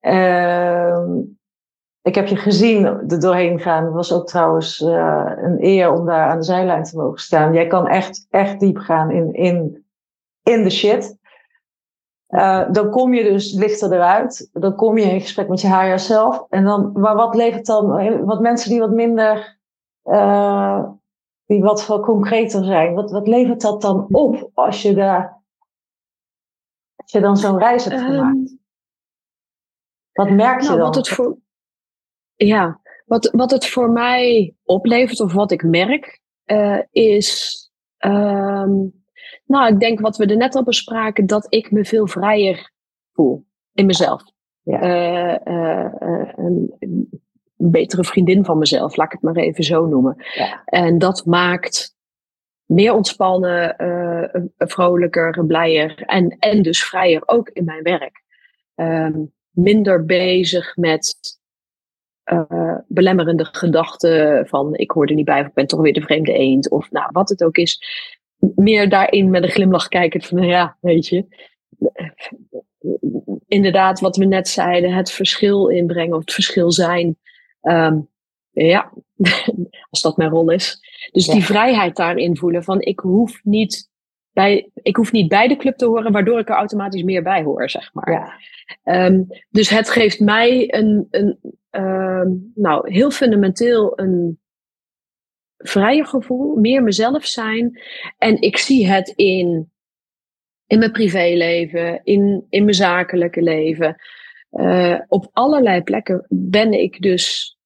Uh, 0.01 1.05
ik 2.01 2.15
heb 2.15 2.27
je 2.27 2.35
gezien 2.35 2.85
er 2.85 3.19
doorheen 3.19 3.59
gaan. 3.59 3.83
Het 3.83 3.93
was 3.93 4.13
ook 4.13 4.27
trouwens 4.27 4.79
uh, 4.79 5.31
een 5.35 5.57
eer 5.59 5.91
om 5.91 6.05
daar 6.05 6.29
aan 6.29 6.37
de 6.37 6.43
zijlijn 6.43 6.83
te 6.83 6.97
mogen 6.97 7.19
staan. 7.19 7.53
Jij 7.53 7.67
kan 7.67 7.87
echt, 7.87 8.27
echt 8.29 8.59
diep 8.59 8.77
gaan 8.77 9.11
in, 9.11 9.33
in, 9.33 9.80
in 10.43 10.63
de 10.63 10.69
shit. 10.69 11.19
Uh, 12.29 12.71
dan 12.71 12.89
kom 12.89 13.13
je 13.13 13.23
dus 13.23 13.53
lichter 13.53 13.93
eruit. 13.93 14.49
Dan 14.53 14.75
kom 14.75 14.97
je 14.97 15.03
in 15.03 15.21
gesprek 15.21 15.47
met 15.47 15.61
je 15.61 15.67
higher 15.67 15.99
zelf. 15.99 16.45
En 16.49 16.63
dan, 16.63 16.91
maar 16.93 17.15
wat 17.15 17.35
levert 17.35 17.65
dan, 17.65 18.25
wat 18.25 18.39
mensen 18.39 18.69
die 18.69 18.79
wat 18.79 18.91
minder 18.91 19.59
uh, 20.03 20.89
die 21.45 21.61
wat 21.61 21.83
veel 21.83 21.99
concreter 21.99 22.63
zijn. 22.63 22.93
Wat, 22.93 23.11
wat 23.11 23.27
levert 23.27 23.61
dat 23.61 23.81
dan 23.81 24.07
op 24.09 24.51
als 24.53 24.81
je 24.81 24.93
daar 24.93 25.43
als 26.95 27.11
je 27.11 27.19
dan 27.19 27.37
zo'n 27.37 27.57
reis 27.57 27.85
hebt 27.85 28.01
gemaakt? 28.01 28.35
Um, 28.35 28.59
wat 30.11 30.29
merk 30.29 30.61
je 30.61 30.67
nou, 30.67 30.77
dan? 30.77 30.85
Wat 30.85 30.95
het 30.95 31.09
voor, 31.09 31.37
ja, 32.35 32.81
wat, 33.05 33.29
wat 33.31 33.51
het 33.51 33.67
voor 33.67 33.89
mij 33.89 34.55
oplevert 34.63 35.19
of 35.19 35.33
wat 35.33 35.51
ik 35.51 35.63
merk, 35.63 36.21
uh, 36.45 36.81
is. 36.91 37.59
Um, 37.97 39.00
nou, 39.51 39.73
ik 39.73 39.79
denk 39.79 39.99
wat 39.99 40.17
we 40.17 40.25
er 40.25 40.37
net 40.37 40.55
al 40.55 40.63
bespraken, 40.63 41.25
dat 41.25 41.45
ik 41.49 41.71
me 41.71 41.85
veel 41.85 42.07
vrijer 42.07 42.71
voel 43.13 43.45
in 43.73 43.85
mezelf. 43.85 44.23
Ja. 44.63 44.83
Uh, 44.83 45.53
uh, 45.53 46.33
een 46.35 47.09
betere 47.55 48.03
vriendin 48.03 48.45
van 48.45 48.57
mezelf, 48.57 48.95
laat 48.95 49.05
ik 49.05 49.11
het 49.11 49.21
maar 49.21 49.43
even 49.43 49.63
zo 49.63 49.85
noemen. 49.85 50.15
Ja. 50.33 50.61
En 50.65 50.97
dat 50.97 51.25
maakt 51.25 51.95
meer 52.65 52.93
ontspannen, 52.93 53.75
vrolijker, 54.57 55.45
blijer 55.45 56.01
en, 56.05 56.35
en 56.39 56.61
dus 56.61 56.83
vrijer 56.83 57.23
ook 57.25 57.49
in 57.49 57.65
mijn 57.65 57.83
werk. 57.83 58.23
Um, 58.75 59.33
minder 59.49 60.05
bezig 60.05 60.75
met 60.75 61.15
belemmerende 62.87 63.45
gedachten 63.45 64.47
van 64.47 64.75
ik 64.75 64.91
hoor 64.91 65.07
er 65.07 65.15
niet 65.15 65.25
bij 65.25 65.41
of 65.41 65.47
ik 65.47 65.53
ben 65.53 65.67
toch 65.67 65.81
weer 65.81 65.93
de 65.93 66.01
vreemde 66.01 66.33
eend 66.33 66.69
of 66.69 66.91
nou 66.91 67.09
wat 67.11 67.29
het 67.29 67.43
ook 67.43 67.57
is. 67.57 67.83
Meer 68.55 68.89
daarin 68.89 69.29
met 69.29 69.43
een 69.43 69.49
glimlach 69.49 69.87
kijken 69.87 70.21
van 70.21 70.43
ja, 70.43 70.77
weet 70.81 71.07
je. 71.07 71.25
Inderdaad, 73.47 73.99
wat 73.99 74.17
we 74.17 74.25
net 74.25 74.47
zeiden, 74.47 74.93
het 74.93 75.11
verschil 75.11 75.67
inbrengen 75.67 76.15
of 76.15 76.19
het 76.19 76.33
verschil 76.33 76.71
zijn 76.71 77.17
Um, 77.61 78.09
ja, 78.51 78.93
als 79.89 80.01
dat 80.01 80.17
mijn 80.17 80.29
rol 80.29 80.51
is. 80.51 80.79
Dus 81.11 81.27
die 81.27 81.45
vrijheid 81.45 81.95
daarin 81.95 82.37
voelen 82.37 82.63
van 82.63 82.81
ik 82.81 82.99
hoef 82.99 83.39
niet 83.43 83.89
bij, 84.31 84.69
ik 84.73 84.95
hoef 84.95 85.11
niet 85.11 85.27
bij 85.27 85.47
de 85.47 85.55
club 85.55 85.77
te 85.77 85.85
horen, 85.85 86.11
waardoor 86.11 86.39
ik 86.39 86.49
er 86.49 86.55
automatisch 86.55 87.03
meer 87.03 87.23
bij 87.23 87.43
hoor, 87.43 87.69
zeg 87.69 87.93
maar. 87.93 88.11
Ja. 88.11 89.05
Um, 89.05 89.27
dus 89.49 89.69
het 89.69 89.89
geeft 89.89 90.19
mij 90.19 90.73
een, 90.73 91.07
een 91.09 91.39
um, 91.71 92.51
nou, 92.55 92.93
heel 92.93 93.11
fundamenteel 93.11 93.99
een 93.99 94.39
vrijer 95.63 96.05
gevoel, 96.05 96.55
meer 96.55 96.83
mezelf 96.83 97.25
zijn. 97.25 97.81
En 98.17 98.41
ik 98.41 98.57
zie 98.57 98.87
het 98.87 99.07
in, 99.07 99.71
in 100.67 100.79
mijn 100.79 100.91
privéleven, 100.91 102.01
in, 102.03 102.45
in 102.49 102.63
mijn 102.63 102.75
zakelijke 102.75 103.41
leven. 103.41 104.01
Uh, 104.51 104.99
op 105.07 105.29
allerlei 105.33 105.81
plekken 105.81 106.25
ben 106.29 106.73
ik 106.73 107.01
dus 107.01 107.57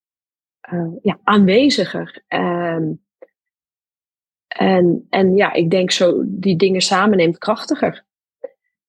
uh, 0.74 0.94
ja, 1.02 1.20
aanweziger. 1.24 2.24
Um, 2.28 3.04
en, 4.48 5.08
en 5.10 5.36
ja, 5.36 5.54
ik 5.54 5.70
denk 5.70 5.92
zo 5.92 6.24
die 6.26 6.56
dingen 6.56 6.82
samen 6.82 7.18
neemt 7.18 7.38
krachtiger. 7.38 8.06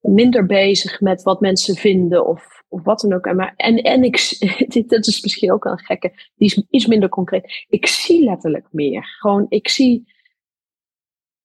Minder 0.00 0.46
bezig 0.46 1.00
met 1.00 1.22
wat 1.22 1.40
mensen 1.40 1.74
vinden 1.74 2.26
of, 2.26 2.55
of 2.76 2.84
wat 2.84 3.00
dan 3.00 3.12
ook. 3.12 3.26
En, 3.26 3.36
maar, 3.36 3.54
en, 3.56 3.76
en 3.76 4.02
ik, 4.02 4.36
dat 4.88 5.06
is 5.06 5.22
misschien 5.22 5.52
ook 5.52 5.64
wel 5.64 5.72
een 5.72 5.78
gekke, 5.78 6.12
die 6.36 6.48
is 6.48 6.66
iets 6.70 6.86
minder 6.86 7.08
concreet. 7.08 7.64
Ik 7.68 7.86
zie 7.86 8.24
letterlijk 8.24 8.66
meer. 8.70 9.04
Gewoon, 9.18 9.46
ik 9.48 9.68
zie 9.68 10.14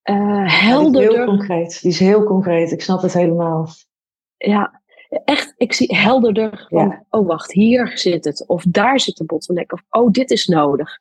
uh, 0.09 0.61
helderder. 0.63 1.09
die 1.09 1.09
is 1.09 1.15
heel 1.15 1.25
concreet. 1.25 1.81
Die 1.81 1.91
is 1.91 1.99
heel 1.99 2.23
concreet. 2.23 2.71
Ik 2.71 2.81
snap 2.81 3.01
het 3.01 3.13
helemaal. 3.13 3.67
Ja, 4.37 4.81
echt, 5.25 5.53
ik 5.57 5.73
zie 5.73 5.95
helderder 5.95 6.67
van, 6.69 6.87
ja. 6.87 7.05
oh 7.09 7.27
wacht, 7.27 7.51
hier 7.51 7.97
zit 7.97 8.25
het. 8.25 8.47
Of 8.47 8.63
daar 8.63 8.99
zit 8.99 9.17
de 9.17 9.25
bottleneck. 9.25 9.73
Of, 9.73 9.83
oh, 9.89 10.11
dit 10.11 10.31
is 10.31 10.47
nodig. 10.47 10.99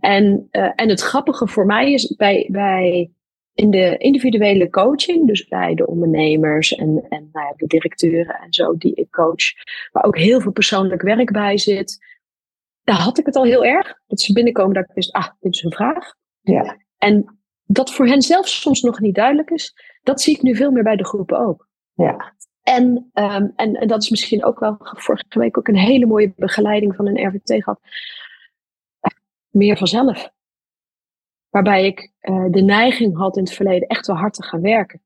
En, 0.00 0.48
uh, 0.50 0.72
en 0.74 0.88
het 0.88 1.00
grappige 1.00 1.48
voor 1.48 1.66
mij 1.66 1.92
is 1.92 2.14
bij, 2.16 2.48
bij 2.50 3.10
in 3.54 3.70
de 3.70 3.96
individuele 3.96 4.70
coaching, 4.70 5.26
dus 5.26 5.48
bij 5.48 5.74
de 5.74 5.86
ondernemers 5.86 6.74
en, 6.74 7.06
en 7.08 7.28
nou 7.32 7.46
ja, 7.46 7.54
de 7.56 7.66
directeuren 7.66 8.34
en 8.34 8.52
zo 8.52 8.76
die 8.76 8.94
ik 8.94 9.10
coach, 9.10 9.44
waar 9.92 10.04
ook 10.04 10.18
heel 10.18 10.40
veel 10.40 10.52
persoonlijk 10.52 11.02
werk 11.02 11.32
bij 11.32 11.58
zit, 11.58 11.98
daar 12.84 13.00
had 13.00 13.18
ik 13.18 13.26
het 13.26 13.36
al 13.36 13.44
heel 13.44 13.64
erg. 13.64 14.00
Dat 14.06 14.20
ze 14.20 14.32
binnenkomen 14.32 14.74
dat 14.74 14.84
ik 14.88 14.94
wist, 14.94 15.12
ah, 15.12 15.28
dit 15.40 15.54
is 15.54 15.62
een 15.62 15.72
vraag. 15.72 16.14
Ja. 16.40 16.76
En 16.98 17.38
dat 17.64 17.92
voor 17.92 18.06
hen 18.06 18.22
zelf 18.22 18.48
soms 18.48 18.80
nog 18.80 19.00
niet 19.00 19.14
duidelijk 19.14 19.50
is, 19.50 19.74
dat 20.02 20.20
zie 20.20 20.34
ik 20.34 20.42
nu 20.42 20.56
veel 20.56 20.70
meer 20.70 20.82
bij 20.82 20.96
de 20.96 21.06
groepen 21.06 21.38
ook. 21.38 21.68
Ja. 21.94 22.34
En, 22.62 23.10
um, 23.14 23.52
en, 23.56 23.74
en 23.74 23.88
dat 23.88 24.02
is 24.02 24.10
misschien 24.10 24.44
ook 24.44 24.58
wel 24.58 24.76
vorige 24.80 25.38
week 25.38 25.58
ook 25.58 25.68
een 25.68 25.76
hele 25.76 26.06
mooie 26.06 26.32
begeleiding 26.36 26.96
van 26.96 27.06
een 27.06 27.26
RVT 27.26 27.62
gehad 27.62 27.80
meer 29.52 29.76
vanzelf. 29.76 30.30
Waarbij 31.52 31.86
ik 31.86 32.12
uh, 32.22 32.44
de 32.50 32.62
neiging 32.62 33.16
had 33.16 33.36
in 33.36 33.42
het 33.42 33.52
verleden 33.52 33.88
echt 33.88 34.06
wel 34.06 34.16
hard 34.16 34.34
te 34.34 34.42
gaan 34.42 34.60
werken. 34.60 35.02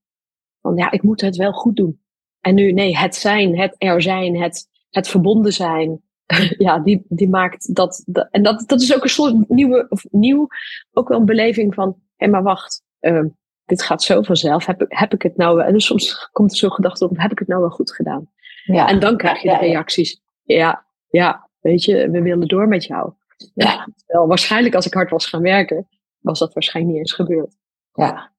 Van 0.60 0.76
ja, 0.76 0.90
ik 0.90 1.02
moet 1.02 1.20
het 1.20 1.36
wel 1.36 1.52
goed 1.52 1.76
doen. 1.76 2.00
En 2.40 2.54
nu, 2.54 2.72
nee, 2.72 2.96
het 2.96 3.14
zijn, 3.14 3.58
het 3.58 3.74
er 3.78 4.02
zijn, 4.02 4.40
het, 4.40 4.68
het 4.90 5.08
verbonden 5.08 5.52
zijn. 5.52 6.02
ja, 6.66 6.78
die, 6.78 7.04
die 7.08 7.28
maakt 7.28 7.74
dat, 7.74 8.02
dat. 8.06 8.28
En 8.30 8.42
dat, 8.42 8.64
dat 8.66 8.80
is 8.80 8.94
ook 8.94 9.02
een 9.02 9.08
soort 9.08 9.48
nieuwe, 9.48 9.86
of 9.88 10.04
nieuw, 10.10 10.48
ook 10.92 11.08
wel 11.08 11.18
een 11.18 11.24
beleving 11.24 11.74
van, 11.74 11.88
hé, 11.88 11.94
hey, 12.16 12.28
maar 12.28 12.42
wacht, 12.42 12.82
uh, 13.00 13.24
dit 13.64 13.82
gaat 13.82 14.02
zo 14.02 14.22
vanzelf. 14.22 14.66
Heb, 14.66 14.84
heb 14.88 15.12
ik 15.12 15.22
het 15.22 15.36
nou, 15.36 15.62
en 15.62 15.80
soms 15.80 16.28
komt 16.32 16.50
er 16.50 16.56
zo'n 16.56 16.72
gedachte 16.72 17.04
op, 17.04 17.16
heb 17.16 17.32
ik 17.32 17.38
het 17.38 17.48
nou 17.48 17.60
wel 17.60 17.70
goed 17.70 17.94
gedaan? 17.94 18.30
Ja. 18.64 18.88
En 18.88 19.00
dan 19.00 19.16
krijg 19.16 19.42
je 19.42 19.48
de 19.48 19.56
reacties. 19.56 20.20
Ja, 20.42 20.86
ja, 21.08 21.48
weet 21.60 21.84
je, 21.84 22.10
we 22.10 22.22
willen 22.22 22.48
door 22.48 22.68
met 22.68 22.84
jou. 22.84 23.12
Ja, 23.54 23.88
wel, 24.06 24.26
waarschijnlijk 24.26 24.74
als 24.74 24.86
ik 24.86 24.94
hard 24.94 25.10
was 25.10 25.26
gaan 25.26 25.42
werken, 25.42 25.88
was 26.26 26.38
dat 26.38 26.52
waarschijnlijk 26.52 26.94
niet 26.94 27.04
eens 27.06 27.14
gebeurd. 27.16 27.56
Ja, 27.92 28.32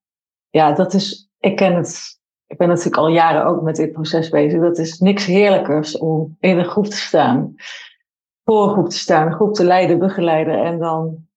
ja 0.50 0.72
dat 0.72 0.94
is, 0.94 1.30
ik 1.38 1.56
ken 1.56 1.74
het. 1.74 2.16
Ik 2.46 2.58
ben 2.58 2.68
natuurlijk 2.68 2.96
al 2.96 3.08
jaren 3.08 3.44
ook 3.44 3.62
met 3.62 3.76
dit 3.76 3.92
proces 3.92 4.28
bezig. 4.28 4.60
Dat 4.60 4.78
is 4.78 4.98
niks 4.98 5.24
heerlijkers 5.24 5.98
om 5.98 6.36
in 6.40 6.58
een 6.58 6.64
groep 6.64 6.86
te 6.86 6.96
staan. 6.96 7.54
Voor 8.44 8.62
een 8.64 8.72
groep 8.72 8.88
te 8.88 8.98
staan, 8.98 9.26
een 9.26 9.32
groep 9.32 9.54
te 9.54 9.64
leiden, 9.64 9.98
begeleiden. 9.98 10.64
En 10.64 10.78
dan 10.78 11.28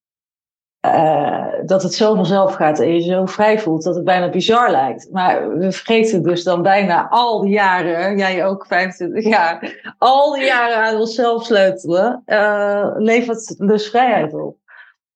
uh, 0.86 1.46
dat 1.64 1.82
het 1.82 1.94
zo 1.94 2.14
vanzelf 2.14 2.54
gaat 2.54 2.80
en 2.80 2.94
je 2.94 3.00
zo 3.00 3.26
vrij 3.26 3.58
voelt 3.58 3.82
dat 3.82 3.94
het 3.94 4.04
bijna 4.04 4.30
bizar 4.30 4.70
lijkt. 4.70 5.08
Maar 5.12 5.56
we 5.58 5.72
vergeten 5.72 6.22
dus 6.22 6.44
dan 6.44 6.62
bijna 6.62 7.08
al 7.08 7.40
die 7.40 7.52
jaren, 7.52 8.18
jij 8.18 8.46
ook 8.46 8.66
25 8.66 9.24
jaar, 9.24 9.94
al 9.98 10.32
die 10.32 10.44
jaren 10.44 10.76
aan 10.76 10.96
onszelf 10.96 11.44
sleutelen, 11.44 12.22
uh, 12.26 12.90
levert 12.96 13.68
dus 13.68 13.88
vrijheid 13.88 14.34
op. 14.34 14.56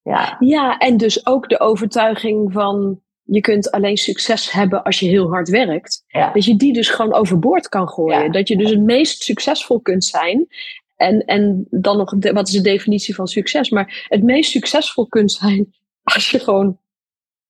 Ja. 0.07 0.35
ja, 0.39 0.77
en 0.77 0.97
dus 0.97 1.25
ook 1.25 1.49
de 1.49 1.59
overtuiging 1.59 2.53
van 2.53 3.01
je 3.23 3.41
kunt 3.41 3.71
alleen 3.71 3.97
succes 3.97 4.51
hebben 4.51 4.83
als 4.83 4.99
je 4.99 5.07
heel 5.07 5.29
hard 5.29 5.49
werkt. 5.49 6.03
Ja. 6.07 6.31
Dat 6.33 6.45
je 6.45 6.55
die 6.55 6.73
dus 6.73 6.89
gewoon 6.89 7.13
overboord 7.13 7.69
kan 7.69 7.89
gooien. 7.89 8.23
Ja. 8.23 8.29
Dat 8.29 8.47
je 8.47 8.57
dus 8.57 8.69
het 8.69 8.81
meest 8.81 9.23
succesvol 9.23 9.79
kunt 9.79 10.05
zijn 10.05 10.47
en, 10.95 11.25
en 11.25 11.67
dan 11.69 11.97
nog, 11.97 12.15
wat 12.19 12.47
is 12.47 12.53
de 12.53 12.61
definitie 12.61 13.15
van 13.15 13.27
succes? 13.27 13.69
Maar 13.69 14.05
het 14.09 14.23
meest 14.23 14.51
succesvol 14.51 15.07
kunt 15.07 15.31
zijn 15.31 15.73
als 16.13 16.31
je 16.31 16.39
gewoon, 16.39 16.79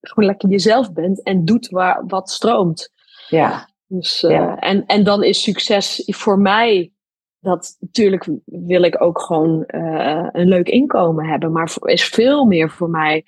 gewoon 0.02 0.30
lekker 0.30 0.50
jezelf 0.50 0.94
bent 0.94 1.24
en 1.24 1.46
doet 1.46 1.70
waar, 1.70 2.04
wat 2.08 2.30
stroomt. 2.30 2.92
Ja. 3.30 3.70
Dus, 3.88 4.24
uh, 4.24 4.32
ja. 4.32 4.60
En, 4.60 4.86
en 4.86 5.04
dan 5.04 5.24
is 5.24 5.42
succes 5.42 6.04
voor 6.06 6.40
mij, 6.40 6.92
dat 7.48 7.78
natuurlijk 7.80 8.28
wil 8.46 8.82
ik 8.82 9.02
ook 9.02 9.22
gewoon 9.22 9.64
uh, 9.68 10.28
een 10.32 10.48
leuk 10.48 10.70
inkomen 10.70 11.26
hebben, 11.26 11.52
maar 11.52 11.76
is 11.82 12.06
veel 12.06 12.46
meer 12.46 12.70
voor 12.70 12.90
mij 12.90 13.24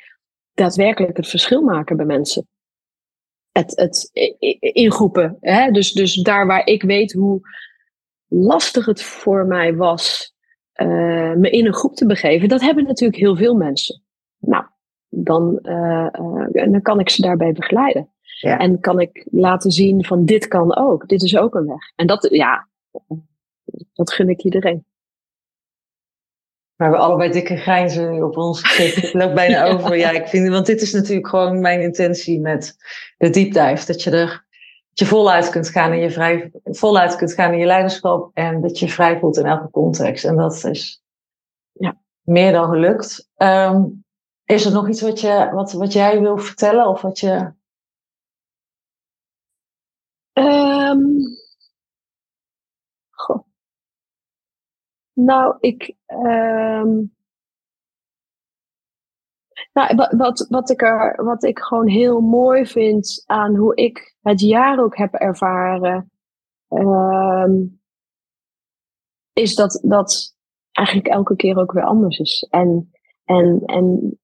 daadwerkelijk 0.53 1.17
het 1.17 1.27
verschil 1.27 1.61
maken 1.61 1.97
bij 1.97 2.05
mensen. 2.05 2.47
Het, 3.51 3.75
het 3.75 4.09
ingroepen. 4.59 5.37
Hè? 5.39 5.71
Dus, 5.71 5.91
dus 5.91 6.13
daar 6.13 6.47
waar 6.47 6.65
ik 6.65 6.83
weet 6.83 7.13
hoe 7.13 7.41
lastig 8.27 8.85
het 8.85 9.01
voor 9.01 9.45
mij 9.45 9.75
was 9.75 10.33
uh, 10.81 11.33
me 11.33 11.49
in 11.49 11.65
een 11.65 11.73
groep 11.73 11.95
te 11.95 12.05
begeven, 12.05 12.49
dat 12.49 12.61
hebben 12.61 12.83
natuurlijk 12.83 13.19
heel 13.19 13.35
veel 13.35 13.55
mensen. 13.55 14.03
Nou, 14.39 14.65
dan, 15.09 15.59
uh, 15.63 16.07
dan 16.51 16.81
kan 16.81 16.99
ik 16.99 17.09
ze 17.09 17.21
daarbij 17.21 17.51
begeleiden. 17.51 18.09
Ja. 18.21 18.57
En 18.57 18.79
kan 18.79 18.99
ik 18.99 19.27
laten 19.31 19.71
zien 19.71 20.05
van 20.05 20.25
dit 20.25 20.47
kan 20.47 20.75
ook, 20.75 21.07
dit 21.07 21.23
is 21.23 21.37
ook 21.37 21.55
een 21.55 21.65
weg. 21.65 21.91
En 21.95 22.07
dat, 22.07 22.27
ja, 22.31 22.67
dat 23.93 24.13
gun 24.13 24.29
ik 24.29 24.43
iedereen. 24.43 24.85
We 26.75 26.83
hebben 26.83 27.01
allebei 27.01 27.31
dikke 27.31 27.57
grijnzen 27.57 28.23
op 28.23 28.37
ons 28.37 28.61
gezicht. 28.61 28.95
Het 28.95 29.13
loopt 29.13 29.33
bijna 29.33 29.65
over. 29.71 29.97
Ja, 29.97 30.09
ik 30.09 30.27
vind, 30.27 30.49
want 30.49 30.65
dit 30.65 30.81
is 30.81 30.93
natuurlijk 30.93 31.27
gewoon 31.27 31.61
mijn 31.61 31.81
intentie 31.81 32.39
met 32.39 32.75
de 33.17 33.29
deep 33.29 33.53
dive. 33.53 33.85
Dat 33.85 34.03
je 34.03 34.11
er 34.11 34.47
je 34.99 35.05
voluit 35.05 35.49
kunt 35.49 35.69
gaan 35.69 35.93
in 35.93 35.99
je 35.99 36.11
vrij, 36.11 36.51
voluit 36.63 37.15
kunt 37.15 37.33
gaan 37.33 37.53
in 37.53 37.59
je 37.59 37.65
leiderschap 37.65 38.31
en 38.33 38.61
dat 38.61 38.79
je 38.79 38.89
vrij 38.89 39.19
voelt 39.19 39.37
in 39.37 39.45
elke 39.45 39.69
context. 39.69 40.25
En 40.25 40.35
dat 40.35 40.63
is 40.63 41.03
ja, 41.71 42.01
meer 42.21 42.51
dan 42.51 42.69
gelukt. 42.69 43.29
Um, 43.37 44.03
is 44.45 44.65
er 44.65 44.71
nog 44.71 44.89
iets 44.89 45.01
wat, 45.01 45.19
je, 45.21 45.49
wat, 45.53 45.71
wat 45.71 45.93
jij 45.93 46.21
wil 46.21 46.37
vertellen 46.37 46.87
of 46.87 47.01
wat 47.01 47.19
je. 47.19 47.53
Um, 50.33 51.17
goh. 53.09 53.45
Nou, 55.25 55.57
ik. 55.59 55.95
Um, 56.07 57.15
nou, 59.73 59.95
wat, 60.17 60.45
wat, 60.49 60.69
ik 60.69 60.81
er, 60.81 61.23
wat 61.23 61.43
ik 61.43 61.59
gewoon 61.59 61.87
heel 61.87 62.19
mooi 62.21 62.65
vind 62.65 63.23
aan 63.25 63.55
hoe 63.55 63.75
ik 63.75 64.15
het 64.21 64.41
jaar 64.41 64.79
ook 64.79 64.97
heb 64.97 65.13
ervaren, 65.13 66.11
um, 66.69 67.81
is 69.33 69.55
dat 69.55 69.79
dat 69.83 70.35
eigenlijk 70.71 71.07
elke 71.07 71.35
keer 71.35 71.57
ook 71.57 71.71
weer 71.71 71.83
anders 71.83 72.19
is. 72.19 72.47
En, 72.49 72.91
en, 73.25 73.61
en 73.65 74.19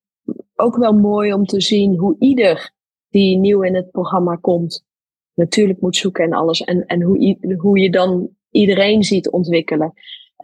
ook 0.55 0.75
wel 0.75 0.93
mooi 0.93 1.33
om 1.33 1.45
te 1.45 1.61
zien 1.61 1.97
hoe 1.97 2.15
ieder 2.19 2.73
die 3.09 3.37
nieuw 3.37 3.61
in 3.61 3.75
het 3.75 3.91
programma 3.91 4.35
komt, 4.35 4.85
natuurlijk 5.33 5.81
moet 5.81 5.95
zoeken 5.95 6.23
en 6.23 6.33
alles. 6.33 6.61
En, 6.61 6.85
en 6.85 7.01
hoe, 7.01 7.37
hoe 7.57 7.79
je 7.79 7.91
dan 7.91 8.29
iedereen 8.49 9.03
ziet 9.03 9.29
ontwikkelen. 9.29 9.93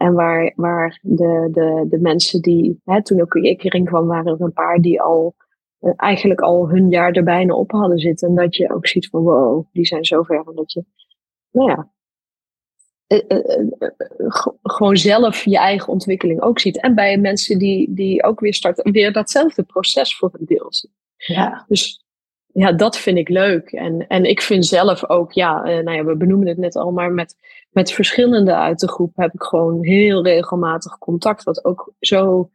En 0.02 0.12
waar, 0.12 0.52
waar 0.56 0.98
de, 1.02 1.48
de, 1.52 1.86
de 1.88 1.98
mensen 1.98 2.42
die, 2.42 2.80
hè, 2.84 3.02
toen 3.02 3.20
ook 3.20 3.34
ik 3.34 3.64
erin 3.64 3.84
kwam, 3.84 4.06
waren 4.06 4.32
er 4.32 4.40
een 4.40 4.52
paar 4.52 4.78
die 4.78 5.00
al 5.00 5.34
uh, 5.80 5.92
eigenlijk 5.96 6.40
al 6.40 6.68
hun 6.68 6.90
jaar 6.90 7.12
er 7.12 7.24
bijna 7.24 7.54
op 7.54 7.70
hadden 7.70 7.98
zitten. 7.98 8.28
En 8.28 8.34
dat 8.34 8.56
je 8.56 8.72
ook 8.72 8.86
ziet 8.86 9.08
van 9.08 9.22
wow, 9.22 9.66
die 9.72 9.86
zijn 9.86 10.04
zo 10.04 10.22
ver. 10.22 10.44
En 10.46 10.54
dat 10.54 10.72
je, 10.72 10.84
nou 11.50 11.70
ja, 11.70 11.90
uh, 13.08 13.38
uh, 13.38 13.70
gewoon 14.62 14.96
zelf 14.96 15.44
je 15.44 15.58
eigen 15.58 15.92
ontwikkeling 15.92 16.40
ook 16.40 16.58
ziet. 16.58 16.80
En 16.80 16.94
bij 16.94 17.18
mensen 17.18 17.58
die, 17.58 17.94
die 17.94 18.22
ook 18.22 18.40
weer 18.40 18.54
starten, 18.54 18.92
weer 18.92 19.12
datzelfde 19.12 19.62
proces 19.62 20.16
voor 20.16 20.30
een 20.32 20.46
deel 20.46 20.66
zien. 20.68 20.92
Ja. 21.16 21.64
Dus 21.68 22.01
ja, 22.52 22.72
dat 22.72 22.98
vind 22.98 23.18
ik 23.18 23.28
leuk. 23.28 23.72
En, 23.72 24.06
en 24.06 24.24
ik 24.24 24.42
vind 24.42 24.66
zelf 24.66 25.08
ook, 25.08 25.32
ja, 25.32 25.58
uh, 25.58 25.84
nou 25.84 25.96
ja, 25.96 26.04
we 26.04 26.16
benoemen 26.16 26.48
het 26.48 26.56
net 26.56 26.76
al, 26.76 26.90
maar 26.90 27.12
met, 27.12 27.36
met 27.70 27.92
verschillende 27.92 28.54
uit 28.54 28.80
de 28.80 28.88
groep 28.88 29.16
heb 29.16 29.34
ik 29.34 29.42
gewoon 29.42 29.84
heel 29.84 30.24
regelmatig 30.24 30.98
contact. 30.98 31.42
Wat 31.42 31.64
ook 31.64 31.92
zo, 32.00 32.50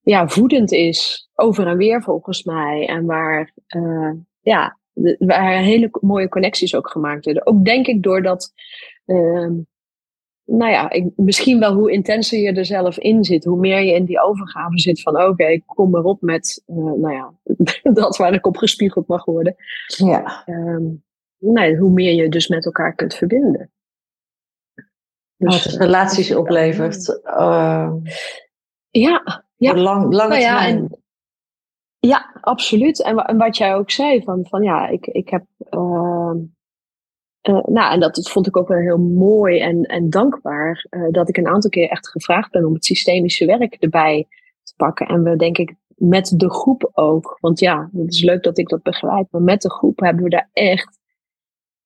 ja, 0.00 0.28
voedend 0.28 0.72
is, 0.72 1.28
over 1.34 1.66
en 1.66 1.76
weer 1.76 2.02
volgens 2.02 2.42
mij. 2.42 2.86
En 2.86 3.04
waar, 3.04 3.52
uh, 3.76 4.12
ja, 4.40 4.78
waar 5.18 5.58
hele 5.58 5.88
mooie 6.00 6.28
connecties 6.28 6.74
ook 6.74 6.90
gemaakt 6.90 7.24
worden. 7.24 7.46
Ook 7.46 7.64
denk 7.64 7.86
ik 7.86 8.02
doordat, 8.02 8.52
uh, 9.06 9.50
nou 10.50 10.70
ja, 10.70 10.90
ik, 10.90 11.10
misschien 11.16 11.58
wel 11.58 11.74
hoe 11.74 11.92
intenser 11.92 12.38
je 12.38 12.52
er 12.52 12.64
zelf 12.64 12.98
in 12.98 13.24
zit, 13.24 13.44
hoe 13.44 13.58
meer 13.58 13.80
je 13.80 13.92
in 13.92 14.04
die 14.04 14.22
overgave 14.22 14.78
zit 14.78 15.02
van 15.02 15.22
oké, 15.22 15.44
ik 15.44 15.62
kom 15.66 15.96
erop 15.96 16.20
met, 16.20 16.62
uh, 16.66 16.76
nou 16.76 17.12
ja, 17.12 17.32
dat 17.92 18.16
waar 18.16 18.32
ik 18.32 18.46
op 18.46 18.56
gespiegeld 18.56 19.06
mag 19.06 19.24
worden. 19.24 19.54
Ja. 19.86 20.42
Um, 20.46 21.04
nee, 21.38 21.76
hoe 21.76 21.90
meer 21.90 22.14
je 22.14 22.28
dus 22.28 22.48
met 22.48 22.64
elkaar 22.64 22.94
kunt 22.94 23.14
verbinden. 23.14 23.70
Dus, 25.36 25.64
Wat 25.64 25.74
relaties 25.74 26.34
oplevert. 26.34 27.20
Uh, 27.24 27.92
ja, 28.90 29.44
ja. 29.56 29.74
Lang, 29.74 30.12
lange 30.12 30.28
nou 30.28 30.40
ja, 30.40 30.58
termijn. 30.58 30.78
En, 30.78 31.02
ja, 31.98 32.38
absoluut. 32.40 33.02
En, 33.02 33.16
en, 33.16 33.36
wat 33.36 33.56
jij 33.56 33.74
ook 33.74 33.90
zei, 33.90 34.22
van, 34.22 34.46
van 34.48 34.62
ja, 34.62 34.88
ik, 34.88 35.06
ik 35.06 35.28
heb. 35.28 35.44
Uh, 35.70 36.32
uh, 37.42 37.64
nou, 37.64 37.92
en 37.92 38.00
dat 38.00 38.30
vond 38.30 38.46
ik 38.46 38.56
ook 38.56 38.68
wel 38.68 38.78
heel 38.78 38.98
mooi 38.98 39.60
en, 39.60 39.82
en 39.82 40.10
dankbaar. 40.10 40.86
Uh, 40.90 41.10
dat 41.10 41.28
ik 41.28 41.36
een 41.36 41.48
aantal 41.48 41.70
keer 41.70 41.88
echt 41.88 42.08
gevraagd 42.08 42.50
ben 42.50 42.64
om 42.64 42.74
het 42.74 42.84
systemische 42.84 43.46
werk 43.46 43.74
erbij 43.74 44.26
te 44.62 44.72
pakken. 44.76 45.06
En 45.06 45.22
we 45.22 45.36
denk 45.36 45.58
ik 45.58 45.74
met 45.94 46.32
de 46.36 46.50
groep 46.50 46.90
ook. 46.92 47.38
Want 47.40 47.60
ja, 47.60 47.90
het 47.92 48.12
is 48.12 48.22
leuk 48.22 48.42
dat 48.42 48.58
ik 48.58 48.68
dat 48.68 48.82
begeleid. 48.82 49.26
Maar 49.30 49.42
met 49.42 49.62
de 49.62 49.70
groep 49.70 50.00
hebben 50.00 50.24
we 50.24 50.30
daar 50.30 50.50
echt 50.52 50.98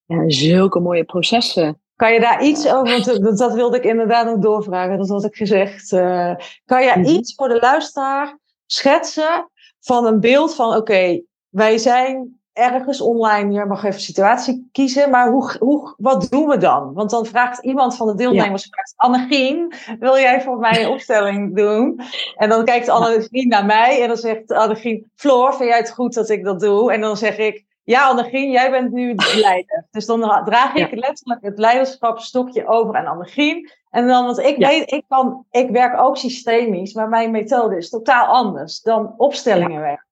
ja, 0.05 0.31
zulke 0.31 0.81
mooie 0.81 1.05
processen 1.05 1.81
kan 2.03 2.12
je 2.12 2.21
daar 2.21 2.45
iets 2.45 2.69
over, 2.69 3.21
want 3.23 3.38
dat 3.38 3.55
wilde 3.55 3.77
ik 3.77 3.85
inderdaad 3.85 4.27
nog 4.27 4.38
doorvragen, 4.38 4.99
dat 4.99 5.09
had 5.09 5.25
ik 5.25 5.35
gezegd. 5.35 5.93
Uh, 5.93 6.35
kan 6.65 6.83
je 6.83 7.05
iets 7.05 7.35
voor 7.35 7.49
de 7.49 7.59
luisteraar 7.61 8.38
schetsen 8.67 9.51
van 9.81 10.07
een 10.07 10.21
beeld 10.21 10.55
van, 10.55 10.77
oké, 10.77 11.23
wij 11.49 11.79
zijn 11.79 12.41
ergens 12.53 13.01
online, 13.01 13.53
je 13.53 13.65
mag 13.65 13.85
even 13.85 14.01
situatie 14.01 14.69
kiezen, 14.73 15.11
maar 15.11 15.31
hoe, 15.31 15.57
hoe, 15.59 15.95
wat 15.97 16.31
doen 16.31 16.49
we 16.49 16.57
dan? 16.57 16.93
Want 16.93 17.11
dan 17.11 17.27
vraagt 17.27 17.65
iemand 17.65 17.97
van 17.97 18.07
de 18.07 18.15
deelnemers, 18.15 18.65
ja. 18.65 18.71
Annegien, 18.97 19.73
wil 19.99 20.19
jij 20.19 20.43
voor 20.43 20.59
mij 20.59 20.83
een 20.83 20.91
opstelling 20.91 21.57
doen? 21.57 22.01
En 22.37 22.49
dan 22.49 22.65
kijkt 22.65 22.88
Annegien 22.88 23.49
naar 23.49 23.65
mij 23.65 24.03
en 24.03 24.09
dan 24.09 24.17
zegt 24.17 24.53
Annegien, 24.53 25.11
Floor, 25.15 25.55
vind 25.55 25.69
jij 25.69 25.79
het 25.79 25.91
goed 25.91 26.15
dat 26.15 26.29
ik 26.29 26.45
dat 26.45 26.61
doe? 26.61 26.93
En 26.93 27.01
dan 27.01 27.17
zeg 27.17 27.38
ik, 27.38 27.65
ja, 27.85 28.09
Annegien, 28.09 28.51
jij 28.51 28.71
bent 28.71 28.93
nu 28.93 29.15
de 29.15 29.38
leider. 29.41 29.87
Dus 29.91 30.07
dan 30.07 30.21
draag 30.45 30.75
ik 30.75 30.91
ja. 30.91 30.97
letterlijk 30.97 31.43
het 31.43 31.59
leiderschapstokje 31.59 32.67
over 32.67 32.97
aan 32.97 33.07
Annegien. 33.07 33.71
En 33.91 34.07
dan, 34.09 34.25
want 34.25 34.38
ik 34.38 34.59
ja. 34.59 34.69
weet, 34.69 34.93
ik, 34.93 35.05
kan, 35.09 35.47
ik 35.51 35.71
werk 35.71 36.01
ook 36.01 36.17
systemisch, 36.17 36.95
maar 36.95 37.09
mijn 37.09 37.31
methode 37.31 37.77
is 37.77 37.91
totaal 37.91 38.27
anders 38.27 38.81
dan 38.81 39.15
opstellingen 39.17 39.81
werken. 39.81 40.07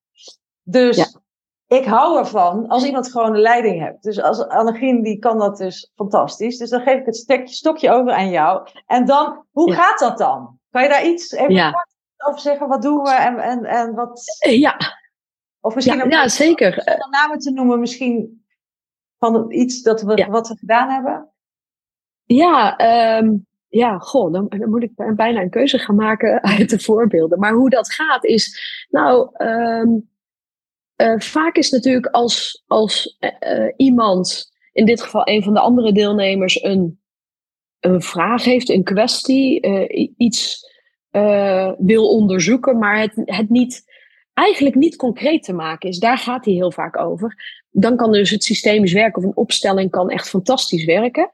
Dus 0.63 1.20
ik 1.79 1.85
hou 1.85 2.19
ervan 2.19 2.67
als 2.67 2.85
iemand 2.85 3.11
gewoon 3.11 3.35
een 3.35 3.41
leiding 3.41 3.81
hebt. 3.81 4.03
Dus 4.03 4.23
als 4.23 4.49
Annegien, 4.49 5.03
die 5.03 5.19
kan 5.19 5.39
dat 5.39 5.57
dus 5.57 5.91
fantastisch. 5.95 6.59
Dus 6.59 6.71
dan 6.71 6.81
geef 6.81 6.99
ik 6.99 7.07
het 7.07 7.17
stekje, 7.17 7.55
stokje 7.55 7.91
over 7.91 8.13
aan 8.13 8.31
jou. 8.31 8.69
En 8.87 9.05
dan, 9.05 9.45
hoe 9.51 9.73
gaat 9.73 9.99
dat 9.99 10.19
dan? 10.19 10.59
Kan 10.71 10.83
je 10.83 10.89
daar 10.89 11.07
iets 11.07 11.33
even 11.33 11.73
kort 11.73 11.95
over 12.17 12.41
zeggen? 12.41 12.69
Wat 12.69 12.83
doen 12.83 13.03
we 13.03 13.11
en, 13.11 13.39
en, 13.39 13.65
en 13.65 13.95
wat... 13.95 14.23
Ja, 14.51 14.77
of 15.61 15.75
misschien 15.75 15.99
ja, 15.99 16.05
ja 16.09 16.29
zeker. 16.29 16.73
Zonder 16.73 17.09
namen 17.11 17.39
te 17.39 17.51
noemen, 17.51 17.81
misschien 17.81 18.45
van 19.19 19.53
iets 19.53 19.83
dat 19.83 20.03
we, 20.03 20.17
ja. 20.17 20.29
wat 20.29 20.49
we 20.49 20.57
gedaan 20.57 20.89
hebben? 20.89 21.29
Ja, 22.25 22.81
um, 23.19 23.47
ja 23.69 23.99
goh, 23.99 24.33
dan, 24.33 24.49
dan, 24.49 24.71
moet 24.71 24.83
ik 24.83 25.15
bijna 25.17 25.41
een 25.41 25.51
keuze 25.51 25.79
gaan 25.79 25.97
maken 25.97 26.43
uit 26.59 26.71
de 26.71 26.81
voorbeelden. 26.81 27.39
Maar 27.39 27.53
hoe 27.53 27.71
dat 27.71 27.93
gaat 27.93 28.25
is, 28.25 28.61
nou, 28.89 29.31
um, 29.45 30.10
uh, 31.01 31.19
vaak 31.19 31.57
is 31.57 31.71
natuurlijk 31.71 32.07
als, 32.07 32.63
als 32.67 33.19
uh, 33.21 33.73
iemand, 33.77 34.53
in 34.73 34.87
dit 34.87 35.03
geval 35.03 35.29
een 35.29 35.43
van 35.43 35.55
de 35.55 35.61
andere 35.61 35.93
deelnemers, 35.93 36.63
een, 36.63 37.01
een 37.81 38.03
vraag 38.03 38.45
heeft, 38.45 38.69
een 38.69 38.85
kwestie, 38.85 39.61
iets 40.17 40.69
wil 41.79 42.09
onderzoeken, 42.09 42.79
maar 42.79 43.01
het, 43.01 43.13
het 43.25 43.49
niet 43.49 43.85
eigenlijk 44.33 44.77
niet 44.77 44.97
concreet 44.97 45.43
te 45.43 45.53
maken 45.53 45.89
is. 45.89 45.99
Daar 45.99 46.19
gaat 46.19 46.45
hij 46.45 46.55
heel 46.55 46.73
vaak 46.73 46.99
over. 46.99 47.37
Dan 47.71 47.97
kan 47.97 48.13
dus 48.13 48.31
het 48.31 48.45
systemisch 48.45 48.93
werken 48.93 49.23
of 49.23 49.29
een 49.29 49.37
opstelling 49.37 49.91
kan 49.91 50.11
echt 50.11 50.29
fantastisch 50.29 50.85
werken. 50.85 51.33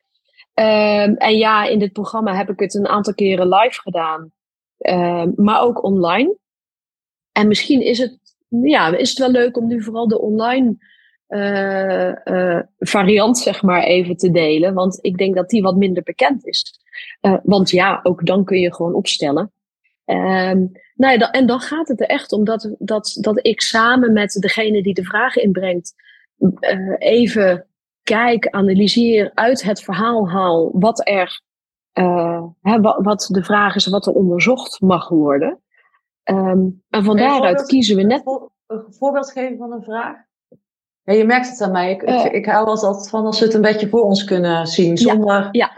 Um, 0.55 1.16
en 1.16 1.37
ja, 1.37 1.64
in 1.64 1.79
dit 1.79 1.92
programma 1.92 2.35
heb 2.35 2.50
ik 2.50 2.61
het 2.61 2.74
een 2.74 2.87
aantal 2.87 3.14
keren 3.14 3.48
live 3.48 3.81
gedaan, 3.81 4.33
um, 4.79 5.33
maar 5.37 5.61
ook 5.61 5.85
online. 5.85 6.37
En 7.33 7.48
misschien 7.48 7.81
is 7.81 7.98
het, 7.98 8.18
ja, 8.48 8.96
is 8.96 9.09
het 9.09 9.18
wel 9.18 9.30
leuk 9.30 9.56
om 9.56 9.66
nu 9.66 9.82
vooral 9.82 10.09
de 10.09 10.20
online 10.20 10.76
uh, 11.28 12.12
uh, 12.24 12.61
variant, 12.78 13.38
zeg 13.38 13.62
maar, 13.62 13.82
even 13.82 14.16
te 14.16 14.30
delen. 14.30 14.74
Want 14.74 14.98
ik 15.00 15.18
denk 15.18 15.35
dat 15.35 15.48
die 15.48 15.62
wat 15.62 15.76
minder 15.76 16.02
bekend 16.02 16.46
is. 16.46 16.80
Uh, 17.20 17.37
want 17.42 17.70
ja, 17.70 18.00
ook 18.02 18.26
dan 18.26 18.44
kun 18.44 18.59
je 18.59 18.74
gewoon 18.74 18.94
opstellen. 18.94 19.52
Um, 20.04 20.72
nou 20.94 21.18
ja, 21.18 21.30
en 21.30 21.46
dan 21.46 21.61
gaat 21.61 21.88
het 21.88 22.00
er 22.00 22.06
echt 22.06 22.32
om 22.32 22.44
dat, 22.44 22.74
dat, 22.78 23.18
dat 23.20 23.46
ik 23.46 23.61
samen 23.61 24.12
met 24.12 24.32
degene 24.32 24.82
die 24.82 24.94
de 24.94 25.04
vragen 25.04 25.42
inbrengt, 25.42 25.94
even 26.98 27.66
kijk, 28.02 28.48
analyseer, 28.48 29.30
uit 29.35 29.62
het 29.62 29.82
verhaal 29.82 30.28
haal 30.28 30.70
wat 30.72 31.09
er, 31.09 31.40
wat, 32.61 32.96
wat, 33.02 33.28
de 33.32 33.44
vraag 33.44 33.74
is, 33.74 33.87
wat 33.87 34.06
er 34.06 34.12
onderzocht 34.12 34.80
mag 34.80 35.09
worden. 35.09 35.61
Um, 36.31 36.83
en 36.91 37.05
van 37.05 37.17
daaruit 37.17 37.67
kiezen 37.67 37.97
we 37.97 38.03
net. 38.03 38.23
Een 38.67 38.85
voorbeeld 38.89 39.31
geven 39.33 39.57
van 39.57 39.73
een 39.73 39.83
vraag? 39.83 40.17
Ja, 41.03 41.12
je 41.12 41.25
merkt 41.25 41.49
het 41.49 41.61
aan 41.61 41.73
mij. 41.73 41.91
Ik, 41.91 42.03
uh, 42.03 42.25
ik, 42.25 42.33
ik 42.33 42.47
hou 42.47 42.67
altijd 42.67 43.09
van 43.09 43.25
als 43.25 43.39
we 43.39 43.45
het 43.45 43.55
een 43.55 43.61
beetje 43.61 43.89
voor 43.89 44.03
ons 44.03 44.25
kunnen 44.25 44.67
zien. 44.67 44.97
Zonder... 44.99 45.49
Ja. 45.53 45.73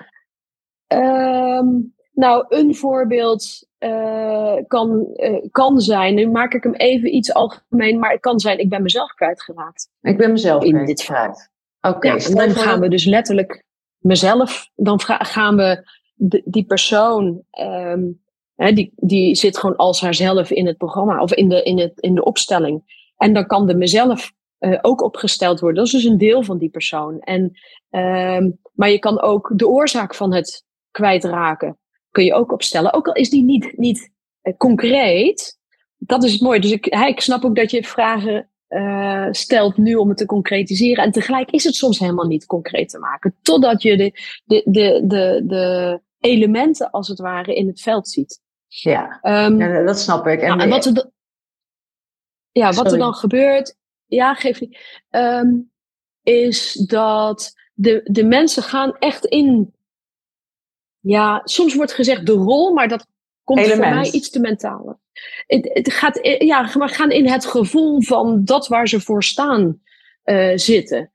ja. 0.87 1.57
Um, 1.59 1.95
nou, 2.13 2.45
een 2.49 2.75
voorbeeld 2.75 3.69
uh, 3.79 4.57
kan, 4.67 5.07
uh, 5.17 5.45
kan 5.51 5.81
zijn, 5.81 6.15
nu 6.15 6.31
maak 6.31 6.53
ik 6.53 6.63
hem 6.63 6.75
even 6.75 7.15
iets 7.15 7.35
algemeen, 7.35 7.99
maar 7.99 8.11
het 8.11 8.21
kan 8.21 8.41
zijn, 8.41 8.59
ik 8.59 8.69
ben 8.69 8.83
mezelf 8.83 9.15
kwijtgeraakt. 9.15 9.89
Ik 10.01 10.17
ben 10.17 10.33
mezelf 10.33 10.65
in 10.65 10.87
dit 10.87 11.03
verhaal. 11.03 11.37
Oké. 11.81 11.97
Okay, 11.97 12.19
ja, 12.19 12.27
en 12.27 12.35
dan 12.35 12.51
gaan 12.51 12.81
we 12.81 12.89
dus 12.89 13.05
letterlijk 13.05 13.65
mezelf, 13.99 14.71
dan 14.75 15.01
gaan 15.01 15.57
we 15.57 15.91
de, 16.15 16.43
die 16.45 16.65
persoon, 16.65 17.43
um, 17.61 18.23
die, 18.59 18.92
die 18.97 19.35
zit 19.35 19.59
gewoon 19.59 19.77
als 19.77 20.01
haarzelf 20.01 20.51
in 20.51 20.66
het 20.66 20.77
programma 20.77 21.23
of 21.23 21.33
in 21.33 21.49
de, 21.49 21.62
in 21.62 21.79
het, 21.79 21.92
in 22.01 22.14
de 22.14 22.25
opstelling. 22.25 22.97
En 23.16 23.33
dan 23.33 23.47
kan 23.47 23.66
de 23.66 23.75
mezelf 23.75 24.33
uh, 24.61 24.79
ook 24.83 25.03
opgesteld 25.03 25.61
worden. 25.61 25.79
Dat 25.79 25.87
is 25.87 26.03
dus 26.03 26.11
een 26.11 26.18
deel 26.18 26.42
van 26.42 26.59
die 26.59 26.68
persoon. 26.68 27.21
En, 27.21 27.42
um, 27.90 28.59
maar 28.73 28.90
je 28.90 28.99
kan 28.99 29.21
ook 29.21 29.53
de 29.55 29.68
oorzaak 29.68 30.14
van 30.14 30.35
het 30.35 30.64
kwijtraken 30.90 31.79
kun 32.11 32.25
je 32.25 32.35
ook 32.35 32.53
opstellen. 32.53 32.92
Ook 32.92 33.07
al 33.07 33.14
is 33.14 33.31
die 33.31 33.44
niet, 33.44 33.73
niet 33.77 34.11
uh, 34.42 34.57
concreet. 34.57 35.59
Dat 35.97 36.25
is 36.25 36.33
het 36.33 36.40
mooie. 36.40 36.61
Dus 36.61 36.71
ik, 36.71 36.87
ik 36.87 37.21
snap 37.21 37.44
ook 37.44 37.57
dat 37.57 37.71
je 37.71 37.85
vragen 37.85 38.51
uh, 38.68 39.27
stelt 39.31 39.77
nu 39.77 39.94
om 39.94 40.09
het 40.09 40.18
te 40.18 40.27
concretiseren. 40.27 41.05
En 41.05 41.12
tegelijk 41.12 41.51
is 41.51 41.64
het 41.64 41.75
soms 41.75 41.99
helemaal 41.99 42.27
niet 42.27 42.47
concreet 42.47 42.88
te 42.88 42.99
maken. 42.99 43.37
Totdat 43.42 43.83
je 43.83 43.97
de, 43.97 44.12
de, 44.44 44.62
de, 45.07 45.42
de 45.47 46.01
elementen 46.21 46.90
als 46.90 47.09
het 47.09 47.18
ware 47.18 47.55
in 47.55 47.66
het 47.66 47.81
veld 47.81 48.09
ziet. 48.09 48.40
Ja, 48.68 49.18
um, 49.22 49.59
ja 49.59 49.83
dat 49.83 49.98
snap 49.98 50.26
ik. 50.26 50.40
En, 50.40 50.48
nou, 50.48 50.61
en 50.61 50.68
wat, 50.68 50.85
er 50.85 50.94
dan, 50.94 51.11
ja, 52.52 52.72
wat 52.72 52.92
er 52.92 52.98
dan 52.98 53.14
gebeurt, 53.14 53.76
ja, 54.07 54.35
geef 54.35 54.61
niet, 54.61 54.78
um, 55.11 55.70
is 56.22 56.72
dat 56.72 57.52
de, 57.74 58.00
de 58.04 58.24
mensen 58.24 58.62
gaan 58.62 58.96
echt 58.98 59.24
in 59.24 59.74
ja, 61.00 61.40
soms 61.44 61.74
wordt 61.74 61.92
gezegd 61.92 62.26
de 62.26 62.33
rol, 62.33 62.72
maar 62.72 62.88
dat 62.88 63.07
komt 63.44 63.61
Element. 63.61 63.85
voor 63.85 63.94
mij 63.94 64.11
iets 64.11 64.31
te 64.31 64.40
mentaal. 64.40 65.00
Het, 65.46 65.70
het 65.72 65.92
gaat, 65.92 66.18
ja, 66.38 66.70
we 66.72 66.88
gaan 66.88 67.11
in 67.11 67.28
het 67.28 67.46
gevoel 67.46 68.02
van 68.02 68.44
dat 68.44 68.69
waar 68.69 68.88
ze 68.88 69.00
voor 69.00 69.25
staan 69.25 69.81
uh, 70.25 70.52
zitten. 70.54 71.10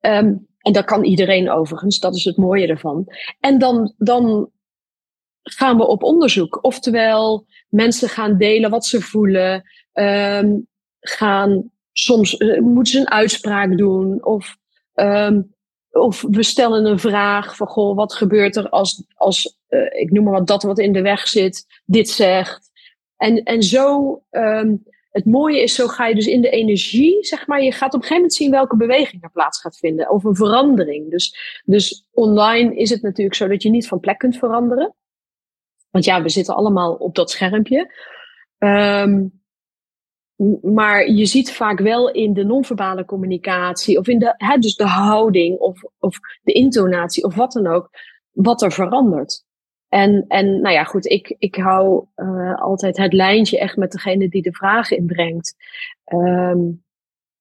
Um, 0.00 0.46
en 0.58 0.72
dat 0.72 0.84
kan 0.84 1.04
iedereen 1.04 1.50
overigens, 1.50 1.98
dat 1.98 2.14
is 2.14 2.24
het 2.24 2.36
mooie 2.36 2.66
ervan. 2.66 3.06
En 3.40 3.58
dan, 3.58 3.94
dan 3.96 4.50
gaan 5.42 5.76
we 5.76 5.86
op 5.86 6.02
onderzoek. 6.02 6.58
Oftewel, 6.62 7.46
mensen 7.68 8.08
gaan 8.08 8.38
delen 8.38 8.70
wat 8.70 8.86
ze 8.86 9.00
voelen. 9.00 9.62
Um, 9.92 10.66
gaan 11.00 11.70
soms 11.92 12.40
uh, 12.40 12.60
moeten 12.60 12.92
ze 12.92 12.98
een 12.98 13.10
uitspraak 13.10 13.76
doen. 13.76 14.24
Of 14.24 14.56
um, 14.94 15.56
of 15.90 16.24
we 16.30 16.42
stellen 16.42 16.84
een 16.84 16.98
vraag 16.98 17.56
van, 17.56 17.66
goh, 17.66 17.96
wat 17.96 18.14
gebeurt 18.14 18.56
er 18.56 18.68
als, 18.68 19.04
als 19.14 19.58
uh, 19.68 20.00
ik 20.00 20.10
noem 20.10 20.24
maar 20.24 20.32
wat, 20.32 20.46
dat 20.46 20.62
wat 20.62 20.78
in 20.78 20.92
de 20.92 21.02
weg 21.02 21.28
zit, 21.28 21.66
dit 21.84 22.08
zegt. 22.08 22.70
En, 23.16 23.42
en 23.42 23.62
zo, 23.62 24.22
um, 24.30 24.82
het 25.10 25.24
mooie 25.24 25.62
is, 25.62 25.74
zo 25.74 25.86
ga 25.86 26.06
je 26.06 26.14
dus 26.14 26.26
in 26.26 26.40
de 26.40 26.50
energie, 26.50 27.24
zeg 27.24 27.46
maar, 27.46 27.62
je 27.62 27.72
gaat 27.72 27.94
op 27.94 27.94
een 27.94 28.00
gegeven 28.00 28.16
moment 28.16 28.34
zien 28.34 28.50
welke 28.50 28.76
beweging 28.76 29.22
er 29.22 29.30
plaats 29.30 29.60
gaat 29.60 29.78
vinden, 29.78 30.10
of 30.10 30.24
een 30.24 30.36
verandering. 30.36 31.10
Dus, 31.10 31.60
dus 31.64 32.06
online 32.12 32.76
is 32.76 32.90
het 32.90 33.02
natuurlijk 33.02 33.36
zo 33.36 33.48
dat 33.48 33.62
je 33.62 33.70
niet 33.70 33.88
van 33.88 34.00
plek 34.00 34.18
kunt 34.18 34.36
veranderen. 34.36 34.94
Want 35.90 36.04
ja, 36.04 36.22
we 36.22 36.28
zitten 36.28 36.54
allemaal 36.54 36.94
op 36.94 37.14
dat 37.14 37.30
schermpje. 37.30 37.92
Ehm, 38.58 39.26
maar 40.62 41.10
je 41.10 41.26
ziet 41.26 41.52
vaak 41.52 41.78
wel 41.78 42.10
in 42.10 42.32
de 42.32 42.44
non-verbale 42.44 43.04
communicatie, 43.04 43.98
of 43.98 44.08
in 44.08 44.18
de, 44.18 44.34
hè, 44.36 44.56
dus 44.58 44.76
de 44.76 44.86
houding, 44.86 45.58
of, 45.58 45.82
of 45.98 46.18
de 46.42 46.52
intonatie, 46.52 47.24
of 47.24 47.34
wat 47.34 47.52
dan 47.52 47.66
ook, 47.66 47.90
wat 48.30 48.62
er 48.62 48.72
verandert. 48.72 49.46
En, 49.88 50.24
en 50.28 50.60
nou 50.60 50.74
ja, 50.74 50.84
goed, 50.84 51.06
ik, 51.06 51.36
ik 51.38 51.54
hou 51.54 52.06
uh, 52.16 52.60
altijd 52.60 52.96
het 52.96 53.12
lijntje 53.12 53.58
echt 53.58 53.76
met 53.76 53.92
degene 53.92 54.28
die 54.28 54.42
de 54.42 54.52
vragen 54.52 54.96
inbrengt. 54.96 55.54
Um, 56.12 56.84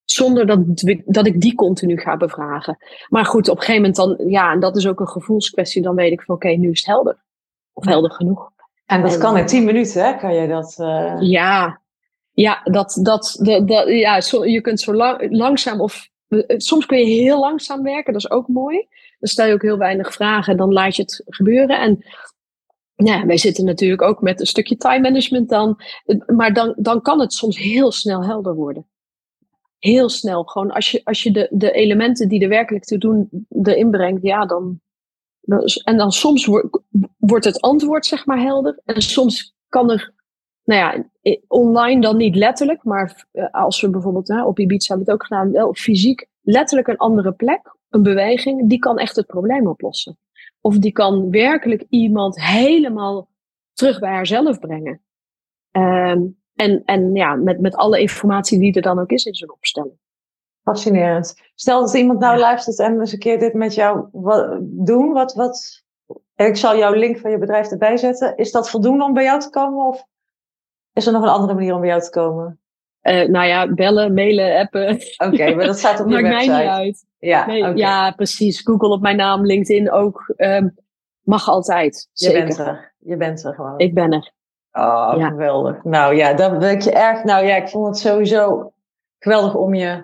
zonder 0.04 0.45
dat, 0.45 0.60
dat 1.06 1.26
ik 1.26 1.41
die 1.41 1.56
continu 1.56 1.98
ga 1.98 2.18
bevragen. 2.18 2.78
Maar 3.10 3.26
goed, 3.26 3.50
op 3.50 3.56
een 3.56 3.64
gegeven 3.64 3.82
moment 3.82 4.18
dan, 4.18 4.30
ja, 4.30 4.52
en 4.52 4.60
dat 4.60 4.76
is 4.76 4.88
ook 4.88 5.00
een 5.00 5.08
gevoelskwestie, 5.08 5.82
dan 5.82 5.95
weet 5.95 6.12
ik 6.12 6.22
van 6.22 6.36
oké, 6.36 6.48
nu 6.48 6.70
is 6.70 6.80
het 6.80 6.89
helder. 6.89 7.26
Of 7.78 7.86
helder 7.86 8.11
genoeg. 8.11 8.51
En 8.86 9.01
dat 9.01 9.17
kan 9.17 9.38
in 9.38 9.45
tien 9.45 9.63
minuten, 9.63 10.05
hè? 10.05 10.17
Kan 10.17 10.34
je 10.34 10.47
dat? 10.47 10.78
Uh... 10.80 11.15
Ja, 11.19 11.82
ja, 12.32 12.61
dat, 12.63 12.99
dat, 13.01 13.38
dat, 13.41 13.67
dat, 13.67 13.88
ja 13.88 14.21
zo, 14.21 14.45
je 14.45 14.61
kunt 14.61 14.80
zo 14.80 14.93
lang, 14.93 15.28
langzaam 15.30 15.82
of 15.82 16.09
eh, 16.28 16.57
soms 16.57 16.86
kun 16.86 16.97
je 16.97 17.21
heel 17.21 17.39
langzaam 17.39 17.84
werken, 17.84 18.13
dat 18.13 18.21
is 18.21 18.32
ook 18.32 18.47
mooi. 18.47 18.88
Dan 19.19 19.30
stel 19.30 19.47
je 19.47 19.53
ook 19.53 19.61
heel 19.61 19.78
weinig 19.78 20.13
vragen 20.13 20.51
en 20.51 20.57
dan 20.57 20.73
laat 20.73 20.95
je 20.95 21.01
het 21.01 21.23
gebeuren. 21.25 21.80
En 21.80 22.05
ja, 22.95 23.25
wij 23.25 23.38
zitten 23.38 23.65
natuurlijk 23.65 24.01
ook 24.01 24.21
met 24.21 24.39
een 24.39 24.45
stukje 24.45 24.78
time 24.78 25.01
management 25.01 25.49
dan. 25.49 25.82
Maar 26.36 26.53
dan, 26.53 26.73
dan 26.78 27.01
kan 27.01 27.19
het 27.19 27.34
soms 27.34 27.57
heel 27.57 27.91
snel 27.91 28.25
helder 28.25 28.55
worden. 28.55 28.88
Heel 29.80 30.09
snel. 30.09 30.43
Gewoon 30.43 30.71
als 30.71 30.91
je, 30.91 31.01
als 31.03 31.23
je 31.23 31.32
de, 31.32 31.47
de 31.51 31.71
elementen 31.71 32.28
die 32.28 32.41
er 32.41 32.49
werkelijk 32.49 32.84
te 32.84 32.97
doen 32.97 33.47
erin 33.61 33.89
brengt, 33.89 34.23
ja, 34.23 34.45
dan. 34.45 34.80
En 35.84 35.98
dan 35.98 36.12
soms 36.12 36.45
wordt, 37.18 37.45
het 37.45 37.62
antwoord, 37.62 38.06
zeg 38.06 38.26
maar, 38.26 38.39
helder. 38.39 38.82
En 38.86 39.02
soms 39.02 39.56
kan 39.70 39.91
er, 39.91 40.14
nou 40.64 40.80
ja, 40.82 41.10
online 41.48 42.02
dan 42.02 42.18
niet 42.18 42.36
letterlijk, 42.36 42.84
maar 42.84 43.28
eh, 43.32 43.45
als 43.52 43.82
we 43.82 43.89
bijvoorbeeld 43.89 44.28
nou, 44.28 44.48
op 44.48 44.60
Ibiza 44.60 44.88
hebben 44.88 45.06
het 45.06 45.16
ook 45.16 45.28
gedaan, 45.28 45.52
wel 45.52 45.74
fysiek, 45.74 46.28
letterlijk 46.41 46.88
een 46.88 46.98
andere 46.98 47.32
plek, 47.32 47.76
een 47.89 48.04
beweging, 48.04 48.70
die 48.70 48.80
kan 48.80 48.98
echt 48.98 49.16
het 49.16 49.26
probleem 49.26 49.68
oplossen. 49.68 50.18
Of 50.62 50.78
die 50.78 50.91
kan 50.91 51.30
werkelijk 51.30 51.86
iemand 51.89 52.41
helemaal 52.41 53.30
terug 53.74 54.00
bij 54.00 54.12
haarzelf 54.12 54.60
brengen. 54.60 55.02
Um, 55.72 56.38
en, 56.56 56.82
en 56.86 57.16
ja, 57.16 57.36
met, 57.36 57.60
met 57.60 57.76
alle 57.76 58.00
informatie 58.00 58.60
die 58.60 58.74
er 58.74 58.82
dan 58.82 59.00
ook 59.00 59.10
is 59.10 59.26
in 59.26 59.36
zo'n 59.36 59.52
opstelling. 59.52 59.98
Fascinerend. 60.68 61.36
Stel 61.55 61.80
dat 61.80 61.93
iemand 61.93 62.20
nou 62.20 62.38
luistert 62.38 62.80
en 62.80 62.99
eens 62.99 63.11
een 63.11 63.20
keer 63.20 63.39
dit 63.39 63.53
met 63.53 63.74
jou 63.74 64.07
doen. 64.61 65.13
Wat, 65.13 65.34
wat, 65.34 65.84
ik 66.36 66.55
zal 66.55 66.78
jouw 66.78 66.93
link 66.93 67.18
van 67.18 67.32
je 67.32 67.38
bedrijf 67.38 67.72
erbij 67.72 67.97
zetten. 67.97 68.38
Is 68.38 68.51
dat 68.51 68.70
voldoende 68.70 69.03
om 69.03 69.13
bij 69.13 69.24
jou 69.24 69.39
te 69.39 69.49
komen? 69.49 69.86
Of 69.86 70.03
is 70.93 71.05
er 71.05 71.13
nog 71.13 71.22
een 71.22 71.30
andere 71.30 71.53
manier 71.53 71.74
om 71.74 71.80
bij 71.80 71.89
jou 71.89 72.01
te 72.01 72.09
komen? 72.09 72.59
Uh, 73.01 73.28
nou 73.28 73.45
ja, 73.47 73.74
bellen, 73.74 74.13
mailen, 74.13 74.57
appen. 74.59 74.99
Oké, 75.18 75.55
maar 75.55 75.65
dat 75.65 75.78
staat 75.78 75.99
op 75.99 76.09
je 76.09 76.22
Maakt 76.22 76.28
website. 76.28 76.51
mij 76.51 76.61
niet 76.61 76.70
uit. 76.70 77.05
Ja, 77.20 77.45
nee, 77.45 77.61
okay. 77.61 77.76
ja, 77.76 78.11
precies. 78.11 78.61
Google 78.61 78.89
op 78.89 79.01
mijn 79.01 79.18
naam, 79.18 79.45
LinkedIn 79.45 79.91
ook. 79.91 80.34
Um, 80.38 80.76
mag 81.22 81.47
altijd. 81.49 82.09
Je 82.13 82.26
zeker. 82.26 82.43
bent 82.43 82.57
er. 82.57 82.93
Je 82.99 83.18
bent 83.18 83.43
er 83.45 83.53
gewoon. 83.53 83.80
Ik 83.80 83.93
ben 83.93 84.11
er. 84.11 84.32
Oh, 84.72 85.13
Ja. 85.18 85.28
geweldig. 85.28 85.84
Nou 85.84 86.15
ja, 86.15 86.34
dan 86.34 86.59
ben 86.59 86.72
ik 86.72 86.82
je 86.82 86.91
erg. 86.91 87.24
Nou 87.24 87.45
ja, 87.45 87.55
ik 87.55 87.70
vond 87.70 87.88
het 87.88 87.97
sowieso 87.97 88.74
geweldig 89.20 89.55
om 89.55 89.74
je 89.74 90.03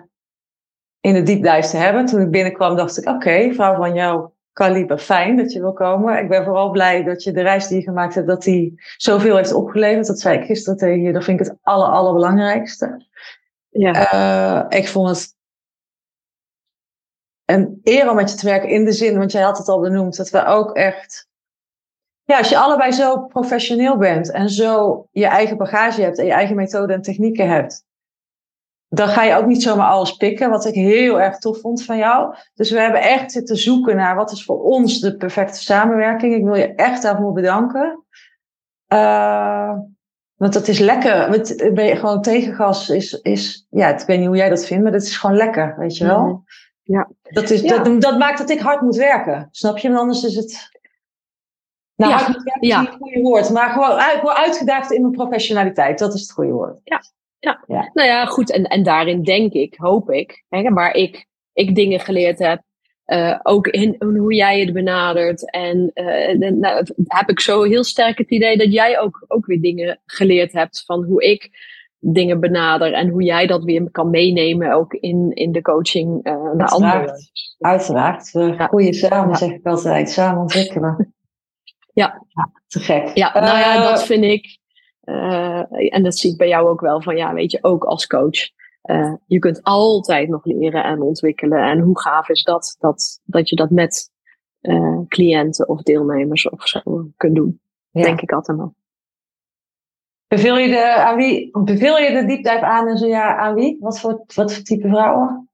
in 1.04 1.14
de 1.14 1.22
diepduis 1.22 1.70
te 1.70 1.76
hebben. 1.76 2.06
Toen 2.06 2.20
ik 2.20 2.30
binnenkwam, 2.30 2.76
dacht 2.76 2.98
ik: 2.98 3.08
oké, 3.08 3.52
vrouw 3.52 3.76
van 3.76 3.94
jouw 3.94 4.34
kaliber, 4.52 4.98
fijn 4.98 5.36
dat 5.36 5.52
je 5.52 5.60
wil 5.60 5.72
komen. 5.72 6.18
Ik 6.18 6.28
ben 6.28 6.44
vooral 6.44 6.70
blij 6.70 7.02
dat 7.02 7.22
je 7.22 7.32
de 7.32 7.42
reis 7.42 7.68
die 7.68 7.78
je 7.78 7.84
gemaakt 7.84 8.14
hebt, 8.14 8.26
dat 8.26 8.42
die 8.42 8.74
zoveel 8.96 9.36
heeft 9.36 9.52
opgeleverd. 9.52 10.06
Dat 10.06 10.20
zei 10.20 10.38
ik 10.38 10.44
gisteren 10.44 10.78
tegen 10.78 11.02
je. 11.02 11.12
Dat 11.12 11.24
vind 11.24 11.40
ik 11.40 11.46
het 11.46 11.56
aller, 11.62 11.86
allerbelangrijkste. 11.86 13.06
Ja. 13.68 14.14
Uh, 14.14 14.78
ik 14.78 14.88
vond 14.88 15.08
het 15.08 15.36
een 17.44 17.80
eer 17.82 18.10
om 18.10 18.16
met 18.16 18.30
je 18.30 18.36
te 18.36 18.46
werken 18.46 18.68
in 18.68 18.84
de 18.84 18.92
zin, 18.92 19.18
want 19.18 19.32
jij 19.32 19.42
had 19.42 19.58
het 19.58 19.68
al 19.68 19.80
benoemd, 19.80 20.16
dat 20.16 20.30
we 20.30 20.44
ook 20.44 20.76
echt 20.76 21.28
ja, 22.24 22.38
als 22.38 22.48
je 22.48 22.58
allebei 22.58 22.92
zo 22.92 23.26
professioneel 23.26 23.96
bent 23.96 24.30
en 24.30 24.48
zo 24.48 25.06
je 25.10 25.26
eigen 25.26 25.56
bagage 25.56 26.02
hebt 26.02 26.18
en 26.18 26.24
je 26.24 26.32
eigen 26.32 26.56
methoden 26.56 26.96
en 26.96 27.02
technieken 27.02 27.48
hebt, 27.48 27.84
dan 28.94 29.08
ga 29.08 29.22
je 29.22 29.34
ook 29.36 29.46
niet 29.46 29.62
zomaar 29.62 29.88
alles 29.88 30.12
pikken, 30.12 30.50
wat 30.50 30.64
ik 30.64 30.74
heel 30.74 31.20
erg 31.20 31.38
tof 31.38 31.60
vond 31.60 31.84
van 31.84 31.96
jou. 31.96 32.34
Dus 32.54 32.70
we 32.70 32.80
hebben 32.80 33.00
echt 33.00 33.32
zitten 33.32 33.56
zoeken 33.56 33.96
naar 33.96 34.16
wat 34.16 34.32
is 34.32 34.44
voor 34.44 34.62
ons 34.62 35.00
de 35.00 35.16
perfecte 35.16 35.62
samenwerking. 35.62 36.34
Ik 36.34 36.44
wil 36.44 36.54
je 36.54 36.74
echt 36.74 37.02
daarvoor 37.02 37.32
bedanken. 37.32 38.04
Uh, 38.88 39.72
want 40.34 40.52
dat 40.52 40.68
is 40.68 40.78
lekker. 40.78 41.30
Ben 41.74 41.84
je 41.84 41.96
gewoon 41.96 42.22
tegengas 42.22 42.88
is, 42.88 43.12
is, 43.12 43.66
ja, 43.70 43.88
ik 44.00 44.06
weet 44.06 44.18
niet 44.18 44.26
hoe 44.26 44.36
jij 44.36 44.48
dat 44.48 44.66
vindt, 44.66 44.82
maar 44.82 44.92
dat 44.92 45.02
is 45.02 45.16
gewoon 45.16 45.36
lekker, 45.36 45.74
weet 45.78 45.96
je 45.96 46.06
wel? 46.06 46.24
Mm. 46.24 46.44
Ja. 46.82 47.08
Dat, 47.22 47.50
is, 47.50 47.60
Ja. 47.60 47.78
Dat, 47.78 48.00
dat 48.00 48.18
maakt 48.18 48.38
dat 48.38 48.50
ik 48.50 48.60
hard 48.60 48.80
moet 48.80 48.96
werken. 48.96 49.48
Snap 49.50 49.78
je? 49.78 49.88
Want 49.88 50.00
anders 50.00 50.24
is 50.24 50.36
het. 50.36 50.70
Nou, 51.96 52.12
Ja. 52.12 52.16
hard 52.18 52.28
moet 52.28 52.42
werken 52.44 52.62
is 52.62 52.68
Ja. 52.68 52.80
niet 52.80 52.88
het 52.88 52.98
goede 52.98 53.20
woord. 53.20 53.50
Maar 53.50 53.70
gewoon, 53.70 54.20
word 54.22 54.36
uitgedaagd 54.36 54.90
in 54.90 55.00
mijn 55.00 55.12
professionaliteit. 55.12 55.98
Dat 55.98 56.14
is 56.14 56.20
het 56.20 56.30
goede 56.30 56.52
woord. 56.52 56.80
Nou 57.92 58.08
ja, 58.08 58.24
goed. 58.26 58.50
En, 58.52 58.64
en 58.64 58.82
daarin 58.82 59.22
denk 59.22 59.52
ik, 59.52 59.74
hoop 59.76 60.10
ik, 60.10 60.44
hè, 60.48 60.62
waar 60.72 60.94
ik, 60.94 61.26
ik 61.52 61.74
dingen 61.74 62.00
geleerd 62.00 62.38
heb. 62.38 62.62
eh, 63.04 63.38
ook 63.42 63.66
in, 63.66 63.96
in 63.98 64.16
hoe 64.16 64.34
jij 64.34 64.60
het 64.60 64.72
benadert. 64.72 65.50
En 65.50 65.90
eh, 65.94 66.38
de- 66.38 66.56
nou, 66.60 66.84
heb 67.06 67.28
ik 67.28 67.40
zo 67.40 67.62
heel 67.62 67.84
sterk 67.84 68.18
het 68.18 68.30
idee 68.30 68.56
dat 68.56 68.72
jij 68.72 68.98
ook, 69.00 69.24
ook 69.28 69.46
weer 69.46 69.60
dingen 69.60 70.00
geleerd 70.06 70.52
hebt 70.52 70.82
van 70.86 71.04
hoe 71.04 71.24
ik 71.24 71.72
dingen 71.98 72.40
benader. 72.40 72.92
En 72.92 73.08
hoe 73.08 73.22
jij 73.22 73.46
dat 73.46 73.64
weer 73.64 73.90
kan 73.90 74.10
meenemen 74.10 74.72
ook 74.72 74.92
in, 74.94 75.30
in 75.34 75.52
de 75.52 75.62
coaching 75.62 76.22
eh 76.24 76.52
naar 76.52 76.68
anderen. 76.68 77.14
Uiteraard. 77.58 78.30
We 78.30 78.40
Ja. 78.58 78.66
groeien 78.66 78.94
samen, 78.94 79.28
Ja. 79.28 79.34
zeg 79.36 79.50
ik 79.50 79.66
altijd. 79.66 80.10
Samen 80.10 80.40
ontwikkelen. 80.40 81.14
Ja. 81.94 82.22
Te 82.66 82.80
gek. 82.80 83.10
Ja, 83.16 83.32
nou 83.40 83.58
ja, 83.58 83.90
dat 83.90 84.04
vind 84.06 84.24
ik. 84.24 84.58
Eh, 85.04 85.94
en 85.94 86.02
dat 86.02 86.16
zie 86.16 86.30
ik 86.30 86.36
bij 86.36 86.48
jou 86.48 86.68
ook 86.68 86.80
wel. 86.80 87.02
Van 87.02 87.16
ja, 87.16 87.34
weet 87.34 87.50
je, 87.50 87.58
ook 87.62 87.84
als 87.84 88.06
coach. 88.06 88.50
eh, 88.82 89.12
je 89.26 89.38
kunt 89.38 89.62
altijd 89.62 90.28
nog 90.28 90.44
leren 90.44 90.84
en 90.84 91.02
ontwikkelen. 91.02 91.58
En 91.58 91.78
hoe 91.78 92.00
gaaf 92.00 92.28
is 92.28 92.42
dat, 92.42 92.76
dat, 92.78 93.20
dat 93.24 93.48
je 93.48 93.56
dat 93.56 93.70
met 93.70 94.10
eh, 94.60 95.00
cliënten 95.08 95.68
of 95.68 95.82
deelnemers 95.82 96.48
of 96.48 96.68
zo 96.68 97.08
kunt 97.16 97.34
doen. 97.34 97.60
ja. 97.90 98.02
Denk 98.02 98.20
ik 98.20 98.32
altijd 98.32 98.58
wel. 98.58 98.74
Beveel 100.28 100.58
je 100.58 100.68
de, 100.68 100.94
aan 100.94 101.16
wie, 101.16 101.58
beveel 101.64 101.98
je 101.98 102.12
de 102.12 102.26
deep 102.26 102.42
dive 102.42 102.64
aan 102.64 102.88
en 102.88 102.96
zo 102.96 103.06
ja, 103.06 103.36
aan 103.36 103.54
wie? 103.54 103.76
Wat 103.80 104.00
voor, 104.00 104.24
wat 104.34 104.54
voor 104.54 104.62
type 104.62 104.88
vrouwen? 104.88 105.48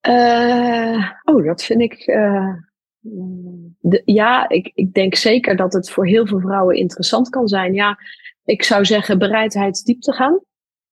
Eh, 0.00 1.10
oh, 1.24 1.44
dat 1.44 1.62
vind 1.62 1.80
ik. 1.80 2.06
De, 3.82 4.02
ja, 4.04 4.48
ik, 4.48 4.70
ik 4.74 4.94
denk 4.94 5.14
zeker 5.14 5.56
dat 5.56 5.72
het 5.72 5.90
voor 5.90 6.06
heel 6.06 6.26
veel 6.26 6.40
vrouwen 6.40 6.76
interessant 6.76 7.28
kan 7.28 7.48
zijn. 7.48 7.74
Ja, 7.74 7.98
ik 8.44 8.62
zou 8.62 8.84
zeggen 8.84 9.18
bereidheid 9.18 9.84
diep 9.84 10.00
te 10.00 10.12
gaan. 10.12 10.40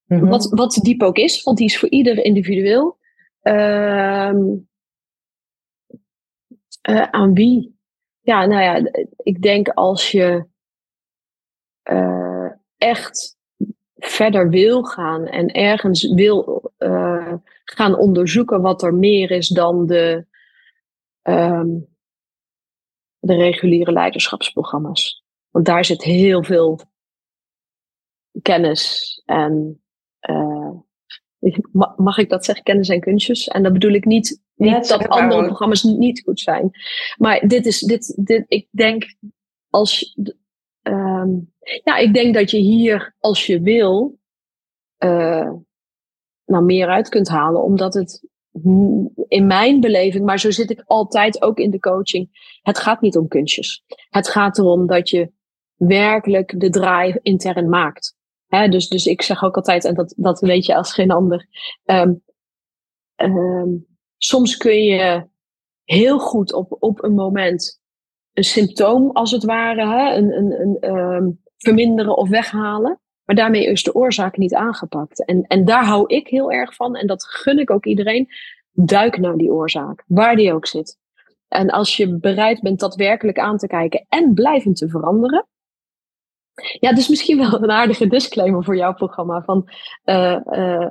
Mhm. 0.07 0.27
Wat, 0.27 0.51
wat 0.51 0.79
diep 0.83 1.03
ook 1.03 1.17
is, 1.17 1.43
want 1.43 1.57
die 1.57 1.67
is 1.67 1.79
voor 1.79 1.89
ieder 1.89 2.25
individueel. 2.25 2.99
Ehm, 3.43 4.39
eh, 6.81 7.03
aan 7.03 7.35
wie? 7.35 7.79
Ja, 8.21 8.47
nou 8.47 8.63
ja, 8.63 8.91
ik 9.17 9.43
denk 9.43 9.69
als 9.69 10.11
je 10.11 10.45
eh, 11.83 12.51
echt 12.77 13.39
verder 13.97 14.49
wil 14.49 14.83
gaan 14.83 15.27
en 15.27 15.49
ergens 15.49 16.13
wil 16.15 16.73
eh, 16.77 17.35
gaan 17.65 17.99
onderzoeken 17.99 18.61
wat 18.61 18.83
er 18.83 18.95
meer 18.95 19.31
is 19.31 19.49
dan 19.49 19.87
de, 19.87 20.27
ehm, 21.23 21.69
de 23.21 23.35
reguliere 23.35 23.93
leiderschapsprogramma's. 23.93 25.25
Want 25.51 25.65
daar 25.67 25.85
zit 25.85 26.03
heel 26.03 26.45
veel 26.45 26.81
kennis 28.43 29.23
en 29.25 29.83
eh, 30.19 30.71
ma- 31.73 31.95
mag 31.97 32.19
ik 32.19 32.29
dat 32.29 32.45
zeggen, 32.45 32.65
kennis 32.65 32.89
en 32.89 33.01
kunstjes? 33.01 33.49
En 33.49 33.63
dat 33.63 33.73
bedoel 33.73 33.93
ik 33.93 34.05
niet, 34.05 34.43
niet 34.55 34.71
Ja, 34.71 34.97
dat 34.97 35.09
andere 35.09 35.45
programma's 35.45 35.83
niet 35.83 36.23
goed 36.23 36.41
zijn. 36.41 36.71
Maar 37.17 37.49
dit 37.49 37.67
is, 37.67 37.81
dit, 37.81 38.27
dit, 38.27 38.45
ik 38.49 38.69
denk 38.71 39.15
als 39.71 40.19
ehm, 40.83 41.29
ja, 41.85 41.97
ik 41.97 42.15
denk 42.15 42.35
dat 42.35 42.51
je 42.51 42.59
hier, 42.59 43.17
als 43.19 43.47
je 43.47 43.61
wil, 43.61 44.19
eh, 44.97 45.53
nou 46.45 46.65
meer 46.65 46.89
uit 46.89 47.09
kunt 47.09 47.29
halen, 47.29 47.63
omdat 47.63 47.95
het 47.95 48.29
in 49.29 49.47
mijn 49.47 49.81
beleving, 49.81 50.25
maar 50.25 50.41
zo 50.41 50.51
zit 50.51 50.71
ik 50.71 50.83
altijd 50.87 51.43
ook 51.43 51.59
in 51.59 51.71
de 51.71 51.79
coaching. 51.79 52.59
Het 52.63 52.79
gaat 52.79 53.01
niet 53.01 53.17
om 53.17 53.29
kunstjes. 53.29 53.85
Het 54.11 54.29
gaat 54.29 54.59
erom 54.59 54.87
dat 54.87 55.09
je 55.09 55.33
werkelijk 55.75 56.61
de 56.61 56.71
draai 56.71 57.19
intern 57.23 57.69
maakt. 57.69 58.19
Dus, 58.49 58.89
dus 58.89 59.07
ik 59.07 59.23
zeg 59.23 59.45
ook 59.45 59.57
altijd, 59.57 59.85
en 59.85 59.95
dat, 59.95 60.15
dat 60.17 60.41
weet 60.41 60.67
je 60.67 60.77
als 60.77 60.95
geen 60.95 61.11
ander. 61.11 61.49
ehm, 61.85 62.15
ehm, 63.15 63.69
soms 64.17 64.57
kun 64.57 64.83
je 64.83 65.29
heel 65.85 66.19
goed 66.19 66.53
op, 66.53 66.77
op 66.79 67.03
een 67.03 67.15
moment 67.15 67.81
een 68.33 68.45
symptoom, 68.45 69.11
als 69.11 69.31
het 69.31 69.45
ware, 69.45 70.17
een, 70.17 70.37
een, 70.37 70.61
een, 70.61 70.77
ehm, 70.81 71.31
verminderen 71.57 72.17
of 72.17 72.29
weghalen. 72.29 73.01
Maar 73.31 73.39
daarmee 73.39 73.67
is 73.67 73.83
de 73.83 73.95
oorzaak 73.95 74.37
niet 74.37 74.55
aangepakt. 74.55 75.25
En, 75.25 75.45
en 75.47 75.65
daar 75.65 75.85
hou 75.85 76.05
ik 76.07 76.29
heel 76.29 76.53
erg 76.53 76.75
van. 76.75 76.97
En 76.97 77.07
dat 77.07 77.25
gun 77.25 77.59
ik 77.59 77.71
ook 77.71 77.87
iedereen. 77.87 78.29
Duik 78.73 79.19
naar 79.19 79.37
die 79.37 79.53
oorzaak, 79.53 80.05
waar 80.07 80.37
die 80.37 80.53
ook 80.53 80.67
zit. 80.67 80.99
En 81.49 81.71
als 81.71 81.97
je 81.97 82.19
bereid 82.19 82.61
bent 82.61 82.81
dat 82.81 82.95
werkelijk 82.95 83.39
aan 83.39 83.57
te 83.57 83.67
kijken 83.67 84.07
en 84.09 84.35
blijvend 84.35 84.77
te 84.77 84.89
veranderen. 84.89 85.47
Ja, 86.81 86.93
dus 86.93 87.09
misschien 87.09 87.39
wel 87.39 87.63
een 87.63 87.71
aardige 87.71 88.07
disclaimer 88.07 88.65
voor 88.65 88.77
jouw 88.77 88.95
programma. 88.95 89.43
Van, 89.43 89.69
uh, 90.05 90.41
uh, 90.51 90.91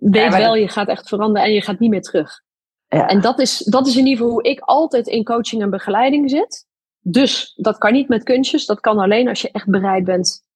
weet 0.00 0.36
wel, 0.36 0.54
je 0.54 0.68
gaat 0.68 0.88
echt 0.88 1.08
veranderen 1.08 1.48
en 1.48 1.54
je 1.54 1.62
gaat 1.62 1.78
niet 1.78 1.90
meer 1.90 2.02
terug. 2.02 2.40
Ja. 2.88 3.08
En 3.08 3.20
dat 3.20 3.38
is, 3.38 3.58
dat 3.58 3.86
is 3.86 3.96
in 3.96 4.06
ieder 4.06 4.16
geval 4.16 4.32
hoe 4.32 4.42
ik 4.42 4.60
altijd 4.60 5.06
in 5.06 5.24
coaching 5.24 5.62
en 5.62 5.70
begeleiding 5.70 6.30
zit. 6.30 6.66
Dus 7.00 7.52
dat 7.56 7.78
kan 7.78 7.92
niet 7.92 8.08
met 8.08 8.22
kunstjes. 8.22 8.66
Dat 8.66 8.80
kan 8.80 8.98
alleen 8.98 9.28
als 9.28 9.42
je 9.42 9.50
echt 9.50 9.68
bereid 9.68 10.04
bent 10.04 10.48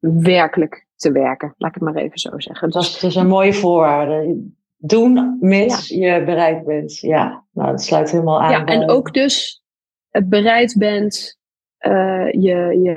werkelijk 0.00 0.86
te 0.96 1.12
werken. 1.12 1.54
Laat 1.56 1.74
ik 1.74 1.82
het 1.82 1.92
maar 1.92 2.02
even 2.02 2.18
zo 2.18 2.38
zeggen. 2.38 2.70
Dat 2.70 2.82
is, 2.82 2.92
dat 2.92 3.10
is 3.10 3.16
een 3.16 3.26
mooie 3.26 3.54
voorwaarde. 3.54 4.48
Doen 4.76 5.36
mits 5.40 5.88
je 5.88 6.22
bereid 6.24 6.64
bent. 6.64 6.98
Ja, 6.98 7.44
nou, 7.52 7.70
dat 7.70 7.82
sluit 7.82 8.10
helemaal 8.10 8.42
aan. 8.42 8.50
Ja, 8.50 8.64
en 8.64 8.90
ook 8.90 9.12
dus 9.12 9.62
bereid 10.24 10.76
bent 10.78 11.38
uh, 11.80 12.32
je, 12.32 12.78
je, 12.82 12.94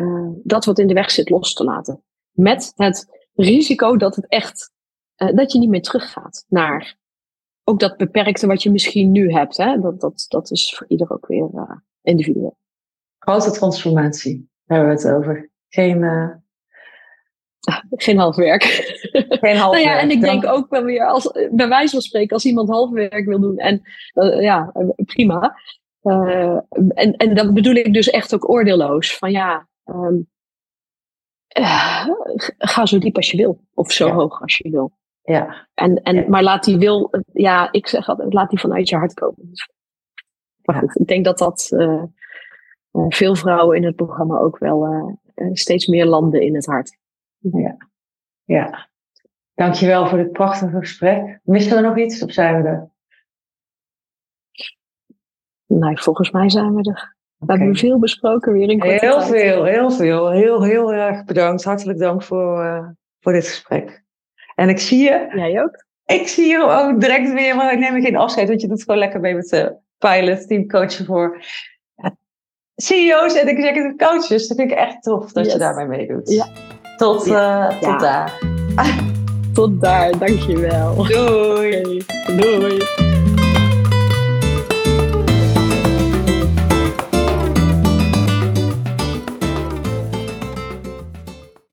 uh, 0.00 0.30
dat 0.42 0.64
wat 0.64 0.78
in 0.78 0.86
de 0.86 0.94
weg 0.94 1.10
zit 1.10 1.30
los 1.30 1.52
te 1.52 1.64
laten. 1.64 2.02
Met 2.32 2.72
het 2.74 3.28
risico 3.34 3.96
dat 3.96 4.16
het 4.16 4.28
echt, 4.28 4.72
uh, 5.16 5.34
dat 5.34 5.52
je 5.52 5.58
niet 5.58 5.68
meer 5.68 5.82
teruggaat 5.82 6.44
naar 6.48 6.96
ook 7.68 7.80
dat 7.80 7.96
beperkte 7.96 8.46
wat 8.46 8.62
je 8.62 8.70
misschien 8.70 9.10
nu 9.10 9.32
hebt. 9.32 9.56
Hè? 9.56 9.80
Dat, 9.80 10.00
dat, 10.00 10.24
dat 10.28 10.50
is 10.50 10.74
voor 10.76 10.86
ieder 10.88 11.12
ook 11.12 11.26
weer 11.26 11.82
individueel. 12.02 12.56
Grote 13.18 13.50
transformatie, 13.50 14.50
daar 14.64 14.78
hebben 14.78 14.96
we 14.96 15.08
het 15.08 15.16
over. 15.16 15.50
Geen, 15.76 16.00
geen 18.06 18.18
halfwerk. 18.18 18.62
Geen 19.28 19.56
halfwerk. 19.56 19.84
nou 19.84 19.96
ja, 19.96 19.98
en 19.98 20.10
ik 20.10 20.20
denk 20.20 20.46
ook 20.46 20.70
wel 20.70 20.84
weer, 20.84 21.06
als, 21.06 21.32
bij 21.50 21.68
wijze 21.68 21.92
van 21.92 22.00
spreken, 22.00 22.34
als 22.34 22.44
iemand 22.44 22.68
halfwerk 22.68 23.26
wil 23.26 23.40
doen, 23.40 23.58
en 23.58 23.82
uh, 24.14 24.42
ja, 24.42 24.72
prima. 24.96 25.56
Uh, 26.02 26.58
en, 26.88 27.12
en 27.16 27.34
dat 27.34 27.54
bedoel 27.54 27.74
ik 27.74 27.92
dus 27.92 28.10
echt 28.10 28.34
ook 28.34 28.50
oordeelloos. 28.50 29.16
Van 29.16 29.30
ja, 29.30 29.68
um, 29.84 30.28
uh, 31.58 32.06
ga 32.58 32.86
zo 32.86 32.98
diep 32.98 33.16
als 33.16 33.30
je 33.30 33.36
wil. 33.36 33.60
Of 33.74 33.92
zo 33.92 34.06
Ja. 34.06 34.14
hoog 34.14 34.40
als 34.40 34.56
je 34.56 34.70
wil. 34.70 34.92
Ja, 35.22 35.68
En, 35.74 36.02
en, 36.02 36.14
Ja. 36.14 36.24
Maar 36.28 36.42
laat 36.42 36.64
die 36.64 36.78
wil, 36.78 37.10
ja, 37.32 37.72
ik 37.72 37.86
zeg 37.86 38.08
altijd, 38.08 38.32
laat 38.32 38.50
die 38.50 38.60
vanuit 38.60 38.88
je 38.88 38.96
hart 38.96 39.14
komen. 39.14 39.50
Maar 40.62 40.76
goed, 40.76 41.00
ik 41.00 41.06
denk 41.06 41.24
dat 41.24 41.38
dat 41.38 41.70
uh, 41.74 42.02
uh, 42.92 43.04
veel 43.08 43.34
vrouwen 43.34 43.76
in 43.76 43.84
het 43.84 43.96
programma 43.96 44.38
ook 44.38 44.58
wel 44.58 44.86
uh, 44.86 45.12
steeds 45.52 45.86
meer 45.86 46.06
landen 46.06 46.40
in 46.40 46.54
het 46.54 46.66
hart. 46.66 46.98
ja. 47.38 47.76
ja. 48.44 48.88
Dankjewel 49.54 50.06
voor 50.06 50.18
dit 50.18 50.32
prachtige 50.32 50.78
gesprek. 50.78 51.40
Missen 51.42 51.76
we 51.76 51.82
nog 51.82 51.98
iets 51.98 52.22
of 52.22 52.32
zijn 52.32 52.62
we 52.62 52.68
er? 52.68 52.90
Nou, 55.66 55.98
volgens 55.98 56.30
mij 56.30 56.50
zijn 56.50 56.74
we 56.74 56.90
er. 56.90 57.16
We 57.36 57.52
hebben 57.52 57.76
veel 57.76 57.98
besproken 57.98 58.52
weer 58.52 58.68
in 58.70 58.78
korte 58.78 59.06
Heel 59.06 59.18
tijd. 59.18 59.28
veel, 59.30 59.64
heel 59.64 59.90
veel. 59.90 60.30
Heel, 60.30 60.62
heel 60.64 60.92
erg 60.92 61.24
bedankt. 61.24 61.64
Hartelijk 61.64 61.98
dank 61.98 62.22
voor, 62.22 62.64
uh, 62.64 62.88
voor 63.20 63.32
dit 63.32 63.46
gesprek. 63.46 64.04
En 64.54 64.68
ik 64.68 64.78
zie 64.78 65.02
je, 65.02 65.32
Jij 65.34 65.62
ook? 65.62 65.84
ik 66.04 66.28
zie 66.28 66.46
je 66.46 66.62
ook 66.62 67.00
direct 67.00 67.32
weer, 67.32 67.56
maar 67.56 67.72
ik 67.72 67.78
neem 67.78 68.02
geen 68.02 68.16
afscheid, 68.16 68.48
want 68.48 68.60
je 68.60 68.68
doet 68.68 68.82
gewoon 68.82 68.98
lekker 68.98 69.20
mee 69.20 69.34
met 69.34 69.48
de 69.48 69.76
pilot, 69.98 70.48
teamcoachen 70.48 71.04
voor 71.04 71.44
CEO's 72.76 73.34
en 73.34 73.46
executive 73.48 73.94
coaches. 73.96 74.48
Dat 74.48 74.56
vind 74.56 74.70
ik 74.70 74.76
echt 74.78 75.02
tof 75.02 75.32
dat 75.32 75.44
Yes. 75.44 75.52
je 75.52 75.58
daarmee 75.58 75.86
meedoet. 75.86 76.30
Ja. 76.30 76.46
Tot, 76.96 77.26
uh, 77.26 77.68
tot 77.68 77.80
Ja. 77.80 77.98
daar. 77.98 78.38
Tot 79.54 79.80
daar, 79.80 80.18
dankjewel. 80.18 80.94
Doei. 81.06 82.04
Doei. 82.36 82.78